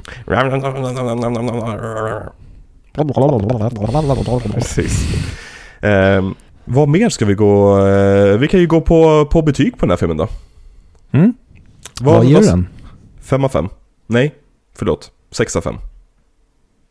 [4.54, 5.08] Precis.
[5.82, 6.30] Eh,
[6.66, 7.78] vad mer ska vi gå?
[7.88, 10.28] Eh, vi kan ju gå på, på betyg på den här filmen då.
[11.12, 11.34] Mm?
[12.02, 12.68] Vad ger du den?
[13.22, 13.68] 5 av 5.
[14.08, 14.36] Nej,
[14.74, 15.12] förlåt.
[15.32, 15.76] 6 av 5.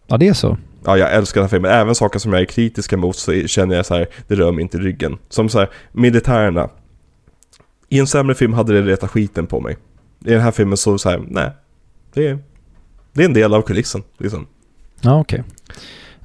[0.06, 0.56] Ja, det är så.
[0.84, 1.70] Ja, jag älskar den här filmen.
[1.70, 4.62] Även saker som jag är kritiska mot så känner jag så här, det rör mig
[4.62, 5.18] inte i ryggen.
[5.28, 6.70] Som så här, militärerna.
[7.88, 9.76] I en sämre film hade det retat skiten på mig.
[10.24, 11.50] I den här filmen så så här, nej.
[12.14, 12.38] Det är,
[13.12, 14.46] det är en del av kulissen, liksom.
[15.00, 15.42] Ja, okej.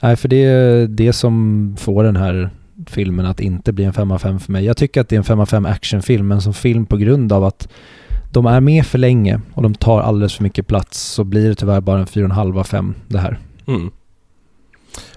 [0.01, 2.49] Nej, för det är det som får den här
[2.87, 4.65] filmen att inte bli en 5 av 5 för mig.
[4.65, 7.33] Jag tycker att det är en 5 av 5 actionfilm, men som film på grund
[7.33, 7.69] av att
[8.31, 11.56] de är med för länge och de tar alldeles för mycket plats så blir det
[11.56, 13.39] tyvärr bara en 4,5 av 5 det här.
[13.68, 13.91] Mm.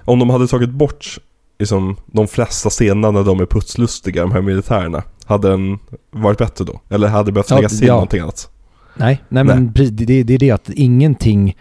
[0.05, 1.19] Om de hade tagit bort
[1.59, 5.79] liksom, de flesta scenerna när de är putslustiga, de här militärerna, hade den
[6.11, 6.81] varit bättre då?
[6.89, 7.95] Eller hade det behövt Ja, läggas till ja.
[7.95, 8.51] någonting annat?
[8.97, 11.57] Nej, nej men precis, det, det, är det att ingenting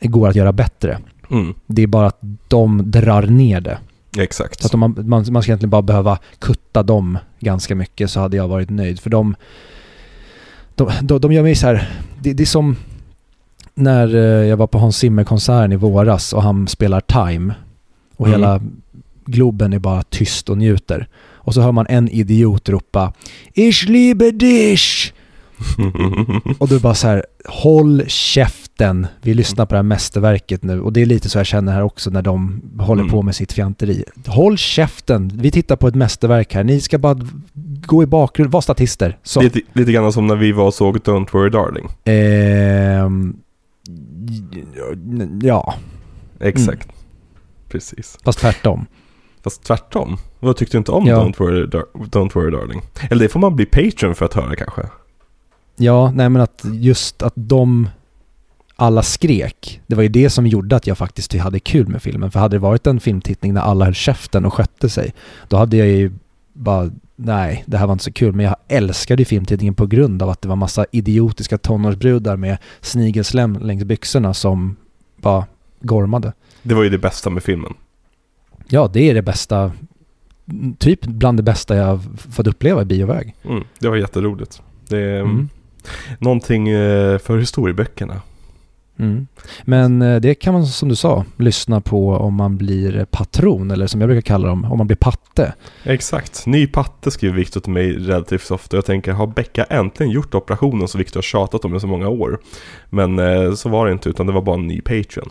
[0.00, 0.98] går att göra bättre.
[1.30, 2.18] Mm, Det är bara att
[2.48, 3.78] de drar ner det.
[4.18, 4.60] exakt.
[4.62, 8.36] Så att man, man, man ska egentligen bara behöva kutta dem ganska mycket så hade
[8.36, 9.00] jag varit nöjd.
[9.00, 9.34] För de,
[10.80, 11.90] de, de, de gör mig så här,
[12.20, 12.76] det, det är som,
[13.74, 17.54] när eh, jag var på Hans Zimmer-konserten i våras och han spelar Time
[18.16, 18.40] och Mm.
[18.40, 18.60] hela
[19.26, 21.08] Globen är bara tyst och njuter.
[21.42, 23.12] Och så hör man en idiot ropa
[23.54, 25.12] Ich liebe dich!
[26.58, 28.04] Och du bara så här, håll
[28.80, 29.06] käften.
[29.22, 30.80] Vi lyssnar på det här mästerverket nu.
[30.80, 33.12] Och det är lite så jag känner här också när de håller Mm.
[33.12, 34.04] på med sitt fjanteri.
[34.26, 35.30] Håll käften.
[35.34, 36.64] Vi tittar på ett mästerverk här.
[36.64, 37.18] Ni ska bara
[37.86, 39.18] gå i bakgrunden, vara statister.
[39.22, 39.40] Så.
[39.42, 41.88] lite, lite grann som när vi var och såg Don't Worry Darling.
[42.04, 43.36] Ehm,
[45.42, 45.74] ja,
[46.40, 46.88] Exakt.
[47.68, 48.18] Precis.
[48.24, 48.86] fast tvärtom.
[49.44, 50.16] Fast tvärtom.
[50.40, 51.16] Vad tyckte du inte om Ja.
[51.24, 51.66] Don't, worry,
[52.06, 52.82] Don't Worry Darling?
[53.10, 54.82] Eller det får man bli Patreon för att höra kanske.
[55.76, 57.88] Ja, nej men att just att de
[58.80, 62.30] alla skrek, det var ju det som gjorde att jag faktiskt hade kul med filmen.
[62.30, 65.14] För hade det varit en filmtittning när alla höll käften och skötte sig,
[65.48, 66.12] då hade jag ju
[66.52, 68.32] bara, nej, det här var inte så kul.
[68.34, 72.58] Men jag älskade ju filmtittningen på grund av att det var massa idiotiska tonårsbrudar med
[72.80, 74.76] snigelslem längs byxorna som
[75.16, 75.44] bara
[75.80, 76.32] gormade.
[76.62, 77.74] Det var ju det bästa med filmen.
[78.68, 79.72] Ja, det är det bästa,
[80.78, 82.00] typ bland det bästa jag
[82.30, 83.34] fått uppleva i bioväg.
[83.44, 84.62] Mm, det var jätteroligt.
[84.88, 85.48] Det är Mm.
[86.18, 88.20] någonting eh, för historieböckerna.
[89.00, 89.26] Mm.
[89.62, 93.86] Men eh, det kan man som du sa lyssna på om man blir patron eller
[93.86, 95.54] som jag brukar kalla dem, om man blir patte.
[95.84, 96.46] Exakt.
[96.46, 98.76] Ny patte skriver Viktor till mig relativt ofta.
[98.76, 102.08] Jag tänker, har Becka äntligen gjort operationen som Viktor har tjatat om i så många
[102.08, 102.38] år?
[102.90, 105.30] Men eh, så var det inte, utan det var bara en ny Patreon.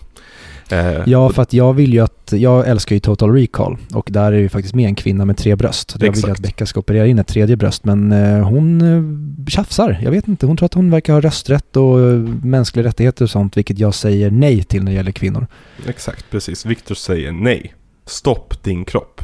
[0.71, 4.31] Eh, Ja, för att jag vill ju att, jag älskar ju Total Recall och där
[4.31, 5.95] är ju faktiskt med en kvinna med tre bröst.
[5.99, 9.47] Jag vill ju att Becka ska operera in ett tredje bröst men eh, hon eh,
[9.47, 9.99] tjafsar.
[10.03, 11.97] Jag vet inte, hon tror att hon verkar ha rösträtt och
[12.43, 15.47] mänskliga rättigheter och sånt vilket jag säger nej till när det gäller kvinnor.
[15.87, 16.65] Exakt, precis.
[16.65, 17.73] Viktor säger nej.
[18.05, 19.21] Stopp din kropp.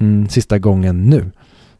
[0.00, 1.30] Mm, sista gången nu.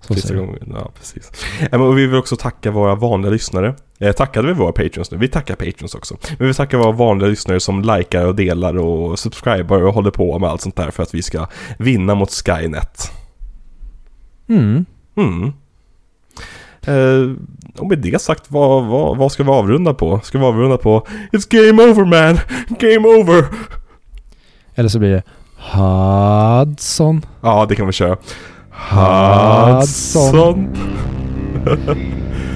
[0.07, 1.31] Så Sista gången, ja precis.
[1.73, 3.75] Eh, Och vi vill också tacka våra vanliga lyssnare.
[3.99, 5.17] Eh, tackade vi våra Patreons nu?
[5.19, 6.17] Vi tackar Patreons också.
[6.39, 10.39] Men vi tackar våra vanliga lyssnare som likar och delar och subscribar och håller på
[10.39, 11.47] med allt sånt där för att vi ska
[11.79, 13.13] vinna mot Skynet.
[14.49, 14.85] Mm.
[15.17, 15.53] Mm.
[16.83, 17.37] Eh,
[17.79, 20.21] och med det sagt, vad, vad, vad ska vi avrunda på?
[20.25, 22.39] Ska vi avrunda på It's game over man!
[22.79, 23.45] Game over!
[24.75, 25.23] Eller så blir det
[25.59, 27.23] Hudson.
[27.41, 28.17] Ja, det kan vi köra.
[28.77, 30.73] Hudson.